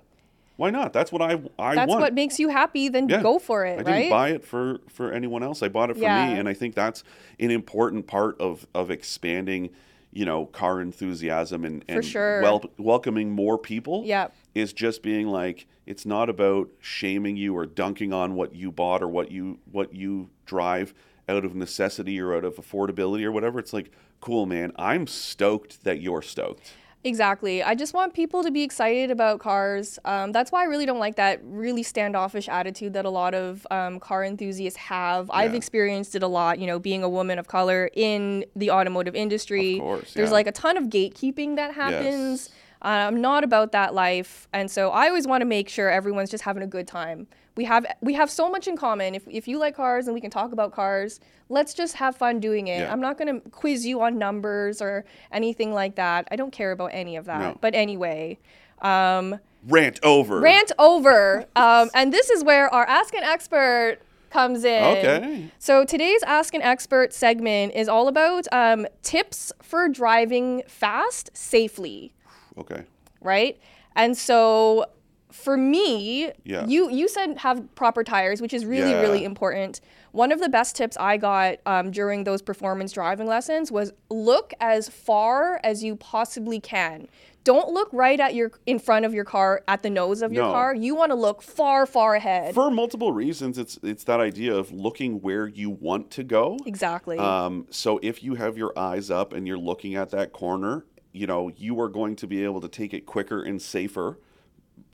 Why 0.61 0.69
not? 0.69 0.93
That's 0.93 1.11
what 1.11 1.23
I 1.23 1.41
I 1.57 1.73
That's 1.73 1.89
want." 1.89 2.01
what 2.01 2.13
makes 2.13 2.37
you 2.37 2.49
happy, 2.49 2.87
then 2.87 3.09
Yeah. 3.09 3.23
go 3.23 3.39
for 3.39 3.65
it, 3.65 3.73
I 3.73 3.77
didn't 3.77 3.93
right? 3.93 4.09
buy 4.11 4.29
it 4.29 4.45
for 4.45 4.79
for 4.89 5.11
anyone 5.11 5.41
else. 5.41 5.63
I 5.63 5.69
bought 5.69 5.89
it 5.89 5.95
for 5.95 6.03
Yeah. 6.03 6.27
me, 6.33 6.39
and 6.39 6.47
I 6.47 6.53
think 6.53 6.75
that's 6.75 7.03
an 7.39 7.49
important 7.49 8.05
part 8.05 8.39
of 8.39 8.67
of 8.75 8.91
expanding, 8.91 9.71
you 10.13 10.23
know, 10.23 10.45
car 10.45 10.79
enthusiasm 10.79 11.65
and 11.65 11.83
and 11.89 12.05
sure. 12.05 12.43
wel- 12.43 12.69
welcoming 12.77 13.31
more 13.31 13.57
people. 13.57 14.03
Yeah. 14.05 14.27
is 14.53 14.71
just 14.73 15.01
being 15.01 15.27
like 15.27 15.65
it's 15.87 16.05
not 16.05 16.29
about 16.29 16.69
shaming 16.79 17.37
you 17.37 17.55
or 17.57 17.65
dunking 17.65 18.13
on 18.13 18.35
what 18.35 18.53
you 18.53 18.71
bought 18.71 19.01
or 19.01 19.07
what 19.07 19.31
you 19.31 19.57
what 19.71 19.95
you 19.95 20.29
drive 20.45 20.93
out 21.27 21.43
of 21.43 21.55
necessity 21.55 22.19
or 22.19 22.35
out 22.35 22.43
of 22.45 22.57
affordability 22.57 23.23
or 23.23 23.31
whatever. 23.31 23.57
It's 23.57 23.73
like, 23.73 23.89
cool, 24.19 24.45
man. 24.45 24.73
I'm 24.75 25.07
stoked 25.07 25.83
that 25.85 26.01
you're 26.01 26.21
stoked. 26.21 26.73
Exactly. 27.03 27.63
I 27.63 27.73
just 27.73 27.93
want 27.93 28.13
people 28.13 28.43
to 28.43 28.51
be 28.51 28.61
excited 28.61 29.09
about 29.09 29.39
cars. 29.39 29.97
Um, 30.05 30.31
that's 30.31 30.51
why 30.51 30.61
I 30.61 30.65
really 30.65 30.85
don't 30.85 30.99
like 30.99 31.15
that 31.15 31.39
really 31.43 31.81
standoffish 31.81 32.47
attitude 32.47 32.93
that 32.93 33.05
a 33.05 33.09
lot 33.09 33.33
of 33.33 33.65
um, 33.71 33.99
car 33.99 34.23
enthusiasts 34.23 34.77
have. 34.77 35.29
I've 35.31 35.55
experienced 35.55 36.15
it 36.15 36.21
a 36.21 36.27
lot, 36.27 36.59
you 36.59 36.67
know, 36.67 36.77
being 36.77 37.03
a 37.03 37.09
woman 37.09 37.39
of 37.39 37.47
color 37.47 37.89
in 37.93 38.45
the 38.55 38.69
automotive 38.69 39.15
industry. 39.15 39.75
Of 39.75 39.79
course, 39.79 40.13
There's 40.13 40.29
yeah. 40.29 40.33
like 40.33 40.47
a 40.47 40.51
ton 40.51 40.77
of 40.77 40.85
gatekeeping 40.85 41.55
that 41.55 41.73
happens. 41.73 42.49
Yes. 42.49 42.57
I'm 42.81 43.21
not 43.21 43.43
about 43.43 43.71
that 43.73 43.93
life, 43.93 44.47
and 44.53 44.69
so 44.69 44.89
I 44.89 45.07
always 45.07 45.27
want 45.27 45.41
to 45.41 45.45
make 45.45 45.69
sure 45.69 45.89
everyone's 45.89 46.31
just 46.31 46.43
having 46.43 46.63
a 46.63 46.67
good 46.67 46.87
time. 46.87 47.27
We 47.55 47.65
have 47.65 47.85
we 48.01 48.13
have 48.13 48.31
so 48.31 48.49
much 48.49 48.67
in 48.67 48.75
common. 48.77 49.13
If 49.13 49.27
if 49.27 49.47
you 49.47 49.59
like 49.59 49.75
cars 49.75 50.07
and 50.07 50.15
we 50.15 50.21
can 50.21 50.31
talk 50.31 50.51
about 50.51 50.71
cars, 50.73 51.19
let's 51.49 51.73
just 51.73 51.95
have 51.95 52.15
fun 52.15 52.39
doing 52.39 52.67
it. 52.67 52.79
Yeah. 52.79 52.91
I'm 52.91 53.01
not 53.01 53.17
going 53.17 53.41
to 53.41 53.49
quiz 53.49 53.85
you 53.85 54.01
on 54.01 54.17
numbers 54.17 54.81
or 54.81 55.05
anything 55.31 55.73
like 55.73 55.95
that. 55.95 56.27
I 56.31 56.37
don't 56.37 56.51
care 56.51 56.71
about 56.71 56.91
any 56.93 57.17
of 57.17 57.25
that. 57.25 57.39
No. 57.39 57.57
But 57.59 57.75
anyway, 57.75 58.39
um, 58.81 59.37
Rant 59.67 59.99
over. 60.01 60.39
rant 60.39 60.71
over. 60.79 61.45
Um, 61.55 61.89
and 61.93 62.11
this 62.11 62.29
is 62.29 62.43
where 62.43 62.73
our 62.73 62.85
Ask 62.87 63.13
an 63.13 63.23
Expert 63.23 63.97
comes 64.31 64.63
in. 64.63 64.83
Okay. 64.83 65.51
So 65.59 65.85
today's 65.85 66.23
Ask 66.23 66.53
an 66.53 66.61
Expert 66.61 67.13
segment 67.13 67.73
is 67.75 67.87
all 67.89 68.07
about 68.07 68.47
um, 68.51 68.87
tips 69.03 69.51
for 69.61 69.89
driving 69.89 70.63
fast 70.67 71.29
safely 71.33 72.13
Okay. 72.61 72.83
right? 73.21 73.59
And 73.95 74.17
so 74.17 74.85
for 75.31 75.55
me, 75.55 76.31
Yeah. 76.43 76.65
you 76.67 76.89
you 76.89 77.07
said 77.07 77.37
have 77.39 77.73
proper 77.75 78.03
tires, 78.03 78.41
which 78.41 78.53
is 78.53 78.65
really 78.65 78.91
Yeah. 78.91 79.01
really 79.01 79.23
important. 79.23 79.79
One 80.11 80.31
of 80.33 80.39
the 80.41 80.49
best 80.49 80.75
tips 80.75 80.97
I 80.99 81.15
got 81.17 81.59
um, 81.65 81.89
during 81.91 82.25
those 82.25 82.41
performance 82.41 82.91
driving 82.91 83.27
lessons 83.27 83.71
was 83.71 83.93
look 84.09 84.53
as 84.59 84.89
far 84.89 85.59
as 85.63 85.83
you 85.85 85.95
possibly 85.95 86.59
can. 86.59 87.07
Don't 87.45 87.69
look 87.69 87.87
right 87.93 88.19
at 88.19 88.35
your 88.35 88.51
in 88.65 88.77
front 88.77 89.05
of 89.05 89.13
your 89.13 89.23
car 89.23 89.63
at 89.69 89.81
the 89.83 89.89
nose 89.89 90.21
of 90.21 90.33
your 90.33 90.45
No. 90.47 90.51
car. 90.51 90.75
You 90.75 90.95
want 90.95 91.11
to 91.11 91.15
look 91.15 91.41
far 91.41 91.85
far 91.85 92.15
ahead. 92.15 92.53
For 92.53 92.69
multiple 92.69 93.13
reasons, 93.13 93.57
it's 93.57 93.79
it's 93.83 94.03
that 94.03 94.19
idea 94.19 94.53
of 94.53 94.71
looking 94.73 95.21
where 95.21 95.47
you 95.47 95.69
want 95.69 96.11
to 96.11 96.23
go. 96.23 96.57
exactly. 96.65 97.17
Um, 97.17 97.67
so 97.69 97.99
if 98.03 98.21
you 98.21 98.35
have 98.35 98.57
your 98.57 98.77
eyes 98.77 99.09
up 99.09 99.31
and 99.33 99.47
you're 99.47 99.57
looking 99.57 99.95
at 99.95 100.09
that 100.11 100.33
corner, 100.33 100.83
you 101.11 101.27
know, 101.27 101.49
you 101.55 101.79
are 101.81 101.89
going 101.89 102.15
to 102.17 102.27
be 102.27 102.43
able 102.43 102.61
to 102.61 102.67
take 102.67 102.93
it 102.93 103.05
quicker 103.05 103.41
and 103.41 103.61
safer 103.61 104.19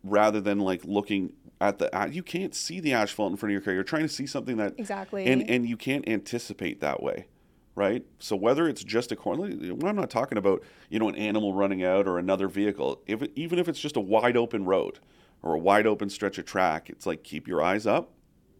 rather 0.04 0.42
than 0.42 0.60
like 0.60 0.84
looking 0.86 1.34
at 1.60 1.80
the 1.80 1.96
uh, 1.98 2.06
you 2.06 2.24
can't 2.24 2.54
see 2.54 2.80
the 2.80 2.94
asphalt 2.94 3.32
in 3.32 3.38
front 3.38 3.52
of 3.52 3.54
your 3.54 3.62
car. 3.62 3.74
You're 3.74 3.84
trying 3.84 4.04
to 4.04 4.10
see 4.10 4.28
something 4.28 4.58
that 4.58 4.76
Exactly. 4.78 5.26
and 5.26 5.48
and 5.50 5.68
you 5.68 5.78
can't 5.78 6.08
anticipate 6.08 6.82
that 6.82 7.02
way. 7.02 7.28
Right? 7.76 8.04
So 8.18 8.36
whether 8.36 8.68
it's 8.68 8.84
just 8.84 9.12
a 9.12 9.16
corner, 9.16 9.44
I'm 9.46 9.96
not 9.96 10.10
talking 10.10 10.40
about, 10.40 10.64
you 10.90 10.98
know, 10.98 11.10
an 11.10 11.16
animal 11.16 11.54
running 11.54 11.84
out 11.84 12.08
or 12.08 12.18
another 12.18 12.48
vehicle. 12.48 13.02
If 13.06 13.22
even 13.36 13.60
if 13.60 13.68
it's 13.68 13.80
just 13.80 13.96
a 13.96 14.02
wide 14.02 14.36
open 14.36 14.66
road 14.66 15.00
or 15.44 15.54
a 15.54 15.60
wide 15.60 15.86
open 15.86 16.10
stretch 16.10 16.40
of 16.40 16.46
track, 16.46 16.90
it's 16.90 17.06
like 17.06 17.22
keep 17.24 17.48
your 17.48 17.62
eyes 17.62 17.86
up, 17.86 18.12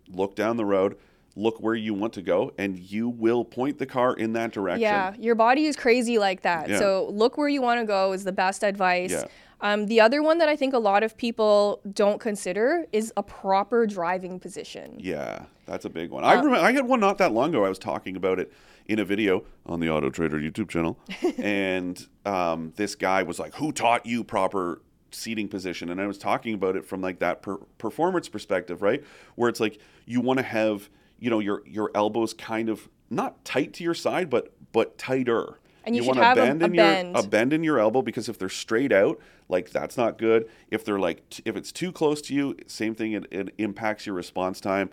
look 0.08 0.36
down 0.36 0.58
the 0.58 0.66
road, 0.66 0.98
look 1.38 1.62
where 1.62 1.76
you 1.76 1.94
want 1.94 2.14
to 2.14 2.22
go 2.22 2.52
and 2.58 2.78
you 2.78 3.08
will 3.08 3.46
point 3.46 3.78
the 3.78 3.86
car 3.86 4.14
in 4.16 4.34
that 4.34 4.52
direction. 4.52 4.82
Yeah, 4.82 5.14
your 5.20 5.36
body 5.36 5.68
is 5.68 5.76
crazy 5.76 6.18
like 6.18 6.42
that. 6.42 6.68
Yeah. 6.68 6.80
So 6.80 7.10
look 7.12 7.38
where 7.38 7.48
you 7.48 7.62
want 7.62 7.80
to 7.80 7.86
go 7.86 8.12
is 8.12 8.24
the 8.24 8.32
best 8.32 8.64
advice. 8.64 9.12
Yeah. 9.12 9.26
Um, 9.62 9.88
the 9.88 10.02
other 10.02 10.22
one 10.22 10.38
that 10.38 10.50
I 10.50 10.56
think 10.56 10.74
a 10.74 10.80
lot 10.80 11.04
of 11.04 11.18
people 11.18 11.82
don't 11.92 12.20
consider 12.20 12.86
is 12.92 13.12
a 13.18 13.24
proper 13.24 13.88
driving 13.88 14.40
position. 14.40 14.98
Yeah, 15.00 15.46
that's 15.66 15.86
a 15.86 15.90
big 15.90 16.12
one. 16.12 16.24
Uh, 16.24 16.28
I 16.28 16.34
remember 16.34 16.58
I 16.58 16.72
had 16.72 16.86
one 16.86 17.00
not 17.00 17.18
that 17.20 17.32
long 17.32 17.50
ago. 17.50 17.66
I 17.66 17.70
was 17.70 17.80
talking 17.80 18.16
about 18.16 18.40
it 18.40 18.52
in 18.86 19.00
a 19.00 19.06
video 19.06 19.44
on 19.66 19.80
the 19.80 19.90
Auto 19.90 20.10
Trader 20.10 20.38
YouTube 20.40 20.70
channel, 20.70 21.00
and 21.38 22.08
um, 22.26 22.74
this 22.76 22.94
guy 22.94 23.24
was 23.24 23.40
like, 23.40 23.56
"Who 23.56 23.72
taught 23.72 24.06
you 24.06 24.24
proper 24.24 24.82
seating 25.10 25.48
position?" 25.48 25.90
And 25.90 26.00
I 26.00 26.06
was 26.06 26.20
talking 26.20 26.54
about 26.54 26.76
it 26.76 26.86
from 26.86 27.02
like 27.02 27.18
that 27.20 27.42
per- 27.42 27.58
performance 27.80 28.30
perspective, 28.30 28.84
right? 28.84 29.04
Where 29.36 29.50
it's 29.50 29.60
like 29.60 29.80
you 30.06 30.22
want 30.22 30.38
to 30.38 30.46
have 30.46 30.88
you 31.20 31.30
know 31.30 31.40
your 31.40 31.62
your 31.66 31.92
elbows 31.96 32.34
kind 32.34 32.70
of 32.70 32.90
not 33.10 33.44
tight 33.46 33.74
to 33.74 33.84
your 33.84 33.94
side, 33.94 34.30
but 34.30 34.54
but 34.72 34.98
tighter. 34.98 35.60
And 35.86 35.96
you 35.96 36.04
wanna 36.04 36.22
have 36.24 36.38
a- 36.38 36.42
bend 36.42 36.62
a 36.62 36.66
in 36.66 36.74
your 36.74 36.84
bend. 36.84 37.16
a 37.18 37.24
bend 37.24 37.54
in 37.54 37.64
your 37.64 37.80
elbow 37.80 38.02
because 38.02 38.28
if 38.28 38.38
they're 38.38 38.50
straight 38.50 38.92
out, 38.92 39.20
like 39.48 39.70
that's 39.70 39.96
not 39.98 40.18
good. 40.18 40.50
If 40.70 40.84
they're 40.84 41.00
like 41.00 41.30
t- 41.30 41.44
if 41.46 41.56
it's 41.56 41.72
too 41.72 41.92
close 41.92 42.22
to 42.24 42.34
you, 42.34 42.58
same 42.68 42.94
thing. 42.94 43.14
It, 43.14 43.26
it 43.32 43.54
impacts 43.58 44.06
your 44.06 44.16
response 44.16 44.60
time. 44.60 44.90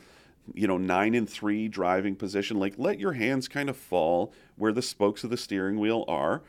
You 0.52 0.68
know, 0.68 0.76
nine 0.78 1.14
and 1.14 1.28
three 1.28 1.68
driving 1.68 2.14
position. 2.16 2.58
Like 2.58 2.74
let 2.76 3.00
your 3.00 3.14
hands 3.14 3.48
kind 3.48 3.68
of 3.68 3.76
fall 3.76 4.32
where 4.56 4.72
the 4.72 4.82
spokes 4.82 5.24
of 5.24 5.30
the 5.30 5.36
steering 5.36 5.78
wheel 5.80 6.04
are. 6.06 6.42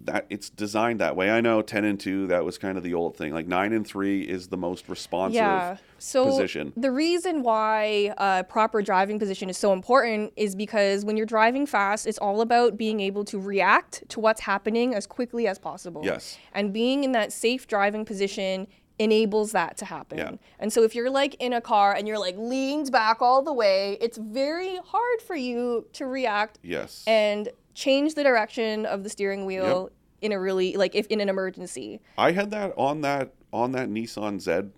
That 0.00 0.26
it's 0.28 0.50
designed 0.50 1.00
that 1.00 1.16
way. 1.16 1.30
I 1.30 1.40
know 1.40 1.62
ten 1.62 1.84
and 1.84 1.98
two. 1.98 2.26
That 2.26 2.44
was 2.44 2.58
kind 2.58 2.76
of 2.76 2.84
the 2.84 2.92
old 2.94 3.16
thing. 3.16 3.32
Like 3.32 3.46
nine 3.46 3.72
and 3.72 3.86
three 3.86 4.22
is 4.22 4.48
the 4.48 4.56
most 4.56 4.88
responsive 4.88 5.36
Yeah. 5.36 5.78
So 5.98 6.26
position. 6.26 6.74
the 6.76 6.90
reason 6.90 7.42
why 7.42 8.12
uh, 8.18 8.42
proper 8.42 8.82
driving 8.82 9.18
position 9.18 9.48
is 9.48 9.56
so 9.56 9.72
important 9.72 10.32
is 10.36 10.54
because 10.54 11.04
when 11.06 11.16
you're 11.16 11.24
driving 11.24 11.64
fast, 11.66 12.06
it's 12.06 12.18
all 12.18 12.42
about 12.42 12.76
being 12.76 13.00
able 13.00 13.24
to 13.24 13.38
react 13.40 14.06
to 14.10 14.20
what's 14.20 14.42
happening 14.42 14.94
as 14.94 15.06
quickly 15.06 15.46
as 15.48 15.58
possible. 15.58 16.02
Yes. 16.04 16.36
And 16.52 16.72
being 16.74 17.02
in 17.02 17.12
that 17.12 17.32
safe 17.32 17.66
driving 17.66 18.04
position 18.04 18.66
enables 18.98 19.52
that 19.52 19.76
to 19.78 19.84
happen. 19.86 20.18
Yeah. 20.18 20.32
And 20.58 20.72
so 20.72 20.82
if 20.82 20.94
you're 20.94 21.10
like 21.10 21.34
in 21.36 21.52
a 21.54 21.60
car 21.60 21.94
and 21.94 22.06
you're 22.06 22.18
like 22.18 22.36
leaned 22.38 22.92
back 22.92 23.20
all 23.22 23.42
the 23.42 23.52
way, 23.52 23.96
it's 24.00 24.18
very 24.18 24.76
hard 24.84 25.20
for 25.26 25.36
you 25.36 25.86
to 25.94 26.06
react 26.06 26.58
Yes. 26.62 27.02
and 27.06 27.48
change 27.76 28.14
the 28.14 28.24
direction 28.24 28.86
of 28.86 29.04
the 29.04 29.10
steering 29.10 29.44
wheel 29.44 29.90
in 30.22 30.32
a 30.32 30.40
really 30.40 30.76
like 30.76 30.94
if 30.94 31.06
in 31.08 31.20
an 31.20 31.28
emergency. 31.28 32.00
I 32.16 32.32
had 32.32 32.50
that 32.50 32.72
on 32.76 33.02
that 33.02 33.34
on 33.52 33.72
that 33.72 33.88
Nissan 33.88 34.40
Z 34.40 34.70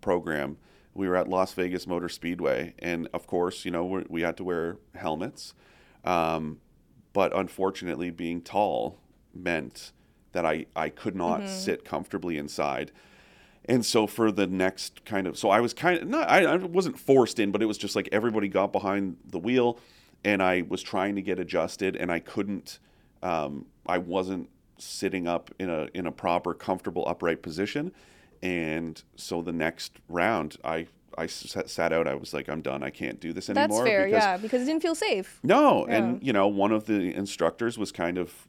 program. 0.00 0.56
We 0.94 1.08
were 1.08 1.16
at 1.16 1.28
Las 1.28 1.52
Vegas 1.54 1.86
Motor 1.88 2.08
Speedway, 2.08 2.74
and 2.78 3.08
of 3.12 3.26
course, 3.26 3.64
you 3.64 3.72
know, 3.72 3.84
we 3.84 4.04
we 4.08 4.22
had 4.22 4.36
to 4.38 4.44
wear 4.44 4.78
helmets. 4.94 5.52
Um, 6.04 6.60
but 7.12 7.36
unfortunately, 7.36 8.10
being 8.10 8.40
tall 8.40 9.00
meant 9.34 9.92
that 10.32 10.46
I 10.46 10.66
I 10.76 10.90
could 10.90 11.16
not 11.16 11.48
sit 11.48 11.84
comfortably 11.84 12.38
inside. 12.38 12.92
And 13.66 13.84
so 13.84 14.06
for 14.06 14.30
the 14.30 14.46
next 14.46 15.06
kind 15.06 15.26
of, 15.26 15.38
so 15.38 15.48
I 15.48 15.60
was 15.60 15.72
kind 15.72 16.02
of 16.02 16.06
not, 16.06 16.28
I, 16.28 16.44
I 16.44 16.56
wasn't 16.56 16.98
forced 16.98 17.38
in, 17.38 17.50
but 17.50 17.62
it 17.62 17.64
was 17.64 17.78
just 17.78 17.96
like 17.96 18.10
everybody 18.12 18.46
got 18.46 18.72
behind 18.72 19.16
the 19.24 19.38
wheel, 19.38 19.78
and 20.24 20.42
I 20.42 20.64
was 20.68 20.82
trying 20.82 21.14
to 21.16 21.22
get 21.22 21.38
adjusted, 21.38 21.96
and 21.96 22.10
I 22.10 22.18
couldn't. 22.18 22.78
Um, 23.22 23.66
I 23.86 23.98
wasn't 23.98 24.48
sitting 24.78 25.26
up 25.28 25.50
in 25.58 25.70
a 25.70 25.88
in 25.94 26.06
a 26.06 26.12
proper, 26.12 26.54
comfortable, 26.54 27.04
upright 27.06 27.42
position, 27.42 27.92
and 28.42 29.02
so 29.16 29.42
the 29.42 29.52
next 29.52 29.98
round, 30.08 30.56
I 30.64 30.86
I 31.16 31.26
sat 31.26 31.92
out. 31.92 32.08
I 32.08 32.14
was 32.14 32.34
like, 32.34 32.48
I'm 32.48 32.60
done. 32.60 32.82
I 32.82 32.90
can't 32.90 33.20
do 33.20 33.32
this 33.32 33.48
anymore. 33.48 33.68
That's 33.68 33.88
fair, 33.88 34.04
because 34.06 34.22
yeah, 34.22 34.36
because 34.36 34.62
it 34.62 34.66
didn't 34.66 34.82
feel 34.82 34.94
safe. 34.94 35.40
no, 35.42 35.86
and 35.86 36.22
you 36.22 36.32
know, 36.32 36.48
one 36.48 36.72
of 36.72 36.86
the 36.86 37.14
instructors 37.14 37.78
was 37.78 37.92
kind 37.92 38.18
of 38.18 38.48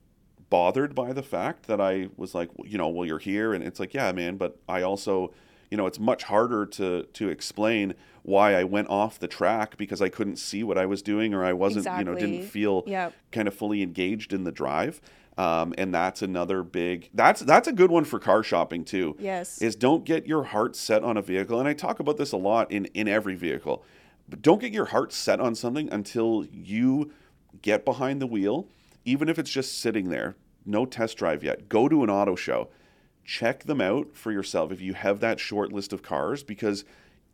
bothered 0.49 0.93
by 0.95 1.11
the 1.11 1.23
fact 1.23 1.67
that 1.67 1.81
I 1.81 2.09
was 2.17 2.35
like, 2.35 2.49
you 2.63 2.77
know, 2.77 2.87
well, 2.87 3.05
you're 3.05 3.19
here, 3.19 3.53
and 3.53 3.63
it's 3.63 3.79
like, 3.79 3.93
yeah, 3.93 4.11
man, 4.11 4.37
but 4.37 4.57
I 4.69 4.83
also, 4.83 5.33
you 5.71 5.77
know, 5.77 5.85
it's 5.85 5.99
much 5.99 6.23
harder 6.23 6.65
to 6.67 7.03
to 7.03 7.29
explain 7.29 7.93
why 8.25 8.55
I 8.55 8.63
went 8.63 8.89
off 8.89 9.19
the 9.19 9.27
track 9.27 9.77
because 9.77 10.01
I 10.01 10.09
couldn't 10.09 10.37
see 10.37 10.63
what 10.63 10.79
I 10.79 10.87
was 10.87 11.03
doing 11.03 11.35
or 11.35 11.45
I 11.45 11.53
wasn't, 11.53 11.85
you 11.99 12.03
know, 12.03 12.15
didn't 12.15 12.41
feel 12.41 12.83
Yep. 12.87 13.13
kind 13.31 13.47
of 13.47 13.53
fully 13.53 13.83
engaged 13.83 14.33
in 14.33 14.43
the 14.45 14.51
drive. 14.51 14.99
Um, 15.37 15.75
and 15.77 15.93
that's 15.93 16.21
another 16.21 16.63
big 16.63 17.09
that's 17.13 17.41
that's 17.41 17.67
a 17.67 17.73
good 17.73 17.91
one 17.91 18.05
for 18.05 18.19
car 18.19 18.41
shopping 18.41 18.85
too 18.85 19.17
Yes. 19.19 19.61
is 19.61 19.75
don't 19.75 20.05
get 20.05 20.25
your 20.25 20.45
heart 20.45 20.77
set 20.77 21.03
on 21.03 21.17
a 21.17 21.21
vehicle 21.21 21.59
and 21.59 21.67
i 21.67 21.73
talk 21.73 21.99
about 21.99 22.15
this 22.15 22.31
a 22.31 22.37
lot 22.37 22.71
in 22.71 22.85
in 22.93 23.09
every 23.09 23.35
vehicle 23.35 23.83
but 24.29 24.41
don't 24.41 24.61
get 24.61 24.71
your 24.71 24.85
heart 24.85 25.11
set 25.11 25.41
on 25.41 25.53
something 25.53 25.91
until 25.91 26.45
you 26.53 27.11
get 27.61 27.83
behind 27.83 28.21
the 28.21 28.27
wheel 28.27 28.69
even 29.03 29.27
if 29.27 29.37
it's 29.37 29.51
just 29.51 29.77
sitting 29.81 30.07
there 30.07 30.37
no 30.65 30.85
test 30.85 31.17
drive 31.17 31.43
yet 31.43 31.67
go 31.67 31.89
to 31.89 32.01
an 32.01 32.09
auto 32.09 32.37
show 32.37 32.69
check 33.25 33.65
them 33.65 33.81
out 33.81 34.15
for 34.15 34.31
yourself 34.31 34.71
if 34.71 34.79
you 34.79 34.93
have 34.93 35.19
that 35.19 35.37
short 35.41 35.73
list 35.73 35.91
of 35.91 36.01
cars 36.01 36.43
because 36.43 36.85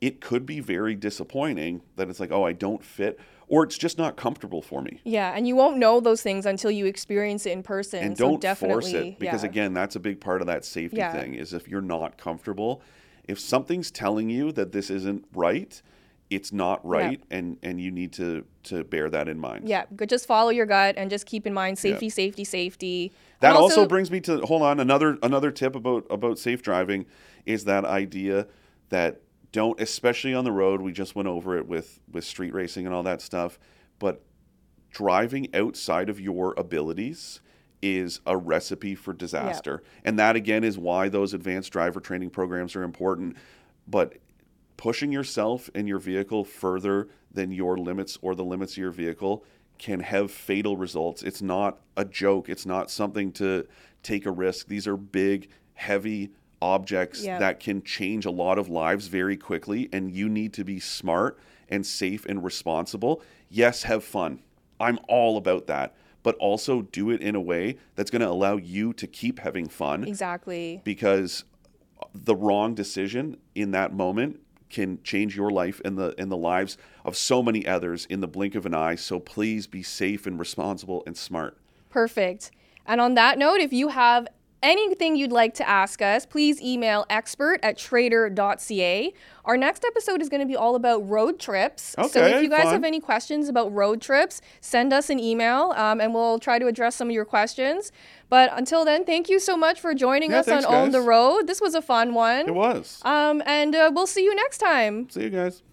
it 0.01 0.19
could 0.19 0.45
be 0.45 0.59
very 0.59 0.95
disappointing 0.95 1.81
that 1.95 2.09
it's 2.09 2.19
like 2.19 2.31
oh 2.31 2.43
i 2.43 2.51
don't 2.51 2.83
fit 2.83 3.19
or 3.47 3.63
it's 3.63 3.77
just 3.77 3.97
not 3.97 4.15
comfortable 4.15 4.61
for 4.61 4.81
me 4.81 5.01
Yeah, 5.03 5.33
and 5.35 5.45
you 5.45 5.57
won't 5.57 5.77
know 5.77 5.99
those 5.99 6.21
things 6.21 6.45
until 6.45 6.71
you 6.71 6.85
experience 6.85 7.45
it 7.45 7.51
in 7.51 7.63
person. 7.63 8.01
and 8.03 8.17
so 8.17 8.37
don't 8.37 8.57
force 8.57 8.87
it 8.93 9.19
because 9.19 9.43
yeah. 9.43 9.49
again 9.49 9.73
that's 9.73 9.95
a 9.95 9.99
big 9.99 10.19
part 10.19 10.41
of 10.41 10.47
that 10.47 10.65
safety 10.65 10.97
Yeah. 10.97 11.13
thing 11.13 11.35
is 11.35 11.53
if 11.53 11.67
you're 11.67 11.81
not 11.81 12.17
comfortable 12.17 12.81
if 13.27 13.39
something's 13.39 13.91
telling 13.91 14.29
you 14.29 14.51
that 14.53 14.71
this 14.71 14.89
isn't 14.89 15.25
right 15.33 15.81
it's 16.29 16.53
not 16.53 16.83
right 16.87 17.21
and 17.29 17.57
and 17.61 17.79
you 17.81 17.91
need 17.91 18.13
to 18.13 18.45
to 18.63 18.85
bear 18.85 19.09
that 19.09 19.27
in 19.27 19.37
mind 19.37 19.67
yeah. 19.67 19.83
Just 20.07 20.25
follow 20.25 20.49
your 20.49 20.65
gut 20.65 20.95
and 20.97 21.09
just 21.09 21.25
keep 21.25 21.45
in 21.45 21.53
mind 21.53 21.77
safety, 21.77 22.09
safety, 22.09 22.45
safety. 22.45 23.11
that 23.41 23.49
And 23.49 23.57
also, 23.57 23.85
brings 23.85 24.09
me 24.09 24.21
to 24.21 24.39
hold 24.45 24.61
on 24.61 24.79
another 24.79 25.17
another 25.23 25.51
tip 25.51 25.75
about 25.75 26.05
about 26.09 26.39
safe 26.39 26.61
driving 26.61 27.05
is 27.45 27.65
that 27.65 27.83
idea 27.83 28.47
that 28.89 29.19
don't 29.51 29.79
especially 29.79 30.33
on 30.33 30.43
the 30.43 30.51
road 30.51 30.81
we 30.81 30.91
just 30.91 31.15
went 31.15 31.27
over 31.27 31.57
it 31.57 31.67
with 31.67 31.99
with 32.11 32.23
street 32.23 32.53
racing 32.53 32.85
and 32.85 32.95
all 32.95 33.03
that 33.03 33.21
stuff 33.21 33.59
but 33.99 34.21
driving 34.89 35.47
outside 35.53 36.09
of 36.09 36.19
your 36.19 36.53
abilities 36.57 37.41
is 37.81 38.19
a 38.25 38.37
recipe 38.37 38.93
for 38.93 39.13
disaster 39.13 39.81
and 40.05 40.19
that 40.19 40.35
again 40.35 40.63
is 40.63 40.77
why 40.77 41.09
those 41.09 41.33
advanced 41.33 41.71
driver 41.71 41.99
training 41.99 42.29
programs 42.29 42.75
are 42.75 42.83
important 42.83 43.35
but 43.87 44.17
pushing 44.77 45.11
yourself 45.11 45.69
and 45.75 45.87
your 45.87 45.99
vehicle 45.99 46.43
further 46.43 47.07
than 47.31 47.51
your 47.51 47.77
limits 47.77 48.17
or 48.21 48.33
the 48.33 48.43
limits 48.43 48.73
of 48.73 48.77
your 48.77 48.91
vehicle 48.91 49.43
can 49.77 49.99
have 49.99 50.31
fatal 50.31 50.77
results. 50.77 51.23
It's 51.23 51.41
not 51.41 51.79
a 51.97 52.05
joke. 52.05 52.49
It's 52.49 52.65
not 52.65 52.91
something 52.91 53.31
to 53.33 53.67
take 54.03 54.25
a 54.25 54.31
risk. 54.31 54.67
These 54.67 54.87
are 54.87 54.97
big, 54.97 55.49
heavy 55.73 56.31
objects 56.61 57.23
that 57.23 57.59
can 57.59 57.81
change 57.81 58.25
a 58.25 58.31
lot 58.31 58.57
of 58.57 58.69
lives 58.69 59.07
very 59.07 59.37
quickly, 59.37 59.89
and 59.91 60.11
you 60.11 60.29
need 60.29 60.53
to 60.53 60.63
be 60.63 60.79
smart 60.79 61.39
and 61.69 61.85
safe 61.85 62.25
and 62.25 62.43
responsible. 62.43 63.21
Yes, 63.49 63.83
have 63.83 64.03
fun. 64.03 64.39
I'm 64.79 64.99
all 65.07 65.37
about 65.37 65.67
that. 65.67 65.95
But 66.23 66.35
also 66.35 66.83
do 66.83 67.09
it 67.09 67.19
in 67.21 67.33
a 67.33 67.41
way 67.41 67.77
that's 67.95 68.11
going 68.11 68.21
to 68.21 68.29
allow 68.29 68.57
you 68.57 68.93
to 68.93 69.07
keep 69.07 69.39
having 69.39 69.67
fun 69.67 70.03
exactly. 70.03 70.79
because 70.83 71.45
the 72.13 72.35
wrong 72.35 72.75
decision 72.75 73.37
in 73.55 73.71
that 73.71 73.91
moment 73.91 74.39
can 74.69 75.01
change 75.03 75.35
your 75.35 75.49
life 75.49 75.81
and 75.83 75.97
the 75.97 76.13
and 76.19 76.31
the 76.31 76.37
lives 76.37 76.77
of 77.03 77.17
so 77.17 77.41
many 77.41 77.65
others 77.65 78.05
in 78.05 78.21
the 78.21 78.27
blink 78.27 78.53
of 78.53 78.67
an 78.67 78.75
eye. 78.75 78.95
So 78.95 79.19
please 79.19 79.65
be 79.65 79.81
safe 79.81 80.27
and 80.27 80.39
responsible 80.39 81.01
and 81.07 81.17
smart. 81.17 81.57
Perfect. 81.89 82.51
And 82.85 83.01
on 83.01 83.15
that 83.15 83.37
note, 83.37 83.59
if 83.59 83.73
you 83.73 83.89
have 83.89 84.27
anything 84.63 85.15
you'd 85.15 85.31
like 85.31 85.53
to 85.55 85.67
ask 85.67 86.01
us, 86.01 86.25
please 86.25 86.61
email 86.61 87.05
expert 87.09 87.59
at 87.63 87.77
trader.ca. 87.77 89.13
Our 89.45 89.57
next 89.57 89.83
episode 89.83 90.21
is 90.21 90.29
going 90.29 90.41
to 90.41 90.45
be 90.47 90.55
all 90.55 90.75
about 90.75 91.07
road 91.07 91.39
trips. 91.39 91.95
so 92.09 92.25
if 92.25 92.43
you 92.43 92.49
guys 92.49 92.63
fun. 92.63 92.73
have 92.73 92.83
any 92.83 92.99
questions 92.99 93.49
about 93.49 93.73
road 93.73 94.01
trips, 94.01 94.41
send 94.59 94.93
us 94.93 95.09
an 95.09 95.19
email 95.19 95.73
um, 95.75 95.99
and 95.99 96.13
we'll 96.13 96.39
try 96.39 96.59
to 96.59 96.67
address 96.67 96.95
some 96.95 97.09
of 97.09 97.13
your 97.13 97.25
questions. 97.25 97.91
But 98.29 98.51
until 98.53 98.85
then, 98.85 99.03
thank 99.05 99.29
you 99.29 99.39
so 99.39 99.57
much 99.57 99.79
for 99.79 99.93
joining 99.93 100.31
Yeah, 100.31 100.39
us 100.39 100.45
thanks, 100.45 100.65
on 100.65 100.73
Own 100.75 100.91
the. 100.91 101.01
Road. 101.01 101.47
This 101.47 101.59
was 101.59 101.73
a 101.75 101.81
fun 101.81 102.13
one. 102.13 102.47
It 102.47 102.53
was. 102.55 103.01
Um, 103.03 103.41
and 103.45 103.75
uh, 103.75 103.91
we'll 103.93 104.07
see 104.07 104.23
you 104.23 104.35
next 104.35 104.59
time. 104.59 105.09
See 105.09 105.23
you 105.23 105.29
guys. 105.29 105.63